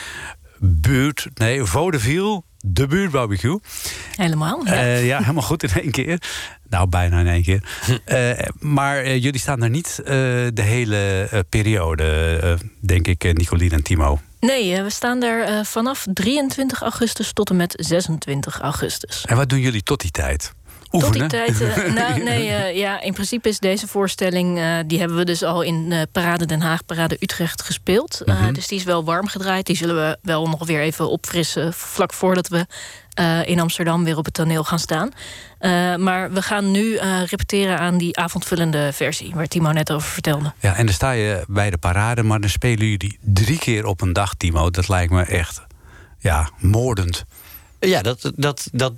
Buurt, 0.66 1.28
nee, 1.34 1.64
Vaudeville, 1.64 2.42
de 2.66 2.86
buurtbarbecue. 2.86 3.58
Helemaal. 4.16 4.60
Ja. 4.64 4.72
Eh, 4.72 5.06
ja, 5.06 5.18
helemaal 5.18 5.42
goed 5.42 5.62
in 5.62 5.82
één 5.82 5.90
keer. 5.90 6.22
Nou, 6.68 6.88
bijna 6.88 7.20
in 7.20 7.26
één 7.26 7.42
keer. 7.42 7.62
Eh, 8.04 8.30
maar 8.58 8.98
eh, 8.98 9.22
jullie 9.22 9.40
staan 9.40 9.62
er 9.62 9.70
niet 9.70 10.00
de 10.04 10.62
hele 10.62 11.28
periode, 11.48 12.58
denk 12.80 13.06
ik, 13.06 13.32
Nicolien 13.32 13.70
en 13.70 13.82
Timo. 13.82 14.20
Nee, 14.46 14.82
we 14.82 14.90
staan 14.90 15.20
daar 15.20 15.40
eh, 15.40 15.64
vanaf 15.64 16.06
23 16.12 16.80
augustus 16.80 17.32
tot 17.32 17.50
en 17.50 17.56
met 17.56 17.74
26 17.76 18.60
augustus. 18.60 19.24
En 19.24 19.36
wat 19.36 19.48
doen 19.48 19.60
jullie 19.60 19.82
tot 19.82 20.00
die 20.00 20.10
tijd? 20.10 20.52
Tot 21.01 21.12
die 21.12 21.26
tijd. 21.26 21.61
eh, 21.61 21.92
nou, 22.01 22.22
nee, 22.22 22.49
eh, 22.49 22.76
ja, 22.76 23.01
in 23.01 23.12
principe 23.12 23.49
is 23.49 23.59
deze 23.59 23.86
voorstelling. 23.86 24.59
eh, 24.59 24.78
die 24.86 24.99
hebben 24.99 25.16
we 25.16 25.24
dus 25.24 25.42
al 25.42 25.62
in 25.62 25.95
Parade 26.12 26.47
Den 26.47 26.61
Haag, 26.61 26.84
Parade 26.84 27.16
Utrecht 27.20 27.62
gespeeld. 27.62 28.22
Mhm. 28.24 28.53
dus 28.53 28.66
die 28.66 28.78
is 28.78 28.84
wel 28.84 29.05
warm 29.05 29.26
gedraaid. 29.26 29.66
Die 29.66 29.76
zullen 29.76 29.97
we 29.97 30.18
wel 30.22 30.47
nog 30.49 30.66
weer 30.66 30.80
even 30.80 31.11
opfrissen. 31.11 31.72
vlak 31.72 32.12
voordat 32.12 32.49
we 32.49 32.66
in 33.45 33.61
Amsterdam 33.61 34.05
weer 34.05 34.16
op 34.16 34.24
het 34.24 34.34
toneel 34.34 34.64
gaan 34.64 34.78
staan. 34.78 35.11
Maar 36.01 36.32
we 36.32 36.42
gaan 36.42 36.70
nu 36.70 36.99
repeteren 37.26 37.78
aan 37.78 37.99
die 37.99 38.16
avondvullende 38.18 38.90
versie. 38.92 39.34
waar 39.34 39.47
Timo 39.47 39.72
net 39.72 39.92
over 39.92 40.09
vertelde. 40.09 40.53
Ja, 40.61 40.76
en 40.76 40.84
dan 40.86 40.95
sta 40.95 41.11
je 41.11 41.45
bij 41.49 41.70
de 41.70 41.78
parade, 41.78 42.22
maar 42.22 42.40
dan 42.40 42.51
spelen 42.51 42.86
jullie 42.86 43.18
drie 43.20 43.59
keer 43.59 43.86
op 43.86 44.01
een 44.01 44.12
dag, 44.12 44.34
Timo. 44.34 44.70
Dat 44.70 44.88
lijkt 44.88 45.12
me 45.12 45.22
echt, 45.22 45.62
ja, 46.18 46.51
moordend. 46.59 47.24
Ja, 47.87 48.03
dat, 48.03 48.32
dat, 48.37 48.68
dat 48.72 48.93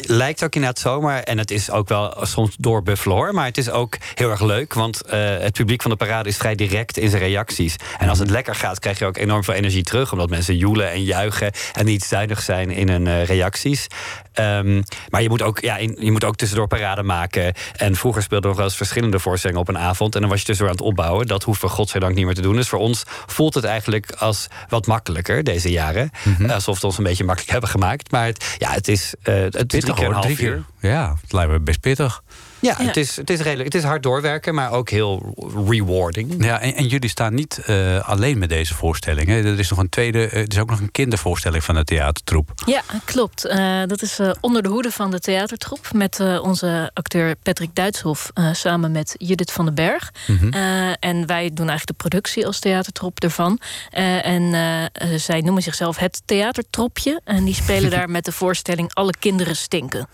lijkt 0.00 0.44
ook 0.44 0.54
inderdaad 0.54 0.78
zo. 0.78 1.00
Maar, 1.00 1.22
en 1.22 1.38
het 1.38 1.50
is 1.50 1.70
ook 1.70 1.88
wel 1.88 2.16
soms 2.22 2.54
door 2.58 2.82
Buffalo 2.82 3.14
hoor. 3.14 3.34
Maar 3.34 3.44
het 3.44 3.58
is 3.58 3.70
ook 3.70 3.98
heel 4.14 4.30
erg 4.30 4.40
leuk. 4.40 4.74
Want 4.74 5.02
eh, 5.02 5.38
het 5.38 5.52
publiek 5.52 5.82
van 5.82 5.90
de 5.90 5.96
parade 5.96 6.28
is 6.28 6.36
vrij 6.36 6.54
direct 6.54 6.96
in 6.96 7.08
zijn 7.08 7.22
reacties. 7.22 7.76
En 7.98 8.08
als 8.08 8.18
het 8.18 8.30
lekker 8.30 8.54
gaat, 8.54 8.78
krijg 8.78 8.98
je 8.98 9.04
ook 9.04 9.16
enorm 9.16 9.44
veel 9.44 9.54
energie 9.54 9.82
terug. 9.82 10.12
Omdat 10.12 10.30
mensen 10.30 10.56
joelen 10.56 10.90
en 10.90 11.04
juichen. 11.04 11.50
En 11.72 11.84
niet 11.84 12.04
zuinig 12.04 12.42
zijn 12.42 12.70
in 12.70 12.88
hun 12.88 13.06
eh, 13.06 13.24
reacties. 13.24 13.86
Ehm, 14.32 14.82
maar 15.08 15.22
je 15.22 15.28
moet, 15.28 15.42
ook, 15.42 15.60
ja, 15.60 15.76
je 15.76 16.10
moet 16.12 16.24
ook 16.24 16.36
tussendoor 16.36 16.68
parade 16.68 17.02
maken. 17.02 17.54
En 17.76 17.96
vroeger 17.96 18.22
speelden 18.22 18.42
we 18.42 18.48
nog 18.48 18.56
wel 18.56 18.66
eens 18.66 18.76
verschillende 18.76 19.18
voorstellingen 19.18 19.62
op 19.62 19.68
een 19.68 19.78
avond. 19.78 20.14
En 20.14 20.20
dan 20.20 20.30
was 20.30 20.38
je 20.38 20.44
tussendoor 20.44 20.74
aan 20.74 20.80
het 20.80 20.90
opbouwen. 20.90 21.26
Dat 21.26 21.42
hoeven 21.42 21.68
we 21.68 21.74
godzijdank 21.74 22.14
niet 22.14 22.24
meer 22.24 22.34
te 22.34 22.40
doen. 22.40 22.56
Dus 22.56 22.68
voor 22.68 22.78
ons 22.78 23.02
voelt 23.26 23.54
het 23.54 23.64
eigenlijk 23.64 24.10
als 24.10 24.46
wat 24.68 24.86
makkelijker 24.86 25.44
deze 25.44 25.70
jaren. 25.70 26.10
Alsof 26.40 26.64
we 26.64 26.72
het 26.72 26.84
ons 26.84 26.98
een 26.98 27.04
beetje 27.04 27.24
makkelijk 27.24 27.52
hebben 27.56 27.70
gemaakt. 27.70 28.10
Maar 28.10 28.26
het, 28.26 28.56
ja, 28.58 28.70
het 28.70 28.88
is, 28.88 29.14
eh 29.22 29.34
het 29.34 29.54
is 29.54 29.64
drie 29.66 29.66
Pittig 29.66 29.94
keer 29.94 30.06
een 30.06 30.12
half 30.12 30.38
uur. 30.38 30.64
Ja, 30.80 31.16
het 31.22 31.32
lijkt 31.32 31.50
me 31.50 31.60
best 31.60 31.80
pittig. 31.80 32.22
Ja, 32.62 32.76
Ja. 32.78 32.84
Het, 32.86 32.96
is, 32.96 33.16
het 33.16 33.30
is 33.30 33.40
redelijk. 33.40 33.72
Het 33.72 33.82
is 33.82 33.88
hard 33.88 34.02
doorwerken, 34.02 34.54
maar 34.54 34.70
ook 34.70 34.90
heel 34.90 35.34
rewarding. 35.68 36.44
Ja, 36.44 36.60
en, 36.60 36.74
en 36.74 36.86
jullie 36.86 37.08
staan 37.08 37.34
niet 37.34 37.58
eh, 37.58 38.08
alleen 38.08 38.38
met 38.38 38.48
deze 38.48 38.74
voorstelling. 38.74 39.26
Hè? 39.28 39.34
Er 39.44 39.58
is 39.58 39.70
nog 39.70 39.78
een 39.78 39.88
tweede, 39.88 40.26
eh, 40.28 40.40
er 40.40 40.50
is 40.50 40.58
ook 40.58 40.70
nog 40.70 40.80
een 40.80 40.90
kindervoorstelling 40.90 41.64
van 41.64 41.74
de 41.74 41.84
theatertroep. 41.84 42.50
Ja, 42.66 42.82
klopt. 43.04 43.44
Eh, 43.44 43.82
dat 43.86 44.02
is 44.02 44.18
eh, 44.18 44.30
onder 44.40 44.62
de 44.62 44.68
hoede 44.68 44.90
van 44.90 45.10
de 45.10 45.18
theatertroep. 45.20 45.88
Met 45.92 46.20
eh, 46.20 46.42
onze 46.42 46.90
acteur 46.94 47.36
Patrick 47.42 47.74
Duitshof 47.74 48.30
eh, 48.34 48.48
samen 48.52 48.92
met 48.92 49.14
Judith 49.18 49.52
van 49.52 49.64
den 49.64 49.74
Berg. 49.74 50.10
Mhm. 50.26 50.52
Eh, 50.52 50.90
en 51.00 51.26
wij 51.26 51.50
doen 51.54 51.68
eigenlijk 51.68 51.86
de 51.86 52.08
productie 52.08 52.46
als 52.46 52.58
theatertroep 52.58 53.20
ervan. 53.20 53.60
Eh, 53.90 54.26
en 54.26 54.90
zij 55.20 55.40
noemen 55.40 55.62
zichzelf 55.62 55.96
het 55.96 56.22
theatertropje. 56.24 57.20
En 57.24 57.44
die 57.44 57.54
spelen 57.54 57.90
daar 57.96 58.10
met 58.10 58.24
de 58.24 58.32
voorstelling 58.32 58.94
Alle 58.94 59.12
kinderen 59.18 59.56
stinken. 59.56 60.08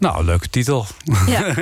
Nou, 0.00 0.24
leuke 0.24 0.48
titel. 0.48 0.86
Ja. 1.26 1.46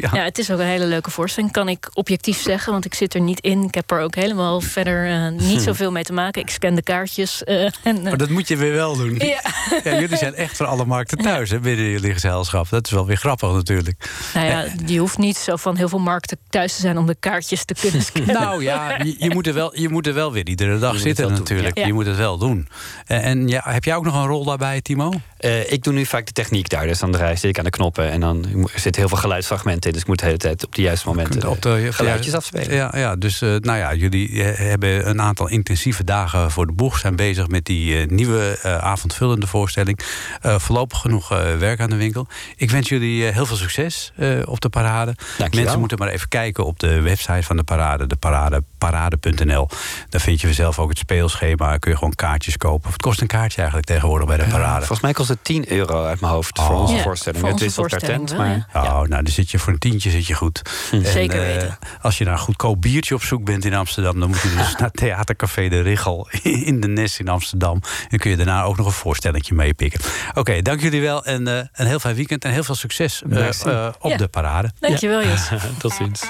ja. 0.00 0.10
Ja, 0.12 0.24
het 0.24 0.38
is 0.38 0.50
ook 0.50 0.58
een 0.58 0.66
hele 0.66 0.84
leuke 0.86 1.10
voorstelling, 1.10 1.52
kan 1.52 1.68
ik 1.68 1.90
objectief 1.92 2.40
zeggen. 2.40 2.72
Want 2.72 2.84
ik 2.84 2.94
zit 2.94 3.14
er 3.14 3.20
niet 3.20 3.40
in. 3.40 3.62
Ik 3.62 3.74
heb 3.74 3.90
er 3.90 4.00
ook 4.00 4.14
helemaal 4.14 4.60
verder 4.60 5.10
eh, 5.10 5.28
niet 5.48 5.62
zoveel 5.68 5.90
mee 5.90 6.02
te 6.02 6.12
maken. 6.12 6.42
Ik 6.42 6.50
scan 6.50 6.74
de 6.74 6.82
kaartjes. 6.82 7.44
eh, 7.44 7.62
en, 7.64 7.72
eh, 7.84 8.02
Maar 8.02 8.16
dat 8.16 8.28
moet 8.28 8.48
je 8.48 8.56
weer 8.56 8.72
wel 8.72 8.96
doen. 8.96 9.14
ja. 9.18 9.40
Ja, 9.84 10.00
jullie 10.00 10.16
zijn 10.16 10.34
echt 10.34 10.56
voor 10.56 10.66
alle 10.66 10.84
markten 10.84 11.18
thuis 11.18 11.50
hè, 11.50 11.58
binnen 11.60 11.90
jullie 11.90 12.12
gezelschap. 12.12 12.68
Dat 12.68 12.86
is 12.86 12.92
wel 12.92 13.06
weer 13.06 13.16
grappig 13.16 13.52
natuurlijk. 13.52 14.10
Nou 14.34 14.46
ja, 14.46 14.64
je 14.86 14.98
hoeft 14.98 15.18
niet 15.18 15.36
zo 15.36 15.56
van 15.56 15.76
heel 15.76 15.88
veel 15.88 15.98
markten 15.98 16.38
thuis 16.48 16.74
te 16.74 16.80
zijn 16.80 16.98
om 16.98 17.06
de 17.06 17.16
kaartjes 17.20 17.64
te 17.64 17.74
kunnen 17.74 18.02
scannen. 18.02 18.34
Nou 18.34 18.62
ja, 18.62 18.98
je, 19.02 19.14
je, 19.18 19.30
moet 19.30 19.46
er 19.46 19.54
wel, 19.54 19.78
je 19.78 19.88
moet 19.88 20.06
er 20.06 20.14
wel 20.14 20.32
weer 20.32 20.46
iedere 20.46 20.78
dag 20.78 20.98
zitten 20.98 21.28
doen, 21.28 21.38
natuurlijk. 21.38 21.78
ja. 21.78 21.86
Je 21.86 21.92
moet 21.92 22.06
het 22.06 22.16
wel 22.16 22.38
doen. 22.38 22.68
En, 23.06 23.22
en 23.22 23.48
ja, 23.48 23.60
heb 23.64 23.84
jij 23.84 23.94
ook 23.94 24.04
nog 24.04 24.14
een 24.14 24.26
rol 24.26 24.44
daarbij, 24.44 24.80
Timo? 24.80 25.12
Eh, 25.36 25.72
ik 25.72 25.82
doe 25.82 25.92
nu 25.92 26.06
vaak 26.06 26.26
de 26.26 26.32
techniek 26.32 26.68
daar. 26.68 26.86
Dus 26.86 26.98
dan 26.98 27.14
zit 27.14 27.44
ik 27.44 27.58
aan 27.58 27.64
de 27.64 27.70
knoppen. 27.80 28.10
En 28.10 28.20
dan 28.20 28.44
er 28.44 28.80
zitten 28.80 29.00
heel 29.00 29.08
veel 29.08 29.18
geluidsfragmenten 29.18 29.86
in. 29.86 29.92
Dus 29.92 30.02
ik 30.02 30.08
moet 30.08 30.18
de 30.18 30.24
hele 30.24 30.36
tijd 30.38 30.64
op 30.64 30.74
de 30.74 30.82
juiste 30.82 31.08
momenten 31.08 31.48
Op 31.48 31.62
de, 31.62 31.88
geluidjes 31.92 32.32
ja, 32.32 32.38
afspelen. 32.38 32.74
Ja, 32.74 32.92
ja 32.96 33.16
dus 33.16 33.42
eh, 33.42 33.48
nou 33.56 33.78
ja, 33.78 33.94
jullie 33.94 34.42
eh, 34.44 34.58
hebben 34.58 35.08
een 35.08 35.20
aantal 35.20 35.48
intensieve 35.48 36.04
dagen 36.04 36.50
voor 36.50 36.66
de 36.66 36.72
boeg. 36.72 36.98
Zijn 36.98 37.16
bezig 37.16 37.48
met 37.48 37.64
die 37.64 37.96
eh, 38.00 38.06
nieuwe 38.08 38.58
avondvullende 38.80 39.46
voorstelling. 39.46 39.98
Eh, 40.40 40.58
voorlopig 40.58 40.98
genoeg 40.98 41.28
werk 41.58 41.80
aan 41.80 41.90
de 41.90 41.96
winkel. 41.96 42.26
Ik 42.56 42.70
wens 42.70 42.88
jullie 42.88 43.24
heel 43.24 43.46
veel 43.46 43.56
succes 43.56 44.12
eh, 44.16 44.28
op 44.44 44.60
de 44.60 44.68
parade. 44.68 45.14
Dankjewel. 45.14 45.50
Mensen 45.60 45.78
moeten 45.78 45.98
maar 45.98 46.08
even 46.08 46.28
kijken 46.28 46.64
op 46.66 46.78
de 46.78 47.00
website 47.00 47.42
van 47.42 47.56
de 47.56 47.62
parade. 47.64 48.06
De 48.06 48.16
parade, 48.16 48.62
parade.nl. 48.78 49.68
Daar 50.08 50.20
vind 50.20 50.40
je 50.40 50.52
zelf 50.52 50.78
ook 50.78 50.88
het 50.88 50.98
speelschema. 50.98 51.76
Kun 51.76 51.90
je 51.90 51.96
gewoon 51.96 52.14
kaartjes 52.14 52.56
kopen. 52.56 52.90
Het 52.90 53.02
kost 53.02 53.20
een 53.20 53.26
kaartje 53.26 53.56
eigenlijk 53.56 53.86
tegenwoordig 53.86 54.26
bij 54.26 54.36
de 54.36 54.44
parade. 54.44 54.78
Volgens 54.78 55.00
mij 55.00 55.12
kost 55.12 55.28
het 55.28 55.44
10 55.44 55.72
euro 55.72 56.04
uit 56.04 56.20
mijn 56.20 56.32
hoofd 56.32 56.58
voor 56.60 56.74
Oh. 56.74 56.80
onze 56.80 56.94
Ja, 56.94 57.02
voorstelling. 57.02 57.40
voor 57.40 57.50
het 57.50 57.62
onze 57.62 57.69
per 57.74 57.98
tent, 57.98 58.30
wel, 58.30 58.38
maar 58.38 58.68
ja. 58.72 58.82
Oh, 58.82 58.90
nou, 58.90 59.08
dan 59.08 59.26
zit 59.26 59.50
je 59.50 59.58
voor 59.58 59.72
een 59.72 59.78
tientje 59.78 60.10
zit 60.10 60.26
je 60.26 60.34
goed. 60.34 60.62
En, 60.92 61.06
Zeker 61.06 61.40
eh, 61.40 61.54
weten. 61.54 61.78
als 62.00 62.18
je 62.18 62.24
naar 62.24 62.32
een 62.32 62.38
goedkoop 62.38 62.80
biertje 62.82 63.14
op 63.14 63.22
zoek 63.22 63.44
bent 63.44 63.64
in 63.64 63.74
Amsterdam... 63.74 64.20
dan 64.20 64.28
moet 64.28 64.40
je 64.40 64.54
dus 64.56 64.76
naar 64.80 64.90
Theatercafé 64.90 65.68
de 65.68 65.80
Richel 65.80 66.28
in 66.70 66.80
de 66.80 66.88
Nes 66.88 67.18
in 67.18 67.28
Amsterdam. 67.28 67.80
Dan 68.08 68.18
kun 68.18 68.30
je 68.30 68.36
daarna 68.36 68.62
ook 68.62 68.76
nog 68.76 68.86
een 68.86 68.92
voorstellingje 68.92 69.54
meepikken. 69.54 70.00
Oké, 70.34 70.62
dank 70.62 70.80
jullie 70.80 71.00
wel 71.00 71.24
en 71.24 71.48
eh, 71.48 71.64
een 71.72 71.86
heel 71.86 71.98
fijn 71.98 72.14
weekend 72.14 72.44
en 72.44 72.52
heel 72.52 72.64
veel 72.64 72.74
succes 72.74 73.22
eh, 73.30 73.48
eh, 73.66 73.92
op 74.00 74.10
Ja. 74.10 74.16
de 74.16 74.28
parade. 74.28 74.70
Dankjewel, 74.80 75.24
Jos. 75.24 75.48
Tot 75.78 75.92
ziens. 75.92 76.22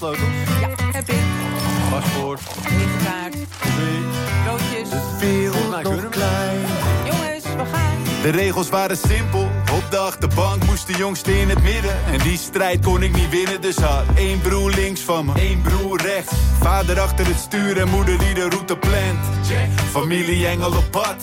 Autosleutels? 0.00 0.60
Ja, 0.60 0.68
heb 0.92 1.08
ik. 1.08 1.16
Paspoort. 1.90 2.40
Koffie. 2.44 3.46
Broodjes. 4.44 4.90
De 4.90 5.16
wereld 5.20 5.70
mij 5.70 5.82
nog 5.82 6.08
klein. 6.08 6.60
Jongens, 7.04 7.44
we 7.44 7.64
gaan. 7.72 8.22
De 8.22 8.30
regels 8.30 8.68
waren 8.68 8.96
simpel. 8.96 9.48
Op 9.72 9.90
de 9.90 9.96
achterbank 9.96 10.64
moest 10.64 10.86
de 10.86 10.92
jongste 10.96 11.40
in 11.40 11.48
het 11.48 11.62
midden. 11.62 12.04
En 12.12 12.18
die 12.18 12.38
strijd 12.38 12.84
kon 12.84 13.02
ik 13.02 13.16
niet 13.16 13.30
winnen, 13.30 13.60
dus 13.60 13.76
had 13.76 14.04
één 14.14 14.40
broer 14.40 14.70
links 14.70 15.00
van 15.00 15.24
me, 15.24 15.32
één 15.34 15.60
broer 15.62 15.77
Vader 16.60 17.00
achter 17.00 17.26
het 17.26 17.38
stuur 17.38 17.80
en 17.80 17.88
moeder 17.88 18.18
die 18.18 18.34
de 18.34 18.48
route 18.48 18.76
plant. 18.76 19.18
Familie 19.90 20.46
engel 20.46 20.76
op 20.76 20.90
pad. 20.90 21.16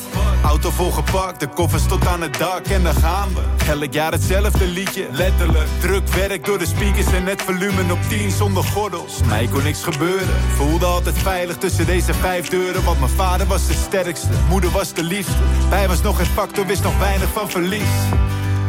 Auto 0.44 0.70
volgepakt, 0.70 1.40
de 1.40 1.48
koffers 1.48 1.86
tot 1.86 2.08
aan 2.08 2.22
het 2.22 2.38
dak 2.38 2.66
en 2.66 2.84
dan 2.84 2.94
gaan 2.94 3.30
we. 3.34 3.72
Elk 3.72 3.94
jaar 3.94 4.12
hetzelfde 4.12 4.68
liedje, 4.68 5.08
letterlijk. 5.12 5.68
Druk 5.80 6.08
werk 6.08 6.46
door 6.46 6.58
de 6.58 6.66
speakers 6.66 7.14
en 7.14 7.26
het 7.26 7.42
volume 7.42 7.92
op 7.92 8.00
10 8.10 8.32
zonder 8.32 8.64
gordels. 8.64 9.20
Mij 9.26 9.48
kon 9.48 9.64
niks 9.64 9.84
gebeuren. 9.84 10.36
Voelde 10.56 10.86
altijd 10.86 11.18
veilig 11.18 11.58
tussen 11.58 11.86
deze 11.86 12.14
vijf 12.14 12.50
deuren. 12.50 12.84
Want 12.84 13.00
mijn 13.00 13.12
vader 13.12 13.48
was 13.48 13.68
de 13.68 13.74
sterkste, 13.74 14.28
moeder 14.50 14.70
was 14.72 14.94
de 14.94 15.04
liefste. 15.04 15.44
Wij 15.70 15.88
was 15.88 16.02
nog 16.02 16.18
geen 16.18 16.26
factor, 16.26 16.66
wist 16.66 16.84
nog 16.84 16.98
weinig 17.00 17.30
van 17.34 17.50
verlies. 17.50 17.94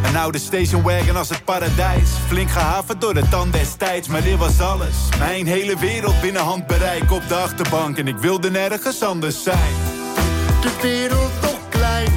Een 0.07 0.17
oude 0.17 0.39
stationwagon 0.39 1.17
als 1.17 1.29
het 1.29 1.45
paradijs. 1.45 2.11
Flink 2.27 2.51
gehavend 2.51 3.01
door 3.01 3.15
de 3.15 3.29
tand 3.29 3.53
destijds, 3.53 4.09
maar 4.09 4.23
dit 4.23 4.39
was 4.39 4.61
alles. 4.61 4.97
Mijn 5.19 5.47
hele 5.47 5.79
wereld 5.79 6.21
binnen 6.21 6.43
handbereik 6.43 7.13
op 7.13 7.29
de 7.29 7.35
achterbank. 7.35 7.99
En 7.99 8.09
ik 8.09 8.17
wilde 8.17 8.51
nergens 8.51 9.03
anders 9.03 9.43
zijn. 9.43 9.75
De 10.61 10.71
wereld 10.83 11.33
nog 11.43 11.59
klein. 11.69 12.13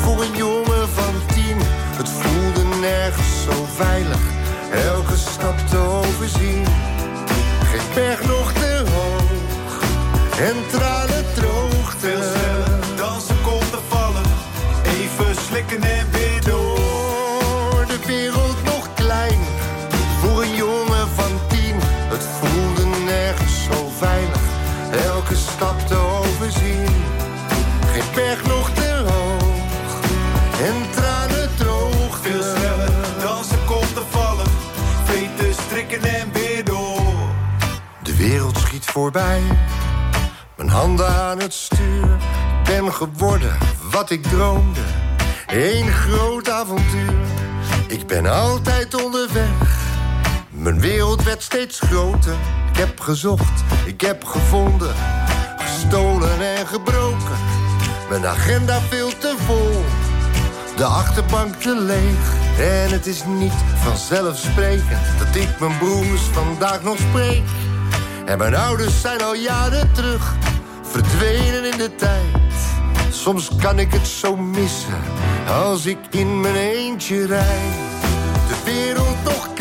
Voor 0.00 0.22
een 0.22 0.36
jongen 0.36 0.88
van 0.88 1.14
tien. 1.34 1.56
Het 1.96 2.08
voelde 2.08 2.76
nergens 2.80 3.42
zo 3.44 3.66
veilig. 3.74 4.20
Elke 4.70 5.16
stap 5.16 5.58
te 5.58 5.78
overzien. 5.78 6.64
Geen 7.70 7.94
berg 7.94 8.26
nog 8.26 8.52
te 8.52 8.84
hoog. 8.94 9.82
En 10.38 10.56
tranen 10.70 11.17
voorbij. 38.98 39.42
Mijn 40.56 40.68
handen 40.68 41.08
aan 41.08 41.38
het 41.38 41.52
stuur. 41.52 42.04
Ik 42.04 42.64
ben 42.64 42.92
geworden 42.92 43.58
wat 43.90 44.10
ik 44.10 44.22
droomde. 44.22 44.80
Eén 45.46 45.88
groot 45.88 46.50
avontuur. 46.50 47.18
Ik 47.88 48.06
ben 48.06 48.26
altijd 48.26 49.04
onderweg. 49.04 49.86
Mijn 50.50 50.80
wereld 50.80 51.22
werd 51.22 51.42
steeds 51.42 51.80
groter. 51.80 52.36
Ik 52.72 52.76
heb 52.76 53.00
gezocht, 53.00 53.64
ik 53.86 54.00
heb 54.00 54.24
gevonden. 54.24 54.94
Gestolen 55.58 56.56
en 56.56 56.66
gebroken. 56.66 57.38
Mijn 58.08 58.26
agenda 58.26 58.80
veel 58.80 59.18
te 59.18 59.34
vol. 59.46 59.84
De 60.76 60.84
achterbank 60.84 61.54
te 61.54 61.76
leeg. 61.76 62.36
En 62.58 62.90
het 62.90 63.06
is 63.06 63.24
niet 63.24 63.58
vanzelfsprekend 63.74 65.18
dat 65.18 65.34
ik 65.42 65.60
mijn 65.60 65.78
broers 65.78 66.22
vandaag 66.22 66.82
nog 66.82 66.98
spreek. 66.98 67.42
En 68.28 68.38
mijn 68.38 68.54
ouders 68.54 69.00
zijn 69.00 69.22
al 69.22 69.34
jaren 69.34 69.92
terug, 69.92 70.36
verdwenen 70.82 71.72
in 71.72 71.78
de 71.78 71.94
tijd. 71.94 72.52
Soms 73.10 73.50
kan 73.60 73.78
ik 73.78 73.92
het 73.92 74.06
zo 74.06 74.36
missen, 74.36 75.00
als 75.48 75.86
ik 75.86 75.98
in 76.10 76.40
mijn 76.40 76.54
eentje 76.54 77.26
rijd. 77.26 77.74
De 78.48 78.62
wereld 78.64 79.24
nog 79.24 79.57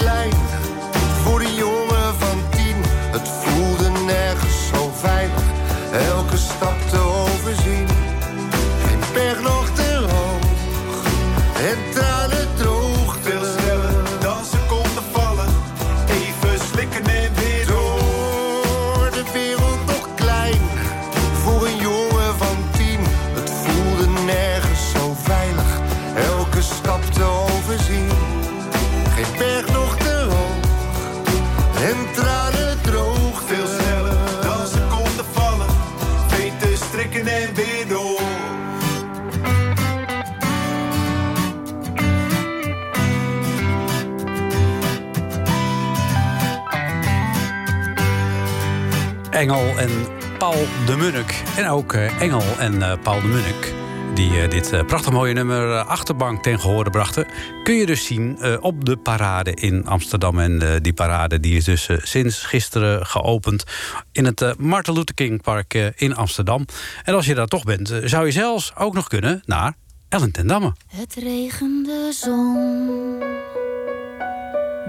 Engel 49.37 49.77
en 49.77 49.89
Paul 50.37 50.65
de 50.85 50.95
Munnik. 50.97 51.43
En 51.57 51.69
ook 51.69 51.93
eh, 51.93 52.21
Engel 52.21 52.43
en 52.59 52.81
eh, 52.81 52.93
Paul 53.03 53.21
de 53.21 53.27
Munnik. 53.27 53.73
Die 54.13 54.41
eh, 54.41 54.49
dit 54.49 54.87
prachtig 54.87 55.11
mooie 55.11 55.33
nummer 55.33 55.79
Achterbank 55.79 56.43
ten 56.43 56.59
gehore 56.59 56.89
brachten. 56.89 57.27
Kun 57.63 57.75
je 57.75 57.85
dus 57.85 58.05
zien 58.05 58.59
op 58.61 58.85
de 58.85 58.97
parade 58.97 59.53
in 59.53 59.87
Amsterdam. 59.87 60.39
En 60.39 60.81
die 60.81 60.93
parade 60.93 61.39
die 61.39 61.55
is 61.55 61.63
dus 61.63 61.89
sinds 61.97 62.43
gisteren 62.43 63.05
geopend. 63.05 63.63
In 64.11 64.25
het 64.25 64.55
Martin 64.59 64.93
Luther 64.93 65.93
in 65.95 66.15
Amsterdam. 66.15 66.65
En 67.03 67.13
als 67.13 67.25
je 67.25 67.35
daar 67.35 67.47
toch 67.47 67.63
bent, 67.63 67.93
zou 68.03 68.25
je 68.25 68.31
zelfs 68.31 68.75
ook 68.75 68.93
nog 68.93 69.07
kunnen 69.07 69.41
naar 69.45 69.73
Ellen 70.09 70.31
ten 70.31 70.47
Damme. 70.47 70.73
Het 70.87 71.13
regende 71.13 72.09
zon. 72.13 73.23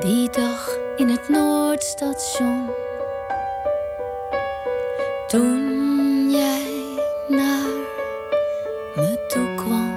Die 0.01 0.30
dag 0.30 0.76
in 0.96 1.09
het 1.09 1.28
Noordstation. 1.28 2.88
Toen 5.28 6.30
jij 6.30 6.66
naar 7.28 7.68
me 8.94 9.24
toe 9.28 9.54
kwam. 9.54 9.96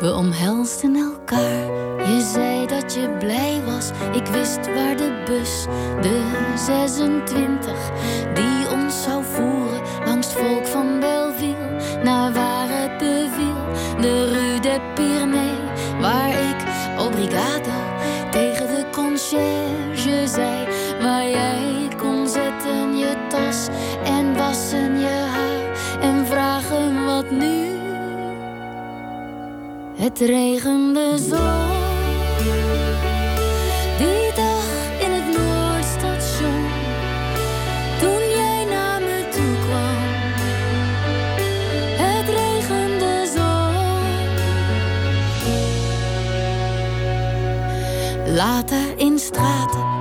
We 0.00 0.14
omhelsden 0.14 0.96
elkaar. 0.96 1.66
Je 2.08 2.30
zei 2.32 2.66
dat 2.66 2.94
je 2.94 3.16
blij 3.18 3.62
was. 3.66 3.90
Ik 4.12 4.26
wist 4.26 4.74
waar 4.74 4.96
de 4.96 5.22
bus, 5.26 5.66
de 6.00 6.52
26, 6.56 7.90
die 8.34 8.70
ons 8.70 9.02
zou 9.02 9.24
voeren 9.24 9.51
Het 30.02 30.18
regende 30.18 31.18
zo. 31.28 31.36
Die 33.98 34.32
dag 34.34 34.64
in 34.98 35.10
het 35.10 35.38
Noordstation. 35.38 36.64
Toen 38.00 38.28
jij 38.28 38.64
naar 38.64 39.00
me 39.00 39.28
toe 39.30 39.54
kwam. 39.66 39.96
Het 42.02 42.28
regende 42.28 43.26
zo. 43.36 43.50
Later 48.32 48.98
in 48.98 49.18
straten 49.18 49.91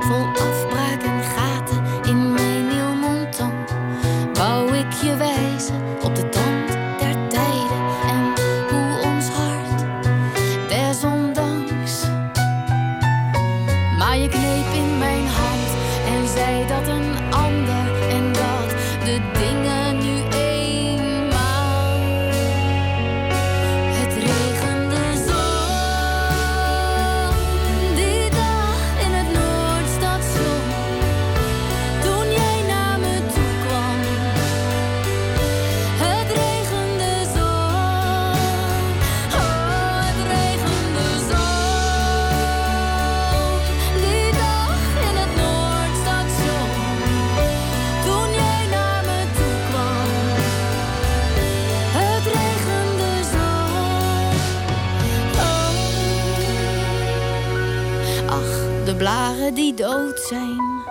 blaren 59.02 59.54
die 59.54 59.74
dood 59.74 60.20
zijn. 60.20 60.84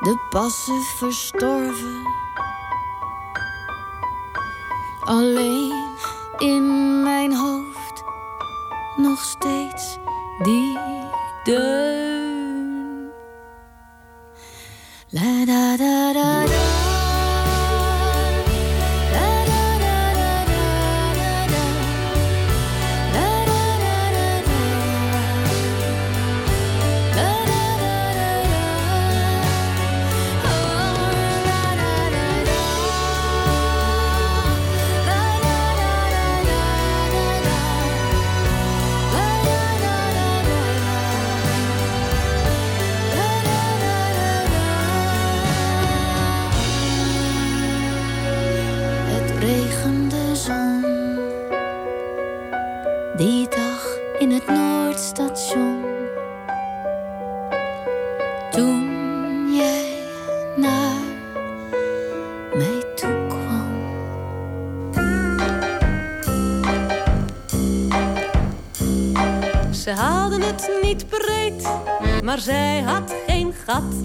De 0.00 0.26
passen 0.30 0.82
verstorven. 0.98 2.02
Alleen 5.00 5.72
in 6.38 7.02
mijn 7.02 7.34
hoofd 7.34 8.04
nog 8.96 9.20
steeds 9.22 9.98
die 10.42 10.78
deun. 11.44 13.10
La 15.08 15.44
da 15.44 15.76
da 15.76 16.12
da 16.12 16.21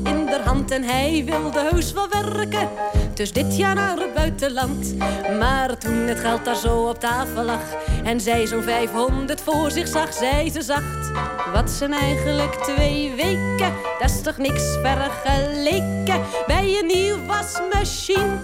in 0.03 0.25
de 0.25 0.39
hand 0.43 0.71
en 0.71 0.83
hij 0.83 1.23
wilde 1.25 1.69
heus 1.71 1.91
wel 1.91 2.07
werken. 2.09 2.69
Dus 3.13 3.33
dit 3.33 3.57
jaar 3.57 3.75
naar 3.75 3.97
het 3.97 4.13
buitenland. 4.13 4.95
Maar 5.39 5.77
toen 5.77 6.07
het 6.07 6.19
geld 6.19 6.45
daar 6.45 6.55
zo 6.55 6.87
op 6.87 6.99
tafel 6.99 7.43
lag 7.43 7.75
en 8.03 8.21
zij 8.21 8.47
zo'n 8.47 8.63
500 8.63 9.41
voor 9.41 9.71
zich 9.71 9.87
zag, 9.87 10.13
zei 10.13 10.51
ze 10.51 10.61
zacht: 10.61 11.11
Wat 11.53 11.69
zijn 11.69 11.93
eigenlijk 11.93 12.53
twee 12.53 13.13
weken? 13.15 13.73
Dat 13.99 14.09
is 14.09 14.21
toch 14.21 14.37
niks 14.37 14.63
vergeleken 14.81 16.21
bij 16.47 16.77
een 16.79 16.87
nieuw 16.87 17.25
wasmachine? 17.25 18.37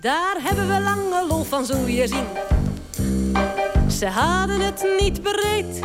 Daar 0.00 0.36
hebben 0.38 0.68
we 0.68 0.80
lange 0.80 1.26
lol 1.28 1.42
van, 1.42 1.64
zul 1.64 1.86
je 1.86 2.06
zien. 2.06 2.26
Ze 3.90 4.06
hadden 4.06 4.60
het 4.60 4.86
niet 4.98 5.22
bereid, 5.22 5.80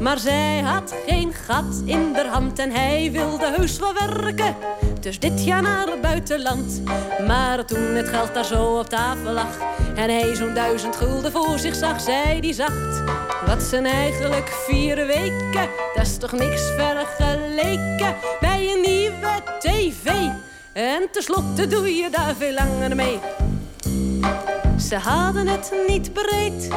maar 0.00 0.18
zij 0.18 0.60
had 0.60 0.94
geen 1.06 1.32
gat 1.32 1.82
in 1.84 2.12
de 2.12 2.26
hand 2.28 2.58
en 2.58 2.70
hij 2.70 3.08
wilde 3.12 3.52
heus 3.56 3.78
wel 3.78 3.94
werken. 3.94 4.56
Dus 5.00 5.18
dit 5.18 5.44
jaar 5.44 5.62
naar 5.62 5.86
het 5.86 6.00
buitenland. 6.00 6.82
Maar 7.26 7.64
toen 7.64 7.94
het 7.94 8.08
geld 8.08 8.34
daar 8.34 8.44
zo 8.44 8.78
op 8.78 8.88
tafel 8.88 9.32
lag 9.32 9.58
en 9.94 10.10
hij 10.10 10.34
zo'n 10.34 10.54
duizend 10.54 10.96
gulden 10.96 11.32
voor 11.32 11.58
zich 11.58 11.74
zag, 11.74 12.00
zei 12.00 12.40
die 12.40 12.54
zacht: 12.54 13.02
Wat 13.46 13.62
zijn 13.62 13.86
eigenlijk 13.86 14.48
vier 14.48 15.06
weken? 15.06 15.68
Dat 15.94 16.06
is 16.06 16.16
toch 16.16 16.32
niks 16.32 16.62
vergeleken 16.76 18.14
bij 18.40 18.72
een 18.74 18.80
nieuwe 18.80 19.42
tv. 19.58 20.10
En 20.72 21.08
tenslotte 21.12 21.66
doe 21.66 21.94
je 21.96 22.10
daar 22.10 22.34
veel 22.38 22.52
langer 22.52 22.96
mee. 22.96 23.18
Ze 24.78 24.96
hadden 24.96 25.46
het 25.46 25.72
niet 25.86 26.12
bereid, 26.12 26.68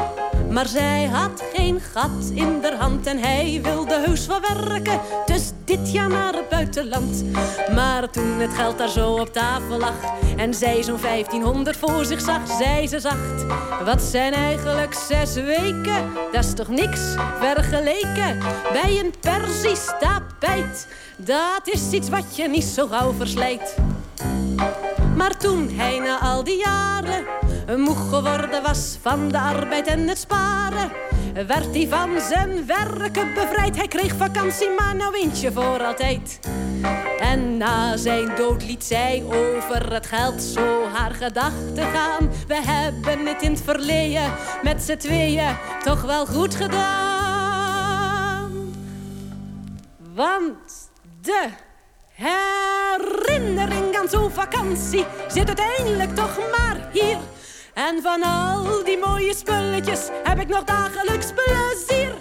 maar 0.50 0.68
zij 0.68 1.06
had 1.06 1.44
geen 1.54 1.80
gat 1.94 2.32
in 2.34 2.62
de 2.62 2.76
hand 2.78 3.06
en 3.06 3.18
hij 3.18 3.60
wilde 3.64 4.04
heus 4.06 4.26
wel 4.26 4.40
werken. 4.42 5.00
Dus 5.26 5.52
dit 5.66 5.92
jaar 5.92 6.10
naar 6.10 6.34
het 6.34 6.50
buitenland. 6.50 7.24
Maar 7.74 8.10
toen 8.10 8.40
het 8.40 8.54
geld 8.54 8.78
daar 8.78 8.90
zo 8.90 9.14
op 9.14 9.34
tafel 9.34 9.78
lag 9.78 9.96
en 10.38 10.54
zij 10.54 10.84
zo'n 10.84 11.02
1500 11.02 11.78
voor 11.78 12.06
zich 12.06 12.22
zag, 12.22 12.42
zei 12.60 12.88
ze 12.88 13.00
zacht: 13.00 13.46
Wat 13.86 14.02
zijn 14.02 14.34
eigenlijk 14.34 14.94
zes 14.94 15.34
weken? 15.34 16.14
Dat 16.32 16.44
is 16.44 16.54
toch 16.54 16.68
niks 16.68 17.00
vergeleken 17.40 18.38
bij 18.72 19.00
een 19.00 19.14
Persisch 19.20 19.86
tapijt? 20.00 20.88
Dat 21.18 21.62
is 21.64 21.92
iets 21.92 22.10
wat 22.10 22.36
je 22.36 22.48
niet 22.48 22.64
zo 22.64 22.88
gauw 22.88 23.14
verslijt. 23.14 23.76
Maar 25.16 25.38
toen 25.38 25.70
hij 25.70 26.00
na 26.00 26.20
al 26.20 26.44
die 26.44 26.58
jaren 26.58 27.24
moe 27.78 27.96
geworden 27.96 28.64
was 28.64 28.98
van 29.02 29.28
de 29.28 29.40
arbeid 29.40 29.88
en 29.88 30.08
het 30.08 30.18
sparen, 30.18 30.92
werd 31.48 31.76
hij 31.76 31.88
van 31.90 32.10
zijn 32.20 32.66
werken 32.66 33.34
bevrijd. 33.34 33.76
Hij 33.76 33.88
kreeg 33.88 34.16
vakantie, 34.16 34.70
maar 34.78 34.96
nou 34.96 35.12
wintje 35.12 35.52
voor 35.52 35.84
altijd. 35.84 36.40
En 37.20 37.58
na 37.58 37.98
zijn 37.98 38.36
dood 38.36 38.66
liet 38.66 38.84
zij 38.84 39.24
over 39.26 39.94
het 39.94 40.06
geld 40.06 40.42
zo 40.42 40.88
haar 40.94 41.12
gedachten 41.12 41.92
gaan. 41.94 42.30
We 42.48 42.62
hebben 42.62 43.26
het 43.26 43.42
in 43.42 43.52
het 43.52 43.62
verleden 43.62 44.32
met 44.64 44.84
z'n 44.84 44.98
tweeën 44.98 45.58
toch 45.84 46.02
wel 46.02 46.26
goed 46.26 46.56
gedaan. 46.56 48.00
Want 50.14 50.90
de 51.22 51.48
herinnering 52.08 53.98
aan 53.98 54.10
zo'n 54.10 54.32
vakantie 54.32 55.06
zit 55.28 55.48
uiteindelijk 55.48 56.16
toch 56.16 56.38
maar 56.38 56.90
hier. 56.92 57.18
En 57.88 58.02
van 58.02 58.24
al 58.24 58.84
die 58.84 58.98
mooie 58.98 59.36
spulletjes 59.36 60.00
heb 60.24 60.40
ik 60.40 60.48
nog 60.48 60.64
dagelijks 60.64 61.28
plezier. 61.34 62.14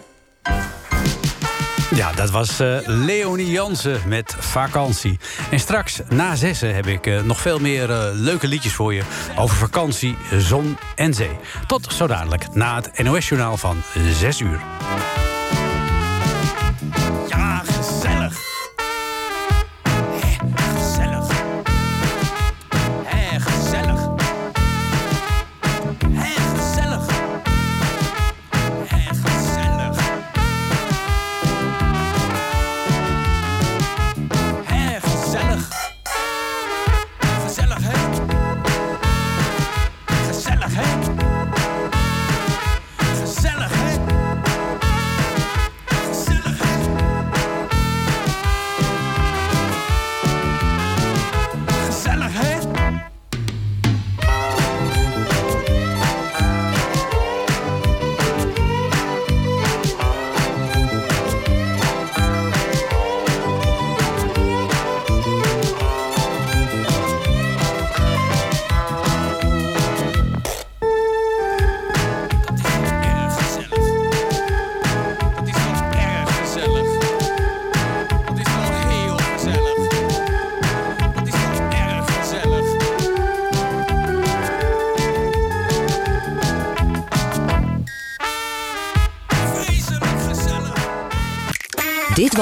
Ja, 1.94 2.12
dat 2.12 2.30
was 2.30 2.60
eh, 2.60 2.78
Leonie 2.84 3.50
Jansen 3.50 4.00
met 4.06 4.36
vakantie. 4.38 5.18
En 5.50 5.60
straks 5.60 6.00
na 6.08 6.34
zessen 6.34 6.74
heb 6.74 6.86
ik 6.86 7.06
eh, 7.06 7.22
nog 7.22 7.40
veel 7.40 7.58
meer 7.58 7.90
eh, 7.90 8.08
leuke 8.12 8.48
liedjes 8.48 8.72
voor 8.72 8.94
je... 8.94 9.02
over 9.36 9.56
vakantie, 9.56 10.16
zon 10.38 10.78
en 10.96 11.14
zee. 11.14 11.36
Tot 11.66 11.92
zo 11.92 12.06
dadelijk 12.06 12.54
na 12.54 12.74
het 12.74 13.02
NOS-journaal 13.02 13.56
van 13.56 13.82
6 14.12 14.40
uur. 14.40 14.60